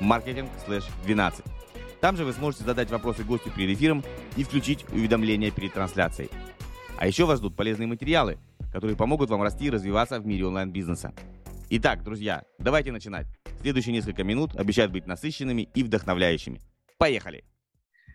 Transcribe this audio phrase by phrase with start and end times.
[0.00, 1.44] marketing/12.
[2.00, 4.04] Там же вы сможете задать вопросы гостю перед эфиром
[4.36, 6.30] и включить уведомления перед трансляцией.
[6.98, 8.38] А еще вас ждут полезные материалы,
[8.72, 11.12] которые помогут вам расти и развиваться в мире онлайн-бизнеса.
[11.70, 13.26] Итак, друзья, давайте начинать.
[13.60, 16.60] Следующие несколько минут обещают быть насыщенными и вдохновляющими.
[16.98, 17.44] Поехали!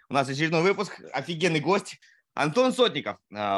[0.09, 1.99] У нас очередной выпуск, офигенный гость,
[2.33, 3.17] Антон Сотников.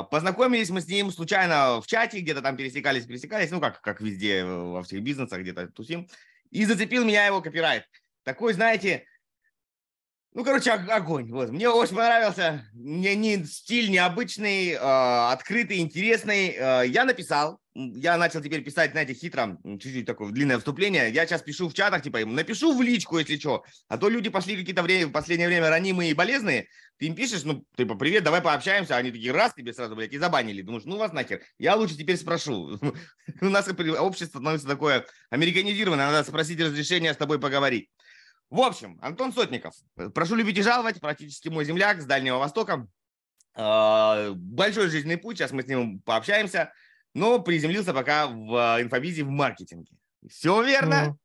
[0.09, 4.45] Познакомились мы с ним случайно в чате, где-то там пересекались, пересекались, ну как, как везде
[4.45, 6.07] во всех бизнесах, где-то тусим.
[6.51, 7.85] И зацепил меня его копирайт.
[8.23, 9.05] Такой, знаете,
[10.33, 11.31] ну, короче, огонь.
[11.31, 11.49] Вот.
[11.49, 12.65] Мне очень понравился.
[12.73, 16.49] Мне не стиль необычный, э, открытый, интересный.
[16.49, 17.59] Э, я написал.
[17.79, 21.11] Я начал теперь писать, знаете, хитро, чуть-чуть такое длинное вступление.
[21.11, 23.63] Я сейчас пишу в чатах, типа, напишу в личку, если что.
[23.87, 26.67] А то люди пошли какие-то время, в последнее время ранимые и болезные.
[26.97, 28.97] Ты им пишешь, ну, типа, привет, давай пообщаемся.
[28.97, 30.61] Они такие, раз, тебе сразу, блядь, и забанили.
[30.61, 31.41] Думаешь, ну вас нахер.
[31.57, 32.77] Я лучше теперь спрошу.
[33.41, 36.11] У нас общество становится такое американизированное.
[36.11, 37.89] Надо спросить разрешения с тобой поговорить.
[38.49, 39.73] В общем, Антон Сотников.
[40.13, 40.99] Прошу любить и жаловать.
[40.99, 42.85] Практически мой земляк с Дальнего Востока.
[43.55, 45.37] А, большой жизненный путь.
[45.37, 46.73] Сейчас мы с ним пообщаемся.
[47.13, 49.91] Но приземлился пока в инфобизе в маркетинге.
[50.27, 51.17] Все верно?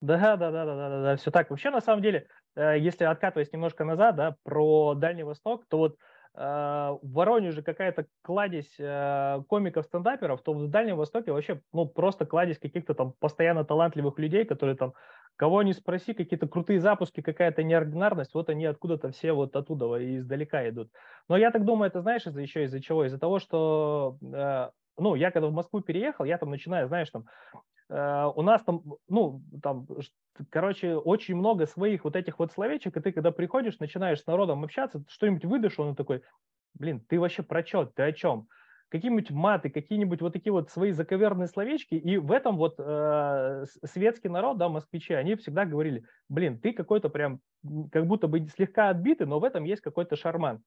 [0.00, 1.50] Да, да, да, да, да, да, да, все так.
[1.50, 5.96] Вообще, на самом деле, э, если откатываясь немножко назад, да, про Дальний Восток, то вот
[6.34, 12.58] э, в Воронеже какая-то кладезь э, комиков-стендаперов, то в Дальнем Востоке вообще, ну, просто кладезь
[12.58, 14.94] каких-то там постоянно талантливых людей, которые там
[15.38, 20.16] Кого не спроси, какие-то крутые запуски, какая-то неординарность, вот они откуда-то все вот оттуда и
[20.16, 20.90] издалека идут.
[21.28, 23.04] Но я так думаю, это знаешь из-за еще из-за чего?
[23.04, 27.26] Из-за того, что, э, ну, я когда в Москву переехал, я там начинаю, знаешь, там,
[27.90, 29.86] э, у нас там, ну, там,
[30.50, 34.64] короче, очень много своих вот этих вот словечек, и ты когда приходишь, начинаешь с народом
[34.64, 36.22] общаться, что-нибудь выдашь, он такой,
[36.74, 38.48] блин, ты вообще про что, ты о чем?
[38.90, 41.94] какие-нибудь маты, какие-нибудь вот такие вот свои заковерные словечки.
[41.94, 47.08] И в этом вот э, светский народ, да, москвичи, они всегда говорили, блин, ты какой-то
[47.08, 47.40] прям
[47.92, 50.62] как будто бы слегка отбитый, но в этом есть какой-то шарман.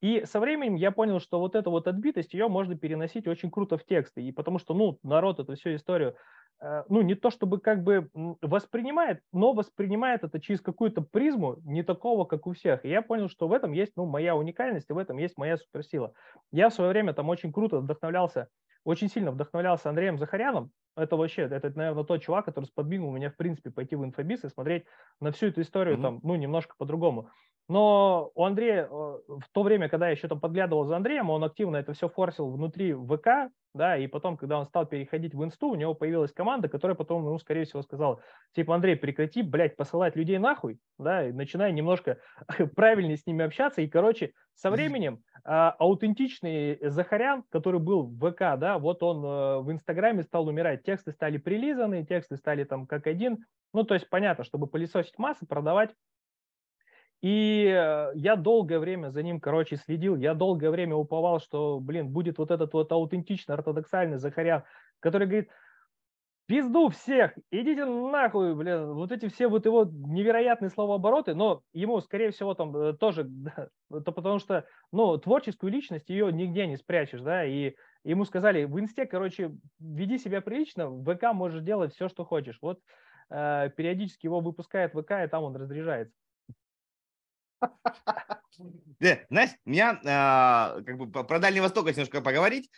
[0.00, 3.78] И со временем я понял, что вот эту вот отбитость, ее можно переносить очень круто
[3.78, 4.22] в тексты.
[4.22, 6.16] И потому что, ну, народ эту всю историю
[6.60, 11.82] Э, ну, не то чтобы как бы воспринимает, но воспринимает это через какую-то призму, не
[11.82, 12.84] такого, как у всех.
[12.84, 15.56] И я понял, что в этом есть, ну, моя уникальность, и в этом есть моя
[15.58, 16.12] суперсила.
[16.52, 18.48] Я в свое время там очень круто вдохновлялся,
[18.84, 20.70] очень сильно вдохновлялся Андреем Захаряном.
[20.96, 24.48] Это вообще, это, наверное, тот чувак, который сподвинул меня, в принципе, пойти в инфобиз и
[24.48, 24.84] смотреть
[25.20, 26.02] на всю эту историю mm-hmm.
[26.02, 27.28] там, ну, немножко по-другому.
[27.68, 31.42] Но у Андрея э, в то время, когда я еще там подглядывал за Андреем, он
[31.42, 35.68] активно это все форсил внутри ВК, да, и потом, когда он стал переходить в инсту,
[35.68, 38.20] у него появилась команда, которая потом ему, скорее всего, сказала,
[38.54, 42.18] типа, Андрей, прекрати, блядь, посылать людей нахуй, да, и начинай немножко
[42.76, 48.58] правильнее с ними общаться, и, короче, со временем а, аутентичный Захарян, который был в ВК,
[48.58, 53.06] да, вот он а, в Инстаграме стал умирать, тексты стали прилизаны, тексты стали там как
[53.06, 55.90] один, ну, то есть понятно, чтобы пылесосить массы, продавать.
[57.22, 60.16] И э, я долгое время за ним, короче, следил.
[60.16, 64.64] Я долгое время уповал, что, блин, будет вот этот вот аутентичный, ортодоксальный Захарян,
[65.00, 65.50] который говорит,
[66.46, 72.30] пизду всех, идите нахуй, блин, вот эти все вот его невероятные словообороты, но ему, скорее
[72.30, 73.28] всего, там э, тоже,
[73.90, 77.74] это потому что, ну, творческую личность ее нигде не спрячешь, да, и
[78.10, 82.58] ему сказали, в инсте, короче, веди себя прилично, в ВК можешь делать все, что хочешь.
[82.62, 82.80] Вот
[83.30, 86.14] э, периодически его выпускает ВК, и там он разряжается.
[88.98, 92.70] Знаешь, меня а, как бы про Дальний Восток немножко поговорить.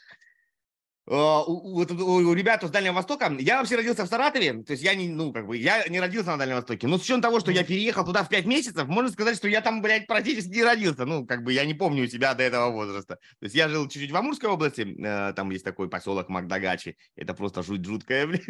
[1.10, 4.82] А, у, у, у ребят с Дальнего Востока, я вообще родился в Саратове, то есть
[4.82, 7.40] я не, ну, как бы, я не родился на Дальнем Востоке, но с учетом того,
[7.40, 10.64] что я переехал туда в 5 месяцев, можно сказать, что я там, блядь, практически не
[10.64, 13.14] родился, ну, как бы, я не помню себя до этого возраста.
[13.14, 17.32] То есть я жил чуть-чуть в Амурской области, э, там есть такой поселок Магдагачи, это
[17.32, 18.44] просто жуть жуткая, блядь.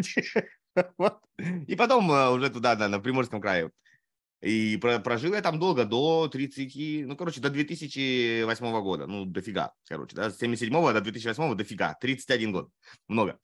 [0.97, 1.19] вот.
[1.39, 3.71] И потом э, уже туда, да, на Приморском крае.
[4.41, 9.07] И прожил я там долго, до 30, ну, короче, до 2008 года.
[9.07, 12.71] Ну, дофига, короче, да, с 77 до 2008 дофига, 31 год,
[13.09, 13.39] много.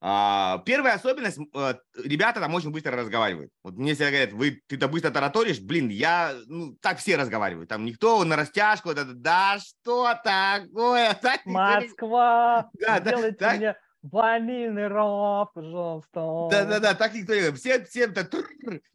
[0.00, 1.74] А, первая особенность, э,
[2.04, 3.50] ребята там очень быстро разговаривают.
[3.64, 7.68] Вот мне всегда говорят, вы, ты-то быстро тараторишь, блин, я, ну, так все разговаривают.
[7.68, 11.14] Там никто на растяжку, да, да что такое?
[11.14, 16.48] Так, Москва, да, делайте да, мне Ванильный ров, пожалуйста.
[16.50, 18.28] Да-да-да, так никто не Все, все это...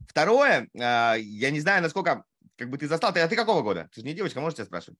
[0.08, 2.24] Второе, а, я не знаю, насколько
[2.56, 3.14] как бы ты застал.
[3.14, 3.90] Ты, а ты какого года?
[3.94, 5.00] Ты же не девочка, можешь тебя спрашивать?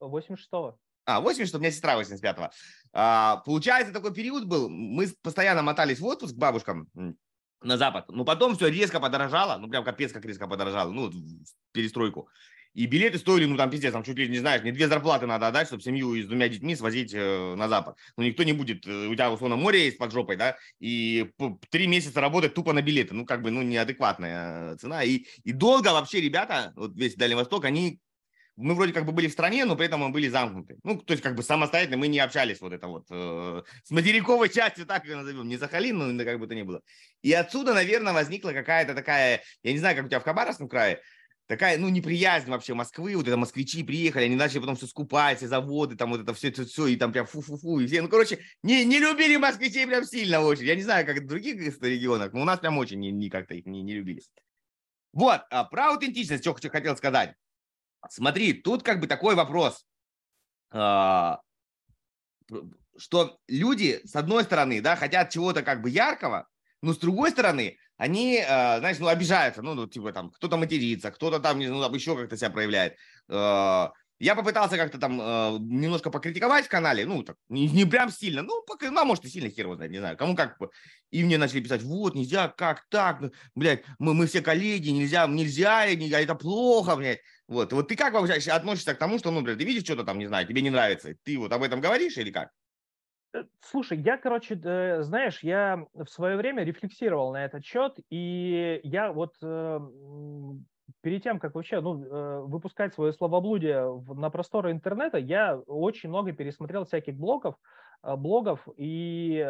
[0.00, 0.78] 86-го.
[1.06, 2.50] А, 80, у меня сестра 85-го.
[2.92, 6.88] А, получается, такой период был, мы постоянно мотались в отпуск к бабушкам
[7.62, 11.10] на запад, но потом все резко подорожало, ну прям капец как резко подорожало, ну,
[11.72, 12.28] перестройку.
[12.76, 15.48] И билеты стоили, ну там пиздец, там чуть ли не знаешь, не две зарплаты надо
[15.48, 17.96] отдать, чтобы семью с двумя детьми свозить э, на запад.
[18.18, 21.32] Ну никто не будет, э, у тебя условно море есть под жопой, да, и
[21.70, 25.04] три месяца работать тупо на билеты, ну как бы, ну неадекватная э, цена.
[25.04, 27.98] И, и долго вообще ребята, вот весь Дальний Восток, они
[28.56, 30.78] мы вроде как бы были в стране, но при этом мы были замкнуты.
[30.82, 34.48] Ну, то есть как бы самостоятельно мы не общались вот это вот э, с материковой
[34.48, 36.80] частью, так ее назовем, не Сахалин, но как бы то ни было.
[37.22, 41.02] И отсюда, наверное, возникла какая-то такая, я не знаю, как у тебя в Хабаровском крае,
[41.46, 45.48] такая, ну, неприязнь вообще Москвы, вот это москвичи приехали, они начали потом все скупать, все
[45.48, 48.40] заводы, там вот это все, все, все, и там прям фу-фу-фу, и все, ну, короче,
[48.62, 50.64] не, не любили москвичей прям сильно очень.
[50.64, 53.54] Я не знаю, как в других регионах, но у нас прям очень не, не как-то
[53.54, 54.22] их не, не любили.
[55.12, 57.34] Вот, а про аутентичность, что хотел сказать.
[58.10, 59.86] Смотри, тут как бы такой вопрос,
[60.70, 61.40] а,
[62.98, 66.48] что люди, с одной стороны, да, хотят чего-то как бы яркого,
[66.82, 71.10] но с другой стороны, они, а, знаешь, ну, обижаются, ну, ну типа там, кто-то матерится,
[71.10, 72.96] кто-то там, знаю, там еще как-то себя проявляет.
[73.28, 78.10] А, я попытался как-то там э, немножко покритиковать в канале, ну, так, не, не прям
[78.10, 80.58] сильно, ну, пока, ну, а может, и сильно хер знает, не знаю, кому как.
[81.10, 85.26] И мне начали писать, вот, нельзя, как так, ну, блядь, мы, мы все коллеги, нельзя,
[85.26, 87.20] нельзя, нельзя, это плохо, блядь.
[87.46, 90.18] Вот, вот ты как вообще относишься к тому, что, ну, блядь, ты видишь что-то там,
[90.18, 92.50] не знаю, тебе не нравится, ты вот об этом говоришь или как?
[93.36, 94.56] Э, слушай, я, короче,
[95.02, 99.80] знаешь, я в свое время рефлексировал на этот счет, и я вот э,
[101.02, 106.32] перед тем, как вообще ну, э, выпускать свое словоблудие на просторы интернета, я очень много
[106.32, 107.56] пересмотрел всяких блогов,
[108.02, 109.44] блогов, и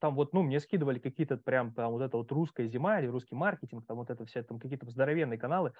[0.00, 3.34] там вот, ну, мне скидывали какие-то прям там вот это вот русская зима или русский
[3.34, 5.72] маркетинг, там вот это все, там какие-то здоровенные каналы,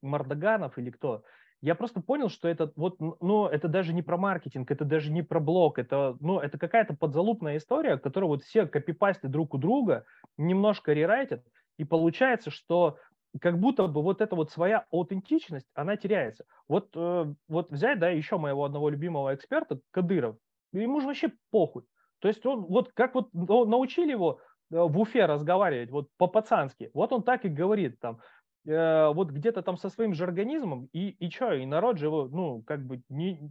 [0.00, 1.24] Мардаганов или кто.
[1.62, 5.22] Я просто понял, что это вот, ну, это даже не про маркетинг, это даже не
[5.22, 10.04] про блог, это, ну, это какая-то подзалупная история, которую вот все копипастят друг у друга,
[10.36, 11.44] немножко рерайтят,
[11.78, 12.98] и получается, что
[13.40, 16.44] как будто бы вот эта вот своя аутентичность, она теряется.
[16.68, 20.36] Вот, э, вот взять, да, еще моего одного любимого эксперта, Кадыров,
[20.72, 21.84] ему же вообще похуй.
[22.20, 27.12] То есть он, вот как вот научили его э, в Уфе разговаривать вот по-пацански, вот
[27.12, 28.20] он так и говорит там,
[28.66, 32.28] э, вот где-то там со своим же организмом, и, и что, и народ же его,
[32.28, 33.50] ну, как бы не,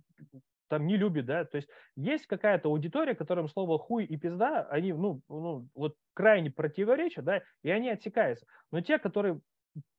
[0.67, 4.93] там не любит, да, то есть есть какая-то аудитория, которым слово хуй и пизда, они,
[4.93, 8.45] ну, ну, вот крайне противоречат, да, и они отсекаются.
[8.71, 9.39] Но те, которые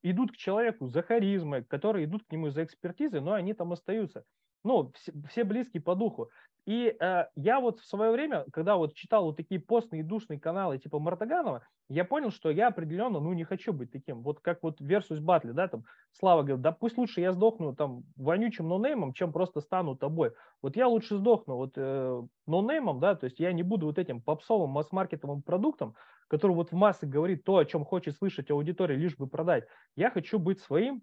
[0.02, 4.24] идут к человеку за харизмой, которые идут к нему за экспертизой, но они там остаются.
[4.64, 6.30] Ну, все, все близкие по духу.
[6.66, 10.78] И э, я вот в свое время, когда вот читал вот такие постные душные каналы
[10.78, 14.22] типа Мартаганова, я понял, что я определенно, ну, не хочу быть таким.
[14.22, 15.84] Вот как вот versus батли, да, там
[16.18, 20.32] Слава говорит, да пусть лучше я сдохну там вонючим нонеймом, чем просто стану тобой.
[20.62, 24.22] Вот я лучше сдохну вот э, нонеймом, да, то есть я не буду вот этим
[24.22, 25.94] попсовым масс-маркетовым продуктом,
[26.28, 29.64] который вот в массы говорит то, о чем хочет слышать аудитория, лишь бы продать.
[29.94, 31.02] Я хочу быть своим,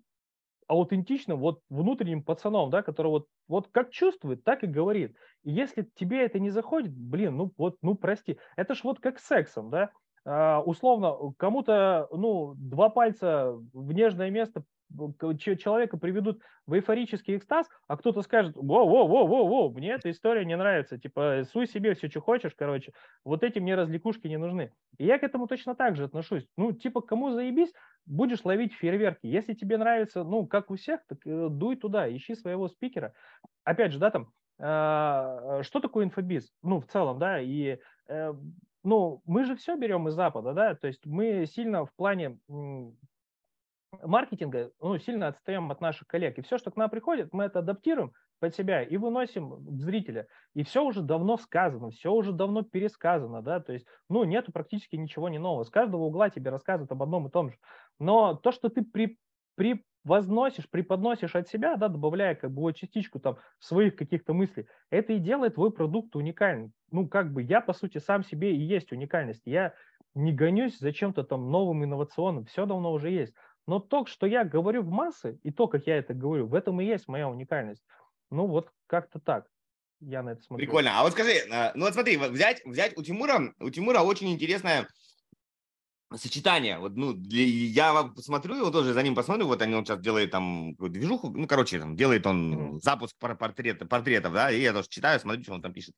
[0.67, 5.15] аутентичным, вот внутренним пацаном, да, который вот, вот как чувствует, так и говорит.
[5.43, 8.39] И если тебе это не заходит, блин, ну вот, ну прости.
[8.55, 9.91] Это ж вот как с сексом, да.
[10.25, 14.63] А, условно, кому-то, ну, два пальца в нежное место
[15.57, 21.43] человека приведут в эйфорический экстаз, а кто-то скажет, во-во-во-во-во, мне эта история не нравится, типа,
[21.51, 22.93] суй себе все, что хочешь, короче,
[23.25, 24.73] вот эти мне развлекушки не нужны.
[24.97, 26.47] И я к этому точно так же отношусь.
[26.57, 27.73] Ну, типа, кому заебись,
[28.05, 29.27] будешь ловить фейерверки.
[29.27, 33.13] Если тебе нравится, ну, как у всех, так э, дуй туда, ищи своего спикера.
[33.63, 36.53] Опять же, да, там, э, что такое инфобиз?
[36.61, 38.33] Ну, в целом, да, и э,
[38.83, 42.37] ну, мы же все берем из Запада, да, то есть мы сильно в плане
[44.01, 46.37] маркетинга ну, сильно отстаем от наших коллег.
[46.37, 50.27] И все, что к нам приходит, мы это адаптируем под себя и выносим зрителя.
[50.53, 54.97] И все уже давно сказано, все уже давно пересказано, да, то есть, ну, нету практически
[54.97, 55.63] ничего не нового.
[55.63, 57.57] С каждого угла тебе рассказывают об одном и том же.
[57.99, 59.17] Но то, что ты при,
[59.55, 64.67] при возносишь, преподносишь от себя, да, добавляя как бы вот частичку там своих каких-то мыслей,
[64.89, 66.73] это и делает твой продукт уникальным.
[66.91, 69.43] Ну, как бы я, по сути, сам себе и есть уникальность.
[69.45, 69.73] Я
[70.15, 73.33] не гонюсь за чем-то там новым, инновационным, все давно уже есть.
[73.67, 76.81] Но то, что я говорю в массы, и то, как я это говорю, в этом
[76.81, 77.83] и есть моя уникальность.
[78.29, 79.45] Ну, вот как-то так
[80.01, 80.65] я на это смотрю.
[80.65, 80.99] Прикольно.
[80.99, 84.87] А вот скажи, э, ну вот смотри, взять, взять у Тимура, у Тимура очень интересное
[86.15, 86.77] сочетание.
[86.77, 90.31] Вот, ну, для, я посмотрю его тоже, за ним посмотрю, вот они, он сейчас делает
[90.31, 92.79] там движуху, ну, короче, там, делает он mm-hmm.
[92.79, 95.95] запуск портрета, портретов, да, и я тоже читаю, смотрю, что он там пишет.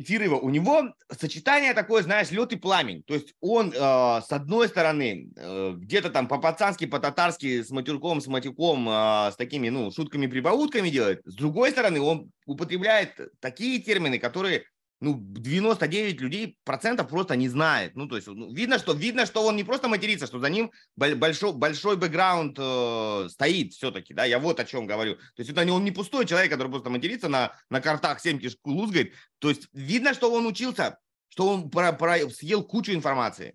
[0.00, 3.02] Эфирова, у него сочетание такое, знаешь, лед и пламень.
[3.02, 8.28] То есть он, э, с одной стороны, э, где-то там по-пацански, по-татарски, с матюрком, с
[8.28, 11.22] матюком, э, с такими, ну, шутками-прибаутками делает.
[11.24, 14.66] С другой стороны, он употребляет такие термины, которые
[15.00, 17.94] ну, 99 людей, процентов просто не знает.
[17.94, 20.72] Ну, то есть, ну, видно, что, видно, что он не просто матерится, что за ним
[20.96, 25.14] большой, большой бэкграунд э, стоит все-таки, да, я вот о чем говорю.
[25.14, 28.70] То есть, это он не пустой человек, который просто матерится на, на картах 7 кишку
[28.70, 29.12] лузгает.
[29.38, 33.54] То есть, видно, что он учился, что он про, про, съел кучу информации.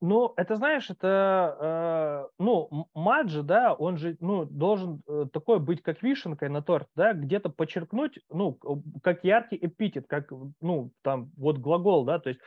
[0.00, 5.82] Ну, это знаешь, это, э, ну, Маджи, да, он же, ну, должен э, такой быть,
[5.82, 8.58] как вишенкой на торт, да, где-то подчеркнуть, ну,
[9.02, 10.30] как яркий эпитет, как,
[10.60, 12.40] ну, там, вот глагол, да, то есть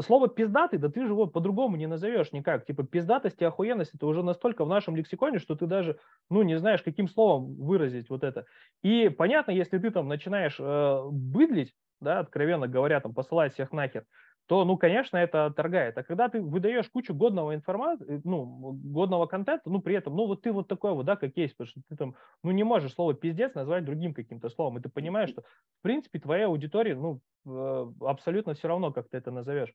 [0.00, 2.64] слово пиздатый, да ты же его по-другому не назовешь никак.
[2.64, 5.98] Типа пиздатость и охуенность это уже настолько в нашем лексиконе, что ты даже,
[6.30, 8.46] ну, не знаешь, каким словом выразить вот это.
[8.82, 14.06] И понятно, если ты там начинаешь э, быдлить, да, откровенно говоря, там, посылать всех нахер,
[14.46, 15.96] то, ну, конечно, это торгает.
[15.96, 20.42] А когда ты выдаешь кучу годного информации, ну, годного контента, ну, при этом, ну, вот
[20.42, 23.14] ты вот такой вот, да, как есть, потому что ты там, ну, не можешь слово
[23.14, 27.92] пиздец назвать другим каким-то словом, и ты понимаешь, что, в принципе, твоя аудитория, ну, э,
[28.00, 29.74] абсолютно все равно, как ты это назовешь.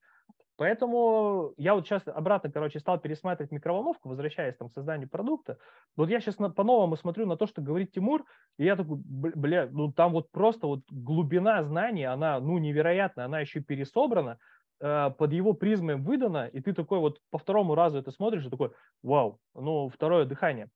[0.57, 5.59] Поэтому я вот сейчас обратно, короче, стал пересматривать микроволновку, возвращаясь там к созданию продукта.
[5.95, 8.25] Вот я сейчас по-новому смотрю на то, что говорит Тимур,
[8.57, 13.39] и я такой, бля, ну там вот просто вот глубина знаний, она, ну, невероятная, она
[13.39, 14.39] еще пересобрана,
[14.79, 18.49] Э, под его призмой выдано, и ты такой вот по второму разу это смотришь и
[18.49, 20.69] такой, вау, ну, второе дыхание.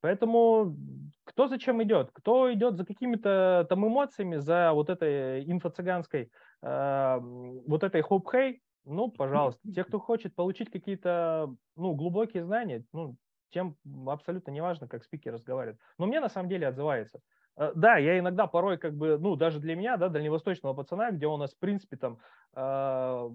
[0.00, 0.76] Поэтому
[1.24, 2.10] кто зачем идет?
[2.12, 6.30] Кто идет за какими-то там эмоциями, за вот этой инфо-цыганской,
[6.62, 9.60] э, вот этой хоп-хей, ну, пожалуйста.
[9.72, 13.16] Те, кто хочет получить какие-то, ну, глубокие знания, ну,
[13.50, 15.78] тем абсолютно неважно, как спикер разговаривает.
[15.96, 17.20] Но мне на самом деле отзывается.
[17.56, 21.26] Э, да, я иногда порой как бы, ну, даже для меня, да, дальневосточного пацана, где
[21.26, 22.18] у нас, в принципе, там,
[22.54, 23.28] э,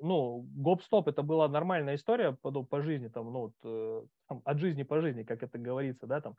[0.00, 4.58] ну, гоп-стоп, это была нормальная история по, по жизни, там, ну, вот, э, там, от
[4.58, 6.36] жизни по жизни, как это говорится, да, там.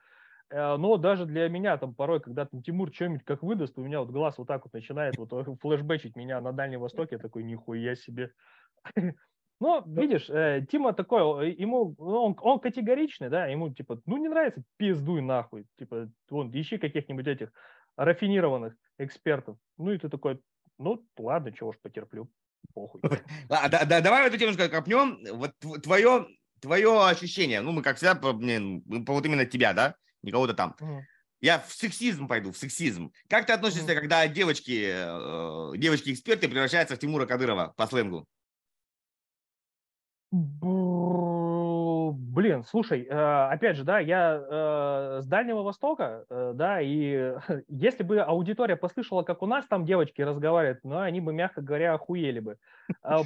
[0.52, 4.02] Э, но даже для меня, там, порой, когда там Тимур что-нибудь как выдаст, у меня
[4.02, 5.32] вот глаз вот так вот начинает вот
[5.62, 8.32] флешбэчить меня на Дальнем Востоке, я такой, нихуя себе.
[9.60, 14.28] Ну, видишь, э, Тима такой, ему, ну, он, он категоричный, да, ему типа, ну не
[14.28, 17.52] нравится, пиздуй нахуй, типа, вон, ищи каких-нибудь этих
[17.96, 19.58] рафинированных экспертов.
[19.78, 20.42] Ну и ты такой,
[20.78, 22.30] ну ладно, чего ж потерплю,
[22.74, 23.02] похуй.
[23.50, 25.20] А, да, да, давай эту тему копнем.
[25.38, 26.28] Вот твое,
[26.60, 30.76] твое ощущение, ну мы как всегда, по, вот именно тебя, да, не кого-то там.
[30.82, 31.02] Угу.
[31.42, 33.12] Я в сексизм пойду, в сексизм.
[33.30, 38.28] Как ты относишься, когда девочки, э, девочки-эксперты превращаются в Тимура Кадырова по сленгу?
[42.36, 47.34] Блин, слушай, опять же, да, я с Дальнего Востока, да, и
[47.70, 51.94] если бы аудитория послышала, как у нас там девочки разговаривают, ну, они бы, мягко говоря,
[51.94, 52.58] охуели бы.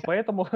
[0.06, 0.48] Поэтому,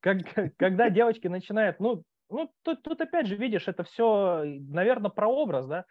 [0.00, 5.66] когда девочки начинают, ну, ну тут, тут опять же, видишь, это все, наверное, про образ,
[5.66, 5.84] да.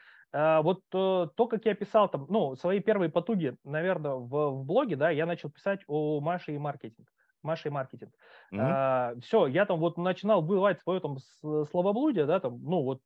[0.61, 5.09] Вот то, как я писал там, ну, свои первые потуги, наверное, в, в блоге, да,
[5.09, 7.07] я начал писать о Маше и маркетинг.
[7.45, 8.11] Машей маркетинг.
[8.53, 8.59] Mm-hmm.
[8.59, 11.17] А, все, я там вот начинал бывать свое там
[11.71, 13.01] словоблудие, да, там, ну вот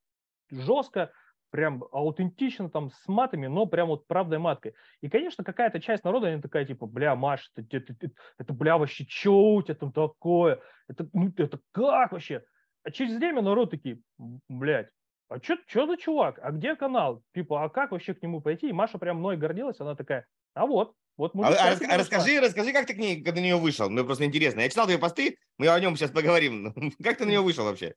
[0.50, 1.12] жестко,
[1.52, 4.76] прям аутентично там с матами, но прям вот правдой маткой.
[5.02, 8.78] И, конечно, какая-то часть народа, они такая, типа, бля, Маш, это, это, это, это бля,
[8.78, 10.60] вообще, что у тебя там такое?
[10.88, 12.44] Это, ну, это как вообще?
[12.84, 14.00] А через время народ такие,
[14.48, 14.90] блядь,
[15.28, 16.40] а что что за чувак?
[16.42, 17.24] А где канал?
[17.34, 18.70] Типа, а как вообще к нему пойти?
[18.70, 22.72] И Маша прям мной гордилась, она такая, а вот, вот а, а, а расскажи, расскажи,
[22.72, 23.90] как ты к ней, когда на нее вышел.
[23.90, 24.62] Мне просто интересно.
[24.62, 26.74] Я читал твои посты, мы о нем сейчас поговорим.
[27.04, 27.94] как ты на нее вышел вообще?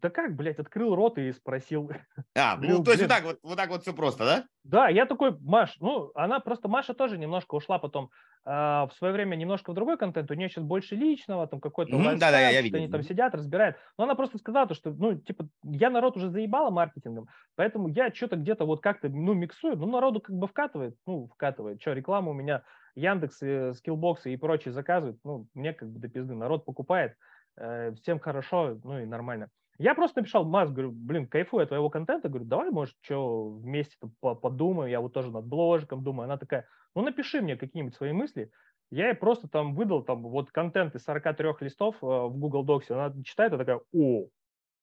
[0.00, 1.90] Да как, блядь, открыл рот и спросил.
[2.36, 4.44] А, ну, то есть вот так вот, вот так вот все просто, да?
[4.64, 8.10] Да, я такой, Маш, ну, она просто, Маша тоже немножко ушла потом
[8.46, 11.96] э, в свое время немножко в другой контент, у нее сейчас больше личного, там какой-то
[11.96, 12.78] mm-hmm, да, да, я, я видел.
[12.78, 13.76] они там сидят, разбирают.
[13.98, 18.12] Но она просто сказала, то, что, ну, типа, я народ уже заебала маркетингом, поэтому я
[18.12, 21.80] что-то где-то вот как-то, ну, миксую, ну, народу как бы вкатывает, ну, вкатывает.
[21.80, 22.62] Что, реклама у меня
[22.94, 23.36] Яндекс,
[23.78, 27.16] Скиллбоксы и прочие заказывают, ну, мне как бы до пизды, народ покупает,
[27.56, 29.50] э, всем хорошо, ну, и нормально.
[29.78, 33.96] Я просто написал Мас, говорю, блин, кайфую от твоего контента, говорю, давай, может, что вместе
[34.20, 36.24] подумаем, я вот тоже над бложиком думаю.
[36.24, 38.50] Она такая, ну напиши мне какие-нибудь свои мысли.
[38.90, 42.92] Я ей просто там выдал там вот контент из 43 листов э, в Google Docs,
[42.92, 44.26] она читает и такая, о,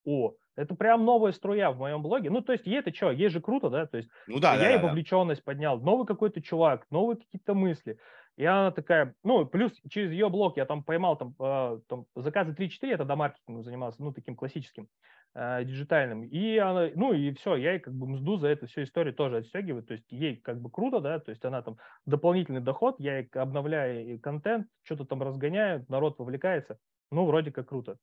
[0.06, 2.30] о, это прям новая струя в моем блоге.
[2.30, 3.86] Ну, то есть, ей это что, ей же круто, да?
[3.86, 5.52] То есть, ну, да, я да, и да, вовлеченность да.
[5.52, 7.98] поднял, новый какой-то чувак, новые какие-то мысли.
[8.38, 12.54] И она такая, ну, плюс через ее блог я там поймал там, э, там заказы
[12.54, 14.88] 3-4, я тогда маркетингом занимался, ну, таким классическим,
[15.36, 16.24] э, диджитальным.
[16.24, 19.38] И она, ну, и все, я ей как бы мзду за эту всю историю тоже
[19.38, 23.20] отстегиваю, то есть ей как бы круто, да, то есть она там дополнительный доход, я
[23.20, 26.80] ей обновляю контент, что-то там разгоняю, народ вовлекается,
[27.12, 27.98] ну, вроде как круто.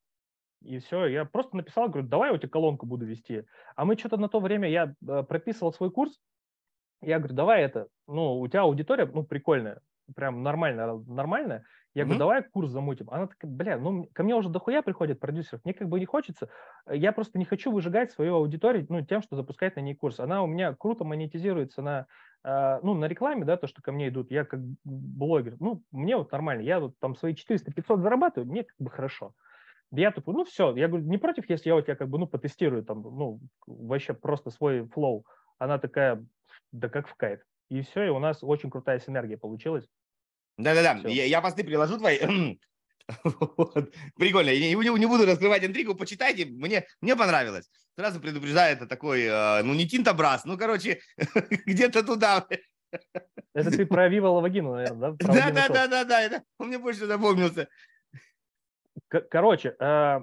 [0.62, 3.44] И все, я просто написал, говорю, давай я у тебя колонку буду вести.
[3.76, 6.18] А мы что-то на то время, я э, прописывал свой курс,
[7.00, 9.80] я говорю, давай это, ну, у тебя аудитория, ну, прикольная,
[10.14, 11.64] прям нормально, нормальная.
[11.94, 12.06] Я mm-hmm.
[12.06, 13.10] говорю, давай курс замутим.
[13.10, 16.48] Она такая, бля, ну, ко мне уже дохуя приходят продюсеров, мне как бы не хочется.
[16.88, 20.20] Я просто не хочу выжигать свою аудиторию, ну, тем, что запускать на ней курс.
[20.20, 22.06] Она у меня круто монетизируется на,
[22.44, 24.30] э, ну, на рекламе, да, то, что ко мне идут.
[24.30, 26.62] Я как блогер, ну, мне вот нормально.
[26.62, 29.34] Я вот там свои 400-500 зарабатываю, мне как бы хорошо.
[29.90, 32.26] Я такой, ну все, я говорю, не против, если я у тебя как бы, ну,
[32.26, 35.24] потестирую там, ну, вообще просто свой флоу.
[35.58, 36.24] Она такая,
[36.72, 37.40] да как в кайф.
[37.70, 39.88] И все, и у нас очень крутая синергия получилась.
[40.58, 42.18] Да-да-да, я, я посты приложу твои.
[43.24, 43.94] вот.
[44.16, 47.70] Прикольно, я не, не буду раскрывать интригу, почитайте, мне, мне понравилось.
[47.96, 51.00] Сразу предупреждаю, это такой, э, ну не Тинтобрас, ну короче,
[51.66, 52.46] где-то туда.
[53.54, 55.50] Это ты про Вива Лавагину, наверное, да?
[55.52, 57.68] Да-да-да-да, это он мне больше запомнился.
[59.08, 60.20] Короче, э,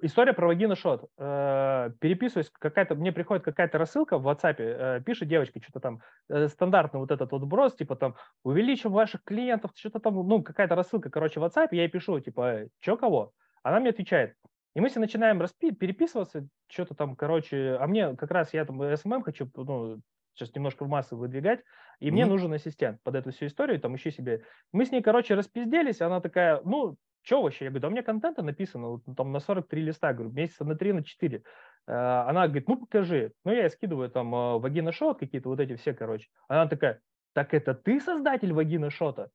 [0.00, 1.10] история про вагина шот.
[1.18, 6.00] Э, переписываюсь, какая-то, мне приходит какая-то рассылка в WhatsApp, э, пишет девочка, что-то там,
[6.48, 11.10] стандартный вот этот вот брос, типа там, увеличим ваших клиентов, что-то там, ну, какая-то рассылка,
[11.10, 13.32] короче, в WhatsApp, я ей пишу, типа, что кого?
[13.62, 14.34] Она мне отвечает.
[14.74, 18.80] И мы все начинаем распи- переписываться, что-то там, короче, а мне как раз, я там
[18.80, 20.00] SMM хочу, ну,
[20.34, 21.60] сейчас немножко в массы выдвигать,
[21.98, 22.12] и mm-hmm.
[22.12, 24.44] мне нужен ассистент под эту всю историю, там ищи себе.
[24.72, 26.96] Мы с ней, короче, распизделись, она такая, ну,
[27.28, 27.66] что вообще?
[27.66, 30.76] Я говорю, да у меня контента написано вот, там на 43 листа, говорю, месяца на
[30.76, 31.42] 3, на 4.
[31.86, 31.92] Э,
[32.26, 33.32] она говорит, ну покажи.
[33.44, 36.28] Ну я скидываю там э, вагина шот, какие-то вот эти все, короче.
[36.48, 37.00] Она такая,
[37.34, 39.28] так это ты создатель вагина шота?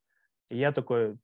[0.49, 1.17] И я такой,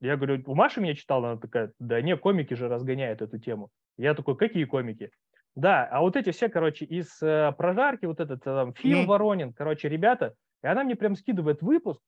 [0.00, 3.70] я говорю, у Маши меня читал, она такая, да не, комики же разгоняют эту тему.
[3.96, 5.10] Я такой, какие комики?
[5.56, 9.06] Да, а вот эти все, короче, из э, прожарки, вот этот там, фильм mm.
[9.06, 12.00] Воронин, короче, ребята, и она мне прям скидывает выпуск,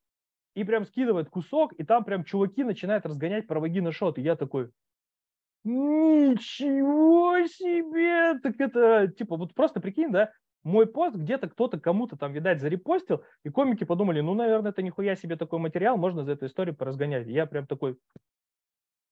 [0.58, 4.18] и прям скидывает кусок, и там прям чуваки начинают разгонять про вагина шот.
[4.18, 4.70] И я такой,
[5.62, 8.40] ничего себе!
[8.40, 10.32] Так это, типа, вот просто прикинь, да,
[10.64, 15.14] мой пост где-то кто-то кому-то там, видать, зарепостил, и комики подумали, ну, наверное, это нихуя
[15.14, 17.28] себе такой материал, можно за эту историю поразгонять.
[17.28, 17.96] И я прям такой...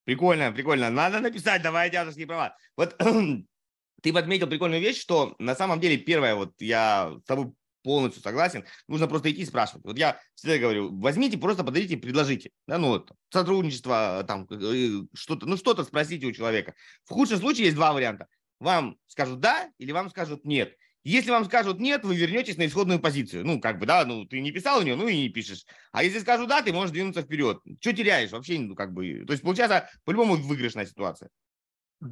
[0.04, 0.90] Прикольно, прикольно.
[0.90, 2.56] Надо написать, давай авторские права.
[2.76, 2.96] Вот
[4.02, 7.52] ты подметил прикольную вещь, что на самом деле первое, вот я с тобой
[7.86, 8.64] полностью согласен.
[8.88, 9.84] Нужно просто идти и спрашивать.
[9.84, 12.50] Вот я всегда говорю, возьмите, просто подойдите, предложите.
[12.66, 16.74] Да, ну, вот, сотрудничество, там, э, что-то, ну, что-то спросите у человека.
[17.04, 18.26] В худшем случае есть два варианта.
[18.58, 20.76] Вам скажут да или вам скажут нет.
[21.04, 23.46] Если вам скажут нет, вы вернетесь на исходную позицию.
[23.46, 25.64] Ну, как бы, да, ну, ты не писал у нее, ну и не пишешь.
[25.92, 27.60] А если скажут да, ты можешь двинуться вперед.
[27.80, 28.32] Что теряешь?
[28.32, 31.30] Вообще, ну, как бы, то есть, получается, по-любому выигрышная ситуация.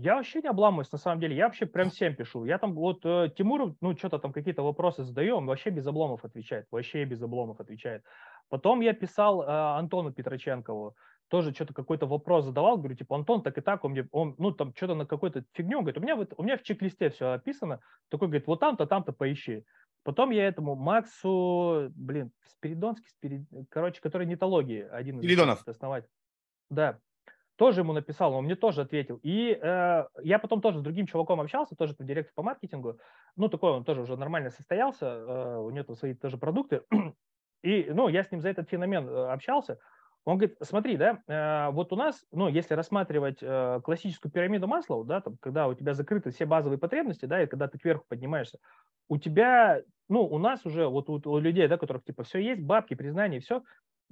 [0.01, 1.37] Я вообще не обламываюсь, на самом деле.
[1.37, 2.45] Я вообще прям всем пишу.
[2.45, 6.25] Я там вот э, Тимуру, ну, что-то там какие-то вопросы задаю, он вообще без обломов
[6.25, 6.67] отвечает.
[6.71, 8.05] Вообще без обломов отвечает.
[8.49, 10.95] Потом я писал э, Антону Петроченкову,
[11.29, 14.53] тоже что-то какой-то вопрос задавал, говорю, типа, Антон, так и так, он мне, он, ну,
[14.53, 17.33] там, что-то на какой-то фигню, он говорит, у меня, вот, у меня в чек-листе все
[17.33, 19.65] описано, такой, говорит, вот там-то, там-то поищи.
[20.03, 23.47] Потом я этому Максу, блин, Спиридонский, Спирид...
[23.71, 25.67] короче, который нетологии, один из Спиридонов.
[25.67, 26.13] основателей.
[26.69, 26.99] Да,
[27.57, 29.19] тоже ему написал, он мне тоже ответил.
[29.23, 32.99] И э, я потом тоже с другим чуваком общался, тоже по директор по маркетингу.
[33.37, 36.83] Ну, такой он тоже уже нормально состоялся, э, у него там свои тоже продукты.
[37.63, 39.79] И, ну, я с ним за этот феномен э, общался.
[40.25, 45.05] Он говорит, смотри, да, э, вот у нас, ну, если рассматривать э, классическую пирамиду Маслоу,
[45.05, 48.59] да, там, когда у тебя закрыты все базовые потребности, да, и когда ты кверху поднимаешься,
[49.09, 52.63] у тебя, ну, у нас уже, вот у, у людей, да, которых, типа, все есть,
[52.63, 53.63] бабки, признание, все,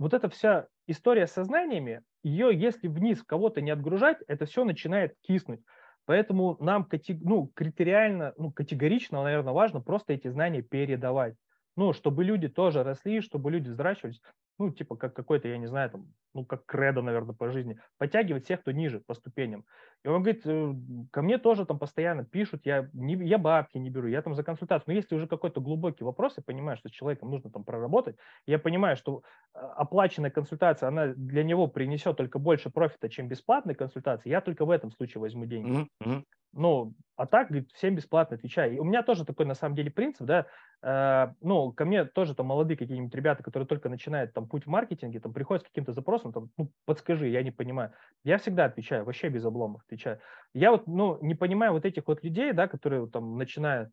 [0.03, 5.15] вот эта вся история с сознаниями, ее, если вниз кого-то не отгружать, это все начинает
[5.23, 5.61] киснуть.
[6.05, 6.89] Поэтому нам
[7.21, 11.37] ну, критериально, ну, категорично, наверное, важно просто эти знания передавать.
[11.77, 14.21] Ну, чтобы люди тоже росли, чтобы люди взращивались
[14.59, 18.45] ну, типа, как какой-то, я не знаю, там, ну, как кредо, наверное, по жизни, подтягивать
[18.45, 19.65] всех, кто ниже по ступеням.
[20.05, 20.75] И он говорит, э,
[21.11, 24.43] ко мне тоже там постоянно пишут, я, не, я бабки не беру, я там за
[24.43, 24.85] консультацию.
[24.89, 28.59] Но если уже какой-то глубокий вопрос, я понимаю, что с человеком нужно там проработать, я
[28.59, 29.23] понимаю, что
[29.55, 34.65] а, оплаченная консультация, она для него принесет только больше профита, чем бесплатная консультация, я только
[34.65, 35.89] в этом случае возьму деньги.
[36.05, 36.25] Mm-hmm.
[36.53, 38.75] Ну, а так, говорит, всем бесплатно отвечаю.
[38.75, 40.47] И у меня тоже такой, на самом деле, принцип, да,
[40.83, 44.69] э, ну, ко мне тоже там молодые какие-нибудь ребята, которые только начинают там путь в
[44.69, 47.93] маркетинге, там приходят с каким-то запросом, там, ну, подскажи, я не понимаю.
[48.25, 50.21] Я всегда отвечаю, вообще без обломов отвечаю.
[50.53, 53.91] Я вот, ну, не понимаю вот этих вот людей, да, которые там начинают,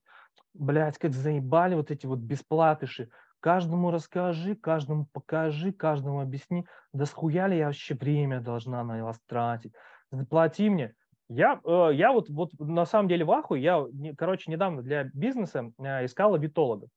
[0.53, 6.65] блядь, как заебали вот эти вот бесплатыши, каждому расскажи, каждому покажи, каждому объясни.
[6.93, 9.73] Да схуя ли я вообще время должна на вас тратить?
[10.11, 10.95] Заплати мне.
[11.29, 13.85] Я, э, я вот, вот на самом деле в аху, я,
[14.17, 16.87] короче, недавно для бизнеса э, искал авитолога.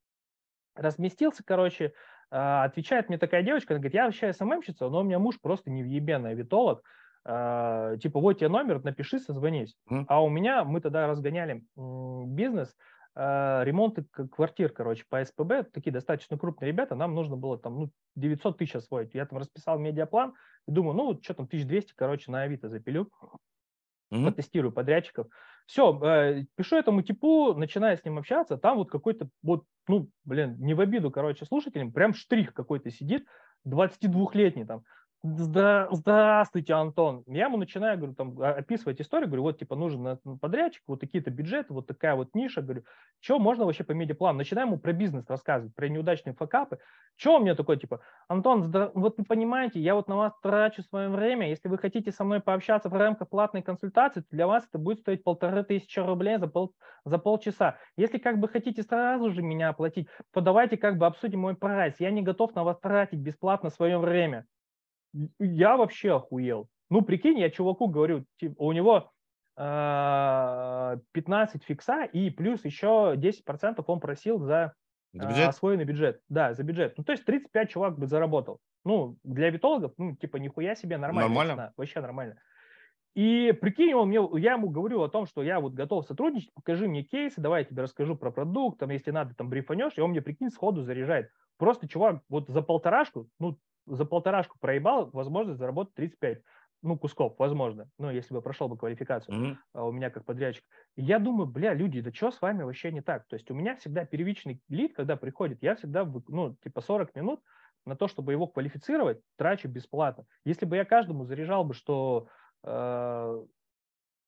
[0.75, 1.93] Разместился, короче,
[2.31, 5.71] э, отвечает мне такая девочка, она говорит, я вообще СММщица, но у меня муж просто
[5.71, 6.83] невъебенный авитолог,
[7.25, 9.77] типа, вот тебе номер, напиши, созвонись.
[9.89, 10.07] Mm.
[10.09, 12.75] А у меня, мы тогда разгоняли бизнес,
[13.15, 18.59] ремонты квартир, короче, по СПБ, такие достаточно крупные ребята, нам нужно было там ну, 900
[18.59, 19.15] тысяч освоить.
[19.15, 20.35] Я там расписал медиаплан
[20.67, 23.09] и думаю, ну, что там, 1200, короче, на Авито запилю
[24.13, 24.25] mm-hmm.
[24.27, 25.27] потестирую подрядчиков.
[25.67, 30.57] Все, э, пишу этому типу, начинаю с ним общаться, там вот какой-то, вот, ну, блин,
[30.59, 33.27] не в обиду, короче, слушателям, прям штрих какой-то сидит,
[33.67, 34.83] 22-летний там,
[35.25, 37.23] Зда, здравствуйте, Антон.
[37.29, 41.73] Я ему начинаю, говорю, там, описывать историю, говорю, вот, типа, нужен подрядчик, вот такие-то бюджеты,
[41.73, 42.83] вот такая вот ниша, говорю,
[43.21, 44.39] что можно вообще по медиаплану?
[44.39, 46.81] Начинаем ему про бизнес рассказывать, про неудачные факапы.
[47.15, 48.91] Что у меня такой, типа, Антон, здра...
[48.95, 52.41] вот вы понимаете, я вот на вас трачу свое время, если вы хотите со мной
[52.41, 56.49] пообщаться в рамках платной консультации, то для вас это будет стоить полторы тысячи рублей за,
[56.49, 56.75] пол...
[57.05, 57.77] за полчаса.
[57.97, 62.01] Если как бы хотите сразу же меня оплатить, то давайте как бы обсудим мой прайс.
[62.01, 64.47] Я не готов на вас тратить бесплатно свое время
[65.39, 66.69] я вообще охуел.
[66.91, 69.11] Ну, прикинь, я чуваку говорю, типа, у него
[69.57, 74.75] э, 15 фикса и плюс еще 10% он просил за,
[75.13, 75.49] за бюджет?
[75.49, 76.21] освоенный бюджет.
[76.29, 76.95] Да, за бюджет.
[76.99, 78.59] Ну, то есть 35 чувак бы заработал.
[78.85, 81.29] Ну, для витологов, ну, типа, нихуя себе нормально.
[81.29, 81.57] Нормально?
[81.57, 82.37] Да, вообще нормально.
[83.15, 86.89] И прикинь, он мне, я ему говорю о том, что я вот готов сотрудничать, покажи
[86.89, 90.11] мне кейсы, давай я тебе расскажу про продукт, там, если надо, там, брифанешь, и он
[90.11, 91.29] мне, прикинь, сходу заряжает.
[91.59, 96.43] Просто чувак вот за полторашку, ну, за полторашку проебал, возможность заработать 35
[96.83, 99.89] ну, кусков, возможно, ну, если бы прошел бы квалификацию mm-hmm.
[99.89, 100.65] у меня как подрядчик.
[100.97, 103.27] я думаю, бля, люди, да что с вами вообще не так?
[103.29, 107.41] То есть у меня всегда первичный лид, когда приходит, я всегда, ну, типа 40 минут
[107.87, 110.25] на то, чтобы его квалифицировать, трачу бесплатно.
[110.45, 112.27] Если бы я каждому заряжал бы, что,
[112.65, 113.45] э,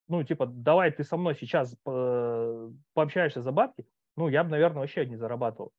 [0.09, 3.87] ну, типа, давай ты со мной сейчас э, пообщаешься за бабки,
[4.17, 5.73] ну, я бы, наверное, вообще не зарабатывал.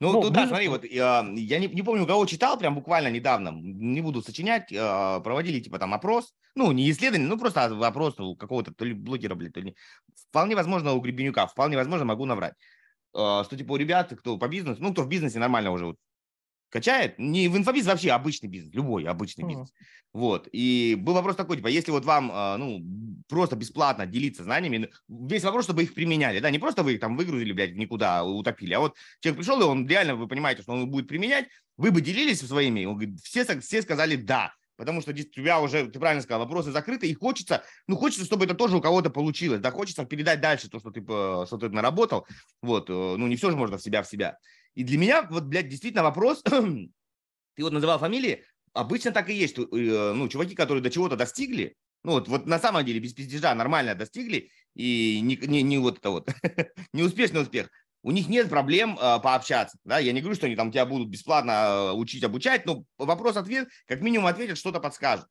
[0.00, 2.74] Ну, ну тут, да, смотри, вот я, я не, не помню, у кого читал, прям
[2.74, 7.74] буквально недавно, не буду сочинять, э, проводили типа там опрос, ну, не исследование, ну, просто
[7.74, 9.76] вопрос у какого-то то ли блогера, блин, то ли...
[10.28, 12.54] Вполне возможно, у Гребенюка, вполне возможно, могу наврать.
[13.12, 15.96] Что типа у ребят, кто по бизнесу, ну, кто в бизнесе нормально уже вот
[16.74, 17.16] качает.
[17.20, 19.68] Не в инфобиз вообще обычный бизнес, любой обычный бизнес.
[19.68, 19.72] Mm.
[20.12, 20.48] Вот.
[20.50, 22.82] И был вопрос такой, типа, если вот вам, а, ну,
[23.28, 27.16] просто бесплатно делиться знаниями, весь вопрос, чтобы их применяли, да, не просто вы их там
[27.16, 30.90] выгрузили, блядь, никуда утопили, а вот человек пришел, и он реально, вы понимаете, что он
[30.90, 35.14] будет применять, вы бы делились своими, он говорит, все, все сказали «да», потому что у
[35.14, 38.80] тебя уже, ты правильно сказал, вопросы закрыты, и хочется, ну, хочется, чтобы это тоже у
[38.80, 42.26] кого-то получилось, да, хочется передать дальше то, что ты, что ты наработал,
[42.62, 44.38] вот, э, ну, не все же можно в себя в себя.
[44.74, 49.54] И для меня, вот, блядь, действительно вопрос, ты вот называл фамилии, обычно так и есть,
[49.54, 53.14] что, э, ну, чуваки, которые до чего-то достигли, ну, вот, вот на самом деле без
[53.14, 56.28] пиздежа нормально достигли, и не, не, не вот это вот,
[56.92, 57.70] неуспешный успех,
[58.02, 61.08] у них нет проблем э, пообщаться, да, я не говорю, что они там тебя будут
[61.08, 65.26] бесплатно э, учить, обучать, но вопрос-ответ, как минимум ответят, что-то подскажут.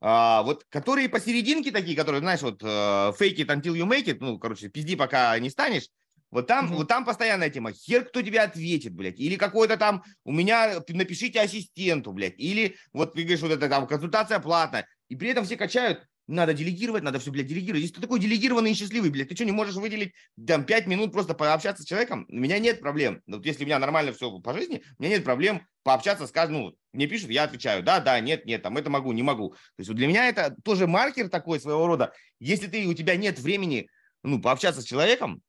[0.00, 4.18] А, вот, которые посерединке такие, которые, знаешь, вот, uh, fake it until you make it,
[4.20, 5.88] ну, короче, пизди, пока не станешь,
[6.36, 6.76] вот там, mm-hmm.
[6.76, 7.72] вот там постоянная тема.
[7.72, 9.18] Хер кто тебе ответит, блядь.
[9.18, 12.34] Или какой-то там, у меня, напишите ассистенту, блядь.
[12.36, 14.86] Или вот ты говоришь, вот это там консультация платная.
[15.08, 17.80] И при этом все качают, надо делегировать, надо все, блядь, делегировать.
[17.80, 20.12] Если ты такой делегированный и счастливый, блядь, ты что, не можешь выделить
[20.46, 22.26] там 5 минут просто пообщаться с человеком?
[22.28, 23.22] У меня нет проблем.
[23.26, 26.58] Вот если у меня нормально все по жизни, у меня нет проблем пообщаться с каждым,
[26.58, 29.52] ну, мне пишут, я отвечаю, да, да, нет, нет, там, это могу, не могу.
[29.52, 32.12] То есть вот для меня это тоже маркер такой своего рода.
[32.40, 33.88] Если ты, у тебя нет времени,
[34.22, 35.40] ну, пообщаться с человеком,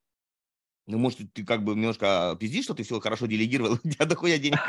[0.87, 4.37] ну, может, ты как бы немножко пиздишь, что ты все хорошо делегировал, у тебя дохуя
[4.37, 4.59] денег.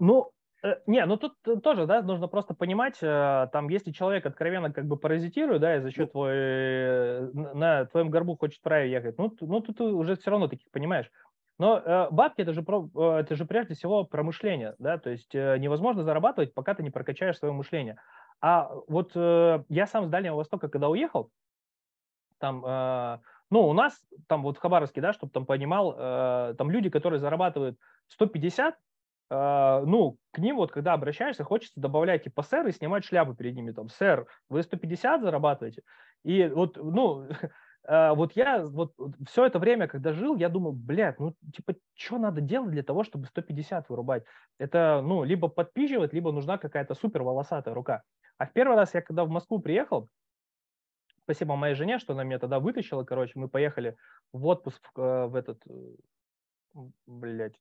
[0.00, 4.72] Ну, э, не, ну тут тоже, да, нужно просто понимать, э, там, если человек откровенно
[4.72, 6.12] как бы паразитирует, да, и за счет ну.
[6.12, 10.48] твой, э, на твоем горбу хочет вправе ехать, ну, ну тут ты уже все равно
[10.48, 11.10] таких понимаешь.
[11.58, 12.88] Но э, бабки это же, про,
[13.18, 17.36] это же прежде всего промышление, да, то есть э, невозможно зарабатывать, пока ты не прокачаешь
[17.36, 18.00] свое мышление.
[18.40, 21.30] А вот э, я сам с Дальнего Востока, когда уехал,
[22.38, 23.18] там э,
[23.50, 27.18] ну, у нас там вот в Хабаровске, да, чтобы там понимал, э, там люди, которые
[27.18, 28.74] зарабатывают 150,
[29.30, 33.54] э, ну, к ним вот, когда обращаешься, хочется добавлять типа сэр и снимать шляпу перед
[33.54, 35.82] ними, там, сэр, вы 150 зарабатываете?
[36.24, 37.26] И вот, ну,
[37.88, 38.92] э, вот я вот
[39.26, 43.02] все это время, когда жил, я думал, блядь, ну, типа, что надо делать для того,
[43.02, 44.24] чтобы 150 вырубать?
[44.58, 48.02] Это, ну, либо подпизживать, либо нужна какая-то супер волосатая рука.
[48.36, 50.08] А в первый раз я, когда в Москву приехал,
[51.28, 53.98] спасибо моей жене, что она меня тогда вытащила, короче, мы поехали
[54.32, 55.62] в отпуск в, э, в этот,
[57.06, 57.60] блядь,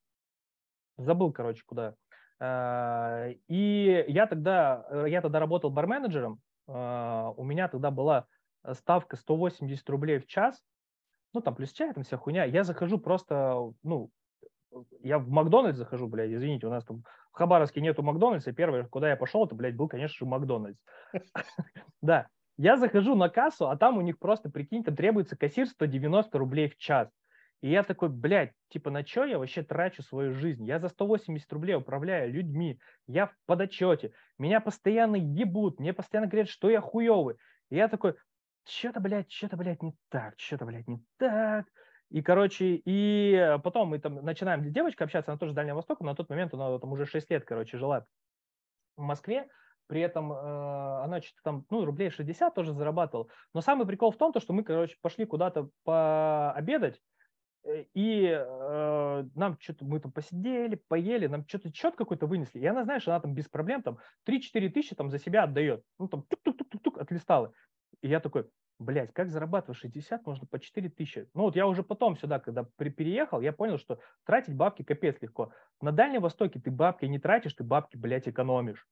[0.97, 1.95] Забыл, короче, куда.
[2.39, 6.39] А, и я тогда, э, я тогда работал барменеджером.
[6.67, 8.25] У меня тогда была
[8.73, 10.61] ставка 180 рублей в час.
[11.33, 12.45] Ну, там плюс чай, там вся хуйня.
[12.45, 14.11] Я захожу просто, ну,
[15.01, 18.51] я в Макдональдс захожу, блядь, извините, у нас там в Хабаровске нету Макдональдса.
[18.51, 20.79] Первое, куда я пошел, это, блядь, был, конечно же, Макдональдс.
[22.01, 22.27] Да,
[22.57, 26.67] я захожу на кассу, а там у них просто, прикинь, там требуется кассир 190 рублей
[26.67, 27.09] в час.
[27.61, 30.63] И я такой, блядь, типа на что я вообще трачу свою жизнь?
[30.65, 36.49] Я за 180 рублей управляю людьми, я в подотчете, меня постоянно ебут, мне постоянно говорят,
[36.49, 37.37] что я хуёвый.
[37.69, 38.15] И я такой,
[38.63, 41.65] что-то, блядь, что-то, блядь, не так, что-то, блядь, не так.
[42.09, 46.03] И, короче, и потом мы там начинаем с девочкой общаться, она тоже с Дальнего Востока,
[46.03, 48.05] на тот момент она там уже 6 лет, короче, жила
[48.95, 49.47] в Москве,
[49.87, 50.35] при этом э,
[51.03, 53.27] она что-то там, ну, рублей 60 тоже зарабатывала.
[53.53, 57.01] Но самый прикол в том, то, что мы, короче, пошли куда-то пообедать,
[57.63, 62.59] э, и э, нам что-то, мы там посидели, поели, нам что-то счет какой-то вынесли.
[62.59, 65.83] И она, знаешь, она там без проблем там 3-4 тысячи там за себя отдает.
[65.99, 67.53] Ну, там тук-тук-тук-тук отлистала.
[68.01, 68.47] И я такой,
[68.79, 71.27] блядь, как зарабатывать 60 можно по 4 тысячи?
[71.33, 75.17] Ну вот я уже потом сюда, когда при, переехал, я понял, что тратить бабки капец
[75.21, 75.51] легко.
[75.81, 78.85] На Дальнем Востоке ты бабки не тратишь, ты бабки, блядь, экономишь.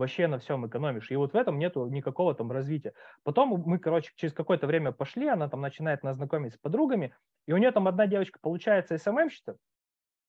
[0.00, 1.10] Вообще на всем экономишь.
[1.10, 2.94] И вот в этом нету никакого там развития.
[3.22, 7.14] Потом мы, короче, через какое-то время пошли, она там начинает нас знакомить с подругами,
[7.46, 9.58] и у нее там одна девочка получается SMM щица.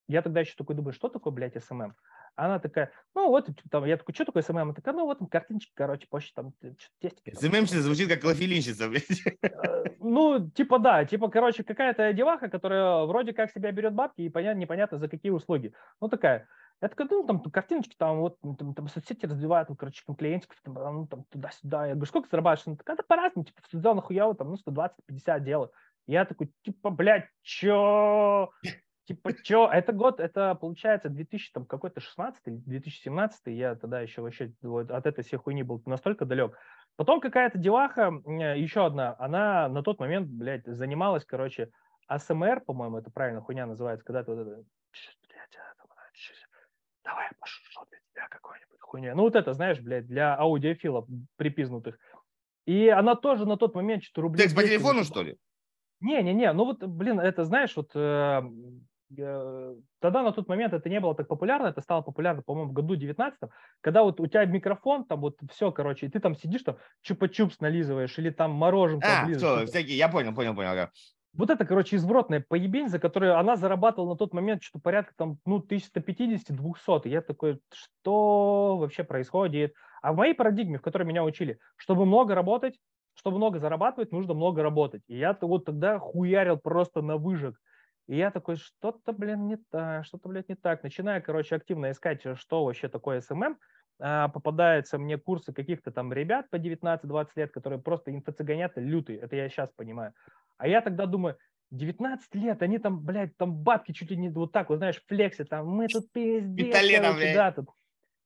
[0.09, 1.93] Я тогда еще такой думаю, что такое, блядь, SMM?
[2.35, 4.57] Она такая, ну вот, там, я такой, что такое SMM?
[4.57, 6.51] Она такая, ну вот там картиночки, короче, позже там
[6.99, 7.33] тестики.
[7.33, 9.25] СММщица звучит как клофелинщица, блядь.
[9.41, 14.29] Э, ну, типа да, типа, короче, какая-то деваха, которая вроде как себя берет бабки и
[14.29, 15.73] понятно, непонятно за какие услуги.
[16.01, 16.49] Ну, такая,
[16.81, 20.57] я такой, ну, там, картиночки, там, вот, там, там соцсети развивают, там, короче, там, клиентиков,
[20.63, 21.87] там, ну, там, туда-сюда.
[21.87, 22.67] Я говорю, сколько зарабатываешь?
[22.67, 25.71] Она такая, да по-разному, типа, в сезон нахуя, там, ну, 120-50 делаю.
[26.07, 28.49] Я такой, типа, блядь, чё?
[29.05, 29.69] Типа, что?
[29.71, 34.89] Это год, это получается 2000, там, какой-то 16 или 2017, я тогда еще вообще вот,
[34.89, 36.57] от этой всей хуйни был настолько далек.
[36.95, 38.11] Потом какая-то деваха,
[38.55, 41.71] еще одна, она на тот момент, блядь, занималась, короче,
[42.07, 45.57] АСМР, по-моему, это правильно хуйня называется, когда ты вот это, блядь,
[47.03, 49.15] давай я пошу для тебя какой-нибудь хуйня.
[49.15, 51.97] Ну, вот это, знаешь, блядь, для аудиофилов припизнутых.
[52.65, 54.43] И она тоже на тот момент что-то рублей...
[54.43, 55.37] Текст по телефону, что ли?
[55.99, 58.41] Не-не-не, ну вот, блин, это, знаешь, вот э,
[59.99, 62.95] тогда на тот момент это не было так популярно, это стало популярно, по-моему, в году
[62.95, 63.39] 19
[63.81, 67.57] когда вот у тебя микрофон, там вот все, короче, и ты там сидишь, там чупа-чупс
[67.59, 70.89] нализываешь или там мороженку а, все, всякие, я понял, понял, понял.
[71.33, 75.37] Вот это, короче, извратная поебень, за которую она зарабатывала на тот момент что-то порядка там,
[75.45, 77.05] ну, 1150-200.
[77.05, 79.73] И я такой, что вообще происходит?
[80.01, 82.79] А в моей парадигме, в которой меня учили, чтобы много работать,
[83.13, 85.03] чтобы много зарабатывать, нужно много работать.
[85.07, 87.55] И я вот тогда хуярил просто на выжиг.
[88.07, 90.83] И я такой, что-то, блин, не так, что-то, блядь, не так.
[90.83, 93.53] Начинаю, короче, активно искать, что вообще такое SMM.
[93.53, 93.57] А,
[94.01, 99.19] попадаются мне курсы каких-то там ребят по 19-20 лет, которые просто инфо-цыганята лютые.
[99.19, 100.13] Это я сейчас понимаю.
[100.57, 101.37] А я тогда думаю,
[101.69, 105.43] 19 лет, они там, блядь, там бабки чуть ли не вот так, вот знаешь, флекси,
[105.43, 107.35] там, мы тут пиздец, Виталина, блядь.
[107.35, 107.69] Да, тут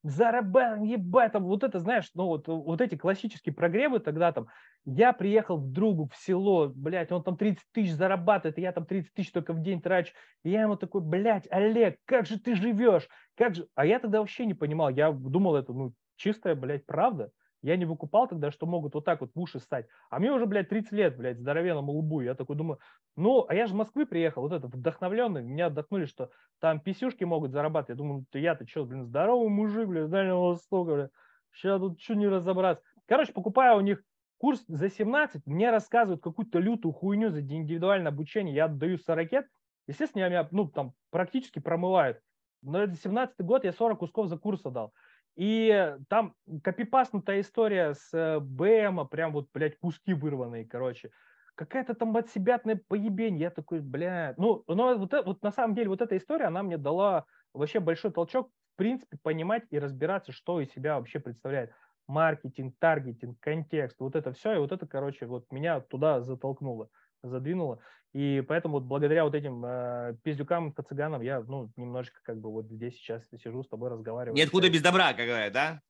[0.06, 4.48] зарабатываем, ебать, там, вот это, знаешь, ну, вот, вот эти классические прогревы тогда там,
[4.86, 8.86] я приехал к другу в село, блядь, он там 30 тысяч зарабатывает, и я там
[8.86, 10.14] 30 тысяч только в день трачу,
[10.44, 14.20] и я ему такой, блядь, Олег, как же ты живешь, как же, а я тогда
[14.20, 17.32] вообще не понимал, я думал, это, ну, чистая, блядь, правда,
[17.66, 19.88] я не выкупал тогда, что могут вот так вот в уши ссать.
[20.10, 22.22] А мне уже, блядь, 30 лет, блядь, здоровенному лбу.
[22.22, 22.80] Я такой думаю,
[23.16, 25.42] ну, а я же в Москвы приехал, вот этот вдохновленный.
[25.42, 27.90] Меня отдохнули, что там писюшки могут зарабатывать.
[27.90, 31.12] Я думаю, ты я-то что, блин, здоровый мужик, блядь, с Дальнего Востока, блядь.
[31.54, 32.84] Сейчас тут что не разобраться.
[33.08, 34.04] Короче, покупаю у них
[34.38, 39.46] курс за 17, мне рассказывают какую-то лютую хуйню за индивидуальное обучение, я отдаю 40
[39.88, 42.20] естественно, меня, ну, там, практически промывают.
[42.62, 44.94] Но это 17 год, я 40 кусков за курс отдал.
[45.36, 51.12] И там копипаснутая история с э, БМа, прям вот, блядь, куски вырванные, короче.
[51.56, 53.38] Какая-то там от себятная поебень.
[53.38, 54.38] Я такой, блядь.
[54.38, 58.12] Ну, но вот, вот на самом деле вот эта история, она мне дала вообще большой
[58.12, 61.72] толчок, в принципе, понимать и разбираться, что из себя вообще представляет
[62.08, 66.90] маркетинг, таргетинг, контекст, вот это все, и вот это, короче, вот меня туда затолкнуло
[67.30, 67.80] задвинуло.
[68.14, 72.68] И поэтому вот благодаря вот этим э, пиздюкам, цыганам я, ну, немножечко как бы вот
[72.68, 74.38] здесь сейчас сижу с тобой разговариваю.
[74.38, 75.82] Нет худа без добра, как говорят, да?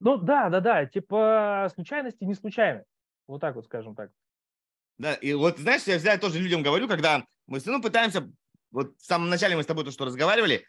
[0.00, 2.84] Ну, да, да, да, типа случайности не случайны.
[3.28, 4.10] Вот так вот, скажем так.
[4.98, 8.28] Да, и вот, знаешь, я всегда тоже людям говорю, когда мы все равно пытаемся,
[8.72, 10.64] вот в самом начале мы с тобой то, что разговаривали,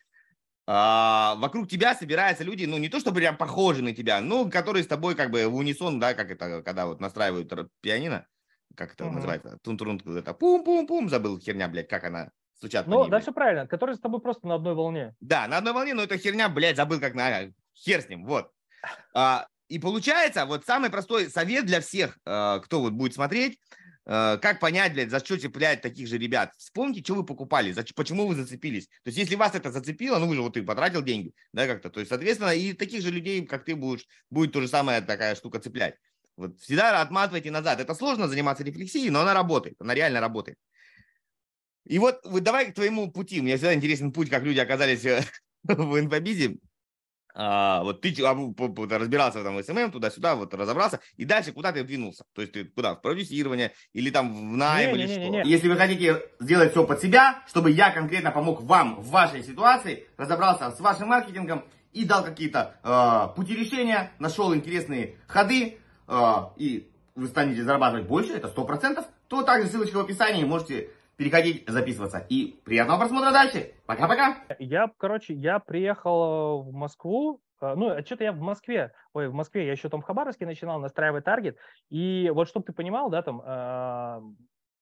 [0.67, 4.83] а, вокруг тебя собираются люди, ну, не то чтобы прям похожи на тебя, но которые
[4.83, 8.27] с тобой как бы в унисон, да, как это, когда вот настраивают пианино,
[8.75, 9.11] как это uh-huh.
[9.11, 12.31] называется, тун-турун, это пум-пум-пум, забыл херня, блядь, как она
[12.61, 15.15] стучат Ну, да, все правильно, которые с тобой просто на одной волне.
[15.19, 17.51] Да, на одной волне, но это херня, блядь, забыл как на...
[17.73, 18.51] Хер с ним, вот.
[19.15, 23.57] А, и получается, вот самый простой совет для всех, э, кто вот будет смотреть,
[24.05, 26.51] э, как понять, блядь, за что цеплять таких же ребят.
[26.57, 28.87] Вспомните, что вы покупали, за, почему вы зацепились.
[28.87, 31.89] То есть, если вас это зацепило, ну, вы же вот ты потратил деньги, да, как-то.
[31.89, 35.35] То есть, соответственно, и таких же людей, как ты, будешь, будет то же самое такая
[35.35, 35.95] штука цеплять.
[36.37, 37.79] Вот всегда отматывайте назад.
[37.79, 40.57] Это сложно заниматься рефлексией, но она работает, она реально работает.
[41.85, 43.41] И вот давай к твоему пути.
[43.41, 45.23] Мне всегда интересен путь, как люди оказались э,
[45.63, 46.57] в инфобизе
[47.33, 48.33] а, вот ты а,
[48.97, 52.25] разбирался там в SMM, туда-сюда, вот разобрался, и дальше куда ты двинулся?
[52.33, 52.95] То есть ты куда?
[52.95, 55.19] В продюсирование или там в найм или что?
[55.19, 59.43] Не, Если вы хотите сделать все под себя, чтобы я конкретно помог вам в вашей
[59.43, 61.63] ситуации, разобрался с вашим маркетингом
[61.93, 65.77] и дал какие-то э, пути решения, нашел интересные ходы,
[66.11, 71.67] э, и вы станете зарабатывать больше, это 100%, то также ссылочка в описании, можете переходить,
[71.67, 72.25] записываться.
[72.29, 73.73] И приятного просмотра дальше.
[73.85, 74.37] Пока-пока.
[74.59, 79.33] Я, короче, я приехал в Москву, э, ну, а что-то я в Москве, ой, в
[79.33, 81.57] Москве, я еще там в Хабаровске начинал настраивать таргет,
[81.89, 84.21] и вот чтобы ты понимал, да, там, э,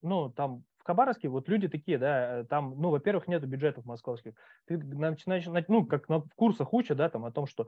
[0.02, 4.34] ну, там в Хабаровске вот люди такие, да, там, ну, во-первых, нету бюджетов московских.
[4.66, 7.68] Ты начинаешь, ну, как на, курсах учат, да, там, о том, что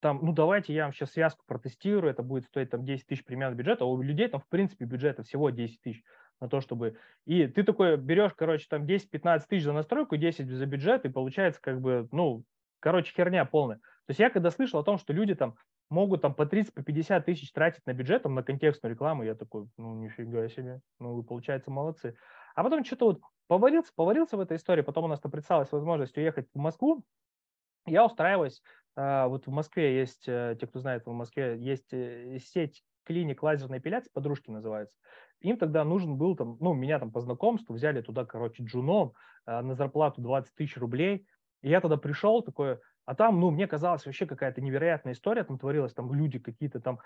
[0.00, 3.54] там, ну, давайте я вам сейчас связку протестирую, это будет стоить там 10 тысяч примерно
[3.54, 6.02] бюджета, а у людей там, в принципе, бюджета всего 10 тысяч
[6.40, 6.96] на то, чтобы...
[7.26, 11.60] И ты такой берешь, короче, там 10-15 тысяч за настройку, 10 за бюджет, и получается
[11.60, 12.44] как бы, ну,
[12.80, 13.78] короче, херня полная.
[13.78, 15.56] То есть я когда слышал о том, что люди там
[15.90, 19.34] могут там по 30, по 50 тысяч тратить на бюджет, там, на контекстную рекламу, я
[19.34, 22.16] такой, ну, нифига себе, ну, вы, получается, молодцы.
[22.54, 26.16] А потом что-то вот поварился, поварился в этой истории, потом у нас то представилась возможность
[26.16, 27.04] уехать в Москву,
[27.86, 28.62] я устраиваюсь,
[28.98, 33.78] вот в Москве есть, э, те, кто знает, в Москве есть э, сеть клиник лазерной
[33.78, 34.96] эпиляции, подружки называется.
[35.40, 39.12] Им тогда нужен был, там, ну, меня там по знакомству взяли туда, короче, джуном
[39.46, 41.26] э, на зарплату 20 тысяч рублей.
[41.62, 45.58] И я тогда пришел такой, а там, ну, мне казалось вообще какая-то невероятная история там
[45.58, 46.98] творилась, там люди какие-то там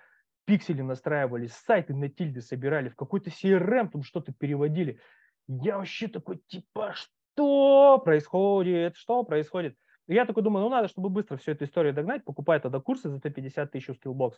[0.46, 4.98] пиксели настраивали, сайты на тильде собирали, в какой-то CRM там что-то переводили.
[5.46, 9.76] Я вообще такой, типа, что происходит, что происходит?
[10.08, 13.08] И я такой думаю, ну надо, чтобы быстро всю эту историю догнать, покупай тогда курсы
[13.08, 14.34] за 150 тысяч у Skillbox.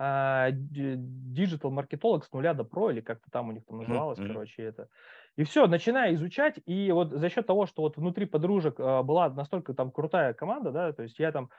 [0.00, 4.28] А, digital маркетолог с нуля до про, или как-то там у них там называлось, mm-hmm.
[4.28, 4.88] короче, это.
[5.36, 9.28] И все, начинаю изучать, и вот за счет того, что вот внутри подружек а, была
[9.30, 11.50] настолько там крутая команда, да, то есть я там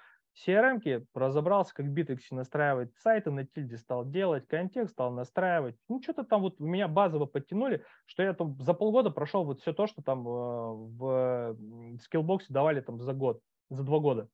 [0.45, 5.75] CRM-ки разобрался, как Bittrex настраивать сайты на тильде стал делать, контекст стал настраивать.
[5.89, 9.73] Ну, что-то там вот меня базово подтянули, что я там за полгода прошел вот все
[9.73, 11.57] то, что там а, в
[12.01, 14.29] скиллбоксе давали там за год, за два года.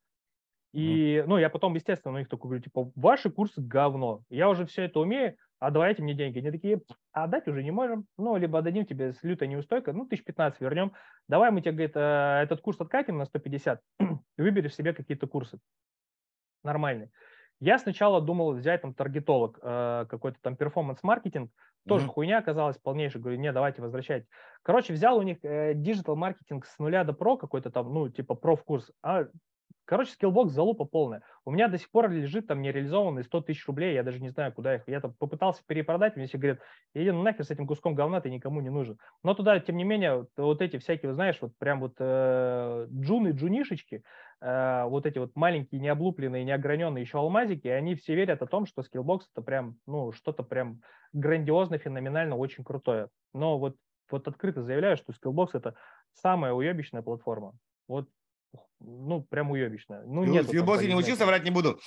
[0.73, 4.23] И, ну, я потом, естественно, ну, их только говорю, типа, ваши курсы говно.
[4.29, 6.39] Я уже все это умею, а давайте мне деньги.
[6.39, 6.81] Они такие,
[7.13, 8.05] а отдать уже не можем.
[8.17, 10.91] Ну, либо отдадим тебе с лютой неустойкой, ну, тысяч пятнадцать вернем.
[11.29, 13.79] Давай мы тебе, говорит, э, этот курс откатим на 150,
[14.37, 15.59] выберешь себе какие-то курсы
[16.65, 17.11] нормальные.
[17.61, 21.51] Я сначала думал взять там таргетолог, э, какой-то там перформанс-маркетинг,
[21.87, 22.09] тоже mm-hmm.
[22.09, 23.21] хуйня оказалась полнейшая.
[23.21, 24.25] Говорю, не, давайте возвращать.
[24.63, 28.91] Короче, взял у них digital маркетинг с нуля до про какой-то там, ну, типа проф-курс,
[29.01, 29.27] а
[29.85, 31.21] Короче, Skillbox залупа полная.
[31.45, 34.51] У меня до сих пор лежит там нереализованные 100 тысяч рублей, я даже не знаю,
[34.51, 34.83] куда их.
[34.87, 36.59] Я там попытался перепродать, мне все говорят,
[36.95, 38.97] иди ну нахер с этим куском говна, ты никому не нужен.
[39.23, 44.01] Но туда, тем не менее, вот, эти всякие, знаешь, вот прям вот э, джуны, джунишечки,
[44.41, 48.81] э, вот эти вот маленькие, необлупленные, неограненные еще алмазики, они все верят о том, что
[48.81, 50.81] Skillbox это прям, ну, что-то прям
[51.13, 53.09] грандиозно, феноменально, очень крутое.
[53.35, 53.75] Но вот,
[54.09, 55.75] вот открыто заявляю, что Skillbox это
[56.13, 57.53] самая уебищная платформа.
[57.87, 58.09] Вот
[58.79, 60.03] ну, прям уебищно.
[60.05, 60.49] Ну, нет.
[60.49, 61.79] Skillbox я не учился, врать не буду.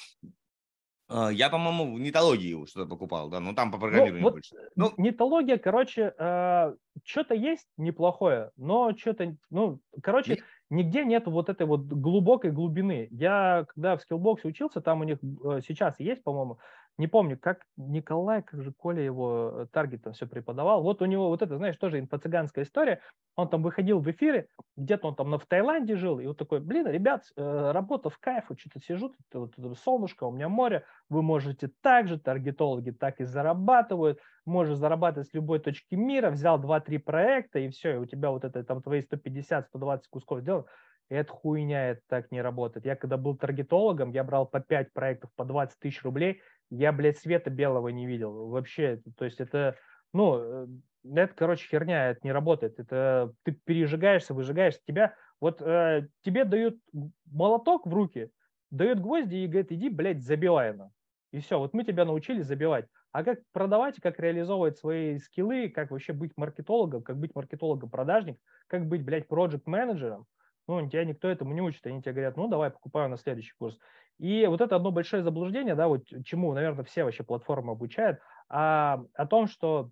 [1.10, 4.32] А, я, по-моему, в нетологии что-то покупал, да, ну там по ну, программированию ну, вот
[4.34, 4.56] больше.
[4.76, 10.44] Ну, нетология, короче, э, что-то есть неплохое, но что-то, ну, короче, Нет.
[10.68, 13.08] нигде нет вот этой вот глубокой глубины.
[13.10, 16.58] Я, когда в Skillbox е учился, там у них э, сейчас есть, по-моему,
[16.98, 20.82] не помню, как Николай, как же Коля его э, таргетом все преподавал.
[20.82, 23.00] Вот у него вот это, знаешь, тоже инфо-цыганская история.
[23.36, 26.88] Он там выходил в эфире, где-то он там в Таиланде жил, и вот такой, блин,
[26.88, 31.22] ребят, э, работа в кайф, вот что-то сижу, тут, вот, солнышко, у меня море, вы
[31.22, 36.98] можете так же, таргетологи так и зарабатывают, можешь зарабатывать с любой точки мира, взял 2-3
[36.98, 40.66] проекта, и все, и у тебя вот это там твои 150-120 кусков сделал.
[41.10, 42.84] Это хуйня, это так не работает.
[42.84, 47.18] Я когда был таргетологом, я брал по 5 проектов по 20 тысяч рублей, я, блядь,
[47.18, 48.48] света белого не видел.
[48.48, 49.76] Вообще, то есть это,
[50.12, 50.66] ну, э,
[51.14, 52.78] это, короче, херня, это не работает.
[52.78, 54.80] Это ты пережигаешься, выжигаешься.
[54.86, 56.78] Тебя, вот э, тебе дают
[57.26, 58.30] молоток в руки,
[58.70, 60.90] дают гвозди и говорят, иди, блядь, забивай на.
[61.32, 62.86] И все, вот мы тебя научили забивать.
[63.12, 68.86] а как продавать, как реализовывать свои скиллы, как вообще быть маркетологом, как быть маркетологом-продажник, как
[68.86, 70.26] быть, блядь, проект-менеджером,
[70.68, 73.78] ну, тебя никто этому не учит, они тебе говорят, ну, давай, покупаю на следующий курс.
[74.18, 79.04] И вот это одно большое заблуждение, да, вот чему, наверное, все вообще платформы обучают, а,
[79.14, 79.90] о том, что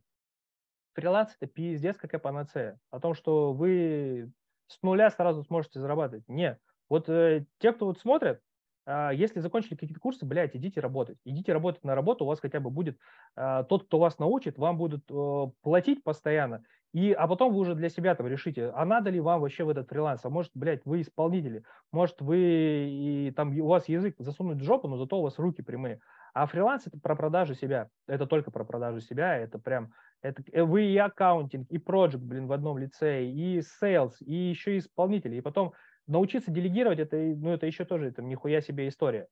[0.95, 4.31] фриланс– это пиздец какая панацея, о том, что вы
[4.67, 6.29] с нуля сразу сможете зарабатывать.
[6.29, 6.59] Нет.
[6.89, 8.41] Вот э, те, кто вот смотрят,
[8.87, 11.19] э, если закончили какие-то курсы, блядь, идите работать.
[11.25, 12.99] Идите работать на работу, у вас хотя бы будет
[13.37, 16.65] э, тот, кто вас научит, вам будут э, платить постоянно,
[16.97, 19.69] и, а потом вы уже для себя там решите, а надо ли вам вообще в
[19.69, 24.63] этот фриланс, а может, блядь, вы исполнители, может, вы и там у вас язык засунуть
[24.63, 26.01] в жопу, но зато у вас руки прямые.
[26.33, 29.93] А фриланс это про продажу себя, это только про продажу себя, это прям,
[30.23, 34.79] это вы и accounting, и проект, блин, в одном лице, и sales, и еще и
[34.79, 35.75] исполнители, и потом
[36.07, 39.29] научиться делегировать, это, ну, это еще тоже, это нихуя себе история.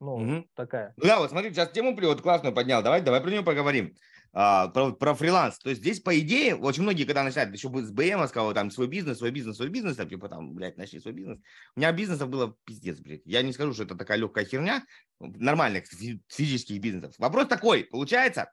[0.00, 0.44] Ну, угу.
[0.54, 0.94] такая.
[0.96, 3.96] Ну да, вот смотри, сейчас тему вот классную поднял, давай, давай про нее поговорим
[4.40, 5.58] а, про, про фриланс.
[5.58, 8.86] То есть здесь, по идее, очень многие, когда начинают еще с БМ, сказал, там, свой
[8.86, 11.40] бизнес, свой бизнес, свой бизнес, там, типа, там, блядь, начни свой бизнес.
[11.74, 13.22] У меня бизнесов было пиздец, блядь.
[13.24, 14.86] Я не скажу, что это такая легкая херня,
[15.18, 15.86] нормальных
[16.28, 17.16] физических бизнесов.
[17.18, 18.52] Вопрос такой, получается,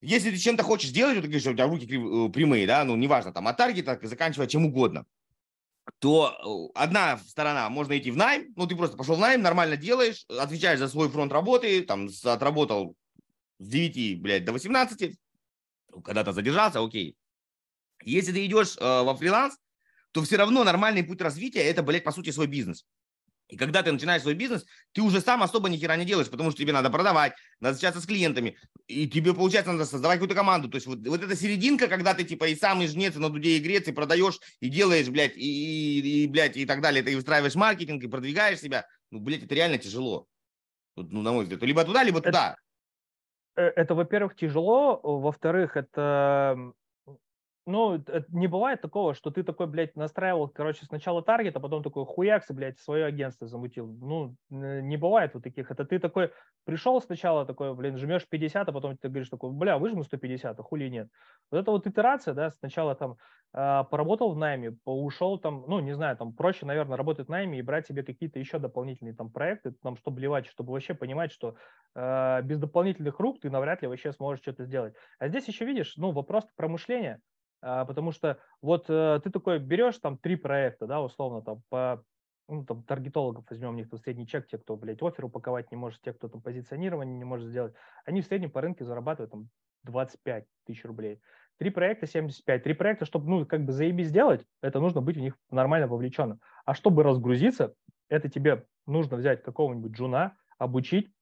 [0.00, 2.96] если ты чем-то хочешь делать, вот ты говоришь, у тебя руки э, прямые, да, ну,
[2.96, 5.06] неважно, там, от таргета, заканчивая чем угодно,
[6.00, 9.76] то э, одна сторона, можно идти в найм, ну, ты просто пошел в найм, нормально
[9.76, 12.96] делаешь, отвечаешь за свой фронт работы, там, отработал
[13.60, 15.16] с 9, блядь, до 18,
[16.04, 17.14] когда-то задержался, окей.
[18.02, 19.56] Если ты идешь э, во фриланс,
[20.12, 22.86] то все равно нормальный путь развития– это, блядь, по сути, свой бизнес.
[23.48, 26.50] И когда ты начинаешь свой бизнес, ты уже сам особо ни хера не делаешь, потому
[26.50, 28.56] что тебе надо продавать, надо общаться с клиентами,
[28.86, 30.68] и тебе, получается, надо создавать какую-то команду.
[30.68, 33.28] То есть вот, вот эта серединка, когда ты типа и сам и жнец, и на
[33.28, 37.02] дуде и грец, и продаешь, и делаешь, блядь, и, и, и, блядь, и так далее,
[37.02, 40.26] ты устраиваешь маркетинг, и продвигаешь себя, ну, блядь, это реально тяжело.
[40.96, 41.62] Ну, на мой взгляд.
[41.62, 42.56] Либо туда, либо туда.
[43.56, 46.72] Э, это, во-первых, тяжело, во-вторых, это
[47.66, 52.04] ну, не бывает такого, что ты такой, блядь, настраивал, короче, сначала таргет, а потом такой
[52.06, 53.86] хуякс, блядь, свое агентство замутил.
[53.86, 55.70] Ну, не бывает вот таких.
[55.70, 56.32] Это ты такой
[56.64, 60.62] пришел сначала такой, блин, жмешь 50, а потом ты говоришь такой, бля, выжму 150, а
[60.62, 61.08] хули нет.
[61.50, 63.16] Вот это вот итерация, да, сначала там
[63.52, 67.58] э, поработал в найме, ушел там, ну, не знаю, там проще, наверное, работать в найме
[67.58, 71.56] и брать себе какие-то еще дополнительные там проекты, там, чтобы ливать, чтобы вообще понимать, что
[71.94, 74.94] э, без дополнительных рук ты навряд ли вообще сможешь что-то сделать.
[75.18, 77.20] А здесь еще видишь, ну, вопрос промышления а,
[77.60, 82.04] потому что вот э, ты такой берешь там три проекта, да, условно там по
[82.50, 85.76] ну, там, таргетологов возьмем, у них там средний чек, те, кто, блядь, офер упаковать не
[85.76, 89.48] может, те, кто там позиционирование не может сделать, они в среднем по рынке зарабатывают там
[89.84, 91.20] 25 тысяч рублей.
[91.58, 92.62] Три проекта 75.
[92.62, 96.40] Три проекта, чтобы, ну, как бы заебись сделать, это нужно быть в них нормально вовлеченным.
[96.64, 97.74] А чтобы разгрузиться,
[98.08, 101.12] это тебе нужно взять какого-нибудь джуна, обучить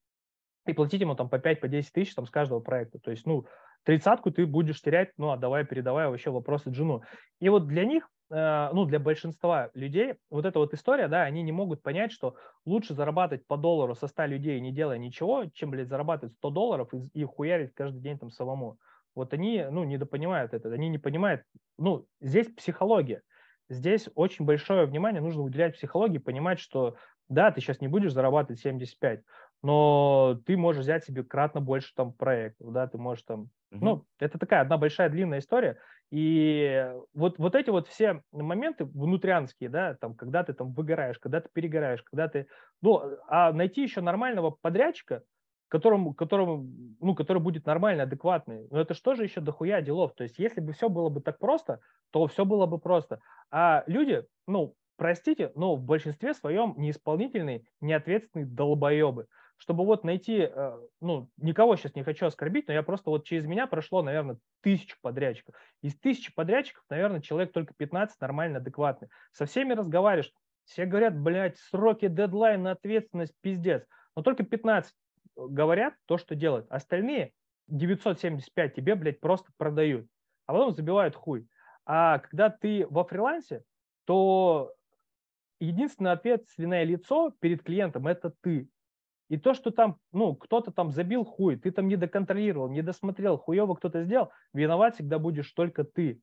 [0.67, 2.99] и платить ему там по 5-10 по тысяч там с каждого проекта.
[2.99, 3.47] То есть, ну,
[3.85, 7.03] тридцатку ты будешь терять, ну, отдавая, передавая вообще вопросы джуну.
[7.41, 11.43] И вот для них, э, ну, для большинства людей вот эта вот история, да, они
[11.43, 15.71] не могут понять, что лучше зарабатывать по доллару со 100 людей, не делая ничего, чем,
[15.71, 18.79] блядь, зарабатывать 100 долларов и, и хуярить каждый день там самому.
[19.15, 21.43] Вот они, ну, недопонимают это, они не понимают,
[21.77, 23.23] ну, здесь психология.
[23.71, 26.97] Здесь очень большое внимание нужно уделять психологии, понимать, что
[27.29, 29.23] да, ты сейчас не будешь зарабатывать 75,
[29.63, 33.85] но ты можешь взять себе кратно больше там проектов, да, ты можешь там, угу.
[33.85, 35.79] ну, это такая одна большая длинная история,
[36.11, 41.41] и вот, вот эти вот все моменты внутрянские, да, там, когда ты там выгораешь, когда
[41.41, 42.47] ты перегораешь, когда ты,
[42.81, 45.23] ну, а найти еще нормального подрядчика,
[45.69, 46.67] которому, которому,
[46.99, 50.61] ну, который будет нормальный, адекватный, ну, это что же еще дохуя делов, то есть если
[50.61, 53.21] бы все было бы так просто, то все было бы просто,
[53.51, 59.27] а люди, ну, простите, но в большинстве своем неисполнительные, неответственные долбоебы
[59.59, 63.45] чтобы вот найти, э, ну, никого сейчас не хочу оскорбить, но я просто вот через
[63.45, 65.55] меня прошло, наверное, тысячу подрядчиков.
[65.83, 69.09] Из тысячи подрядчиков, наверное, человек только 15 нормально адекватный.
[69.33, 70.33] Со всеми разговариваешь,
[70.65, 73.85] все говорят, блядь, сроки, дедлайн, ответственность, пиздец.
[74.15, 74.95] Но только 15
[75.37, 76.67] говорят то, что делают.
[76.71, 77.33] Остальные
[77.67, 80.07] 975 тебе, блядь, просто продают.
[80.47, 81.49] А потом забивают хуй.
[81.85, 83.65] А когда ты во фрилансе,
[84.05, 84.73] то
[85.61, 88.69] единственное ответственное лицо перед клиентом– это ты.
[89.29, 93.37] И то, что там, ну, кто-то там забил хуй, ты там не доконтролировал, не досмотрел,
[93.37, 96.23] хуево кто-то сделал, виноват всегда будешь только ты.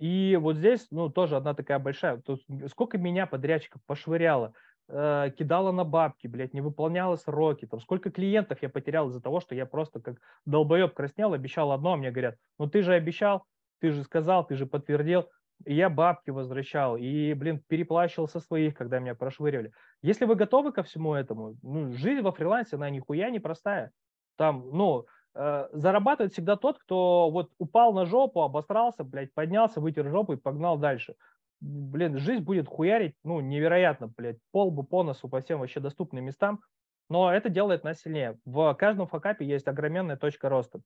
[0.00, 4.52] И вот здесь, ну, тоже одна такая большая, то сколько меня подрядчиков пошвыряло,
[4.88, 9.38] э, кидала на бабки, блядь, не выполняла сроки, там, сколько клиентов я потерял из-за того,
[9.38, 13.44] что я просто как долбоеб краснел, обещал одно, а мне говорят, ну, ты же обещал,
[13.80, 15.28] ты же сказал, ты же подтвердил,
[15.66, 19.72] и я бабки возвращал, и, блин, переплачивал со своих, когда меня прошвыривали.
[20.02, 23.92] Если вы готовы ко всему этому, ну, жизнь во фрилансе, она нихуя не простая.
[24.36, 30.08] Там, ну, э, зарабатывает всегда тот, кто вот упал на жопу, обосрался, блядь, поднялся, вытер
[30.08, 31.14] жопу и погнал дальше.
[31.60, 36.24] Блин, жизнь будет хуярить, ну, невероятно, блядь, пол бы по носу по всем вообще доступным
[36.24, 36.60] местам,
[37.08, 38.38] но это делает нас сильнее.
[38.44, 40.80] В каждом факапе есть огроменная точка роста.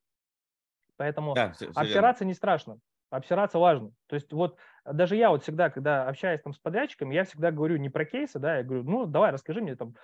[0.97, 2.29] Поэтому да, все, все обсираться верно.
[2.29, 2.79] не страшно,
[3.11, 3.91] обсираться важно.
[4.07, 7.77] То есть вот даже я вот всегда, когда общаюсь там с подрядчиками, я всегда говорю
[7.77, 9.95] не про кейсы, да, я говорю, ну, давай, расскажи мне там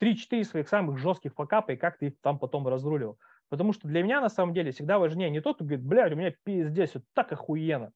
[0.00, 3.18] 3-4 своих самых жестких факапа и как ты их там потом разрулил.
[3.48, 6.16] Потому что для меня на самом деле всегда важнее не тот, кто говорит, блядь, у
[6.16, 7.92] меня пиздец, вот так охуенно.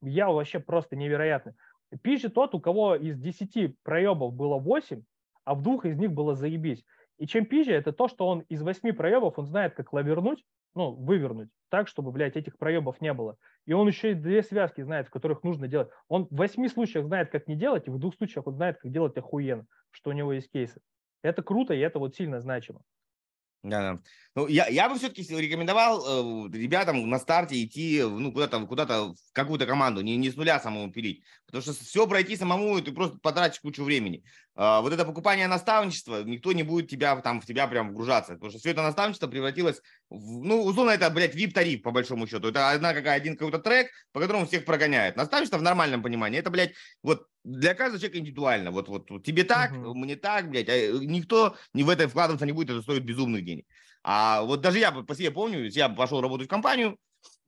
[0.00, 1.54] Я вообще просто невероятный.
[2.02, 5.02] Пизже тот, у кого из 10 проебов было 8,
[5.44, 6.84] а в двух из них было заебись.
[7.18, 10.44] И чем пизже, это то, что он из 8 проебов, он знает, как лавернуть,
[10.74, 13.36] ну, вывернуть так, чтобы, блядь, этих проебов не было.
[13.66, 15.88] И он еще и две связки знает, в которых нужно делать.
[16.06, 18.92] Он в восьми случаях знает, как не делать, и в двух случаях он знает, как
[18.92, 20.80] делать охуенно, что у него есть кейсы.
[21.22, 22.82] Это круто, и это вот сильно значимо.
[23.64, 24.00] Да, да.
[24.34, 29.14] Ну, я, я бы все-таки рекомендовал э, ребятам на старте идти ну, куда-то куда в
[29.32, 31.24] какую-то команду, не, не с нуля самому пилить.
[31.46, 34.22] Потому что все пройти самому, ты просто потратишь кучу времени.
[34.54, 38.34] А, вот это покупание наставничества, никто не будет тебя, там, в тебя прям вгружаться.
[38.34, 42.48] Потому что все это наставничество превратилось в, ну, условно, это, блядь, VIP-тариф, по большому счету.
[42.48, 45.16] Это одна какая, один какой-то трек, по которому всех прогоняет.
[45.16, 46.38] Наставничество в нормальном понимании.
[46.38, 48.70] Это, блядь, вот для каждого человека индивидуально.
[48.70, 49.94] Вот, вот тебе так, угу.
[49.94, 50.68] мне так, блядь.
[50.68, 53.66] А никто не в это вкладываться не будет, это стоит безумных денег.
[54.02, 56.98] А вот даже я по себе помню, я пошел работать в компанию,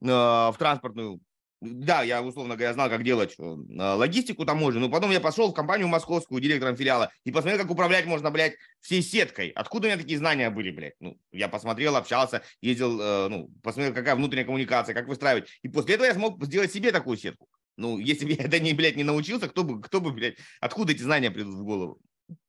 [0.01, 1.19] э, в транспортную,
[1.59, 5.55] да, я, условно говоря, знал, как делать э, логистику таможни, но потом я пошел в
[5.55, 9.49] компанию московскую директором филиала и посмотрел, как управлять можно, блядь, всей сеткой.
[9.49, 10.93] Откуда у меня такие знания были, блядь?
[10.99, 15.49] Ну, я посмотрел, общался, ездил, э, ну, посмотрел, какая внутренняя коммуникация, как выстраивать.
[15.63, 17.47] И после этого я смог сделать себе такую сетку.
[17.77, 20.93] Ну, если бы я это не, блядь, не научился, кто бы, кто бы, блядь, откуда
[20.93, 21.99] эти знания придут в голову?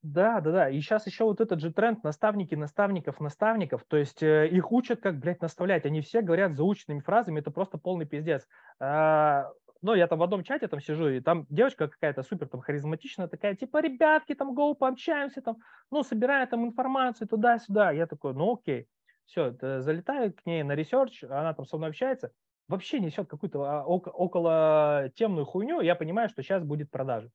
[0.02, 0.70] Да, да, да.
[0.70, 3.84] И сейчас еще вот этот же тренд наставники, наставников, наставников.
[3.86, 5.84] То есть э, их учат, как, блядь, наставлять.
[5.84, 7.40] Они все говорят заученными фразами.
[7.40, 8.48] Это просто полный пиздец.
[8.80, 9.50] А,
[9.82, 13.28] ну, я там в одном чате там сижу, и там девочка какая-то супер там харизматичная,
[13.28, 15.58] такая, типа, ребятки, там, гоу, пообщаемся, там,
[15.90, 17.92] ну, собирая там информацию туда-сюда.
[17.92, 18.88] Я такой, ну, окей.
[19.26, 22.32] Все, залетаю к ней на research, она там со мной общается,
[22.68, 27.30] вообще несет какую-то а, околотемную хуйню, я понимаю, что сейчас будет продажа.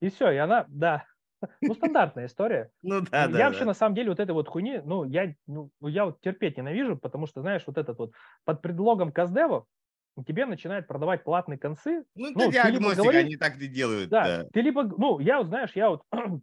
[0.00, 1.04] И все, и она, да,
[1.60, 2.70] ну, стандартная история.
[2.82, 3.44] Ну, да, я да.
[3.46, 3.66] Вообще, да.
[3.66, 7.26] на самом деле, вот этой вот хуйни, ну, я, ну, я вот терпеть ненавижу, потому
[7.26, 8.12] что, знаешь, вот этот вот
[8.44, 9.66] под предлогом custdev а
[10.26, 12.04] тебе начинают продавать платные консы.
[12.14, 14.10] Ну, это ну, диагностика, говоришь, они так и делают.
[14.10, 16.02] Да, да, ты либо, ну, я вот, знаешь, я вот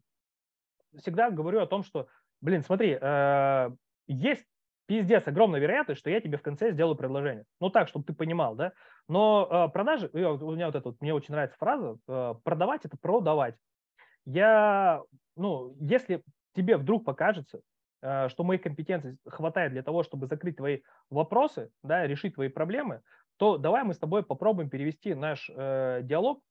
[0.98, 2.08] всегда говорю о том, что,
[2.42, 3.70] блин, смотри, э,
[4.08, 4.46] есть
[4.88, 7.46] пиздец огромная вероятность, что я тебе в конце сделаю предложение.
[7.60, 8.74] Ну так, чтобы ты понимал, да.
[9.08, 12.98] Но э, продажи, у меня вот это вот, мне очень нравится фраза, э, продавать это
[12.98, 13.56] продавать
[14.26, 15.02] я,
[15.36, 16.24] ну, если
[16.56, 17.62] тебе вдруг покажется,
[18.02, 23.02] э, что моих компетенций хватает для того, чтобы закрыть твои вопросы, да, решить твои проблемы,
[23.38, 26.42] то давай мы с тобой попробуем перевести наш э, диалог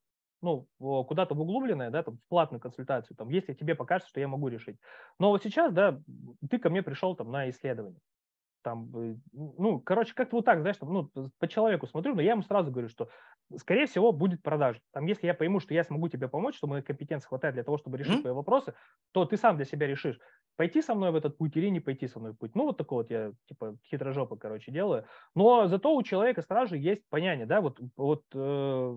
[0.41, 4.27] ну, куда-то в углубленное, да, там, в платную консультацию, там, если тебе покажется, что я
[4.27, 4.77] могу решить.
[5.17, 5.99] Но вот сейчас, да,
[6.47, 7.99] ты ко мне пришел там на исследование
[8.65, 12.31] там, э, ну, короче, как-то вот так, знаешь, там, ну, по человеку смотрю, но я
[12.31, 13.09] ему сразу говорю, что,
[13.57, 14.79] скорее всего, будет продажа.
[14.91, 17.77] Там, если я пойму, что я смогу тебе помочь, что моей компетенции хватает для того,
[17.77, 18.21] чтобы решить mm-hmm.
[18.21, 18.73] твои вопросы,
[19.11, 20.19] то ты сам для себя решишь,
[20.55, 22.55] пойти со мной в этот путь или не пойти со мной в путь.
[22.55, 25.05] Ну, вот такой вот я, типа, хитрожопый, короче, делаю.
[25.35, 28.95] Но зато у человека сразу есть понятие, да, вот, вот э,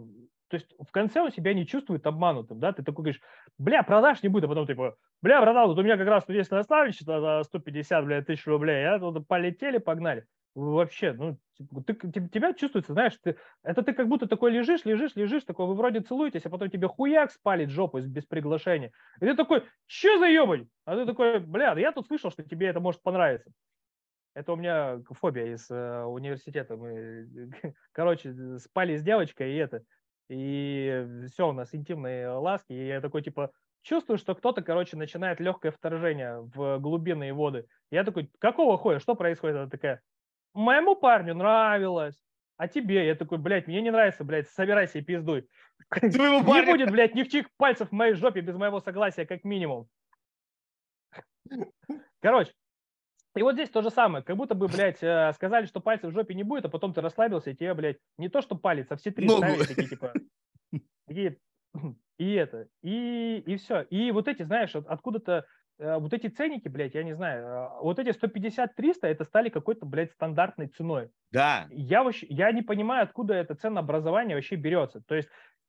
[0.48, 3.20] то есть в конце он себя не чувствует обманутым, да, ты такой говоришь,
[3.58, 6.50] бля, продаж не будет, а потом типа, бля, братан, вот у меня как раз есть
[6.50, 10.24] наставничество за 150, бля, тысяч рублей, я тут полетели, погнали.
[10.54, 11.94] Вообще, ну, типа, ты,
[12.28, 16.00] тебя чувствуется, знаешь, ты, это ты как будто такой лежишь, лежишь, лежишь, такой, вы вроде
[16.00, 18.90] целуетесь, а потом тебе хуяк спалит жопу без приглашения.
[19.20, 20.68] И ты такой, что за ебань?
[20.84, 23.52] А ты такой, бля, я тут слышал, что тебе это может понравиться.
[24.34, 26.76] Это у меня фобия из э, университета.
[26.76, 27.50] Мы,
[27.92, 29.82] короче, спали с девочкой, и это,
[30.28, 33.50] и все, у нас интимные ласки, и я такой, типа,
[33.82, 37.66] чувствую, что кто-то, короче, начинает легкое вторжение в глубинные воды.
[37.90, 39.56] Я такой, какого хуя, что происходит?
[39.56, 40.02] Она такая,
[40.54, 42.22] моему парню нравилось,
[42.56, 43.06] а тебе?
[43.06, 45.48] Я такой, блядь, мне не нравится, блядь, собирайся и пиздуй.
[46.02, 49.88] Не будет, блядь, ни в пальцев в моей жопе без моего согласия, как минимум.
[52.20, 52.52] Короче,
[53.38, 56.14] и вот здесь то же самое, как будто бы, блядь, э, сказали, что пальцев в
[56.14, 58.96] жопе не будет, а потом ты расслабился, и тебе, блядь, не то что палец, а
[58.96, 59.42] все три Ногу.
[59.42, 60.12] ставили такие, типа,
[61.06, 61.38] такие,
[62.18, 63.82] и это, и, и все.
[63.82, 65.46] И вот эти, знаешь, откуда-то,
[65.78, 69.86] э, вот эти ценники, блядь, я не знаю, э, вот эти 150-300, это стали какой-то,
[69.86, 71.10] блядь, стандартной ценой.
[71.30, 71.66] Да.
[71.70, 75.00] Я, вообще, я не понимаю, откуда это ценообразование вообще берется.
[75.06, 75.28] То есть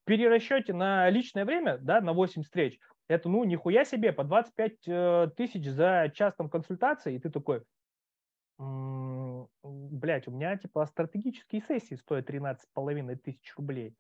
[0.10, 5.28] перерасчете на личное время, да, на 8 встреч, это, ну, нихуя себе, по 25 э,
[5.38, 7.62] тысяч за час там консультации, и ты такой,
[8.58, 13.94] блядь, у меня типа стратегические сессии стоят 13,5 тысяч рублей.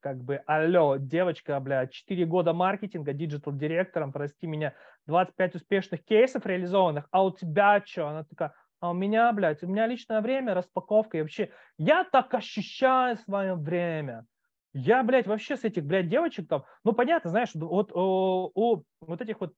[0.00, 4.74] Как бы, алло, девочка, блядь, 4 года маркетинга, digital-директором, прости меня,
[5.06, 8.08] 25 успешных кейсов реализованных, а у тебя что?
[8.08, 12.34] Она такая, а у меня, блядь, у меня личное время, распаковка, и вообще, я так
[12.34, 14.26] ощущаю свое время.
[14.74, 19.20] Я, блядь, вообще с этих, блядь, девочек там, ну, понятно, знаешь, вот у, у вот
[19.20, 19.52] этих вот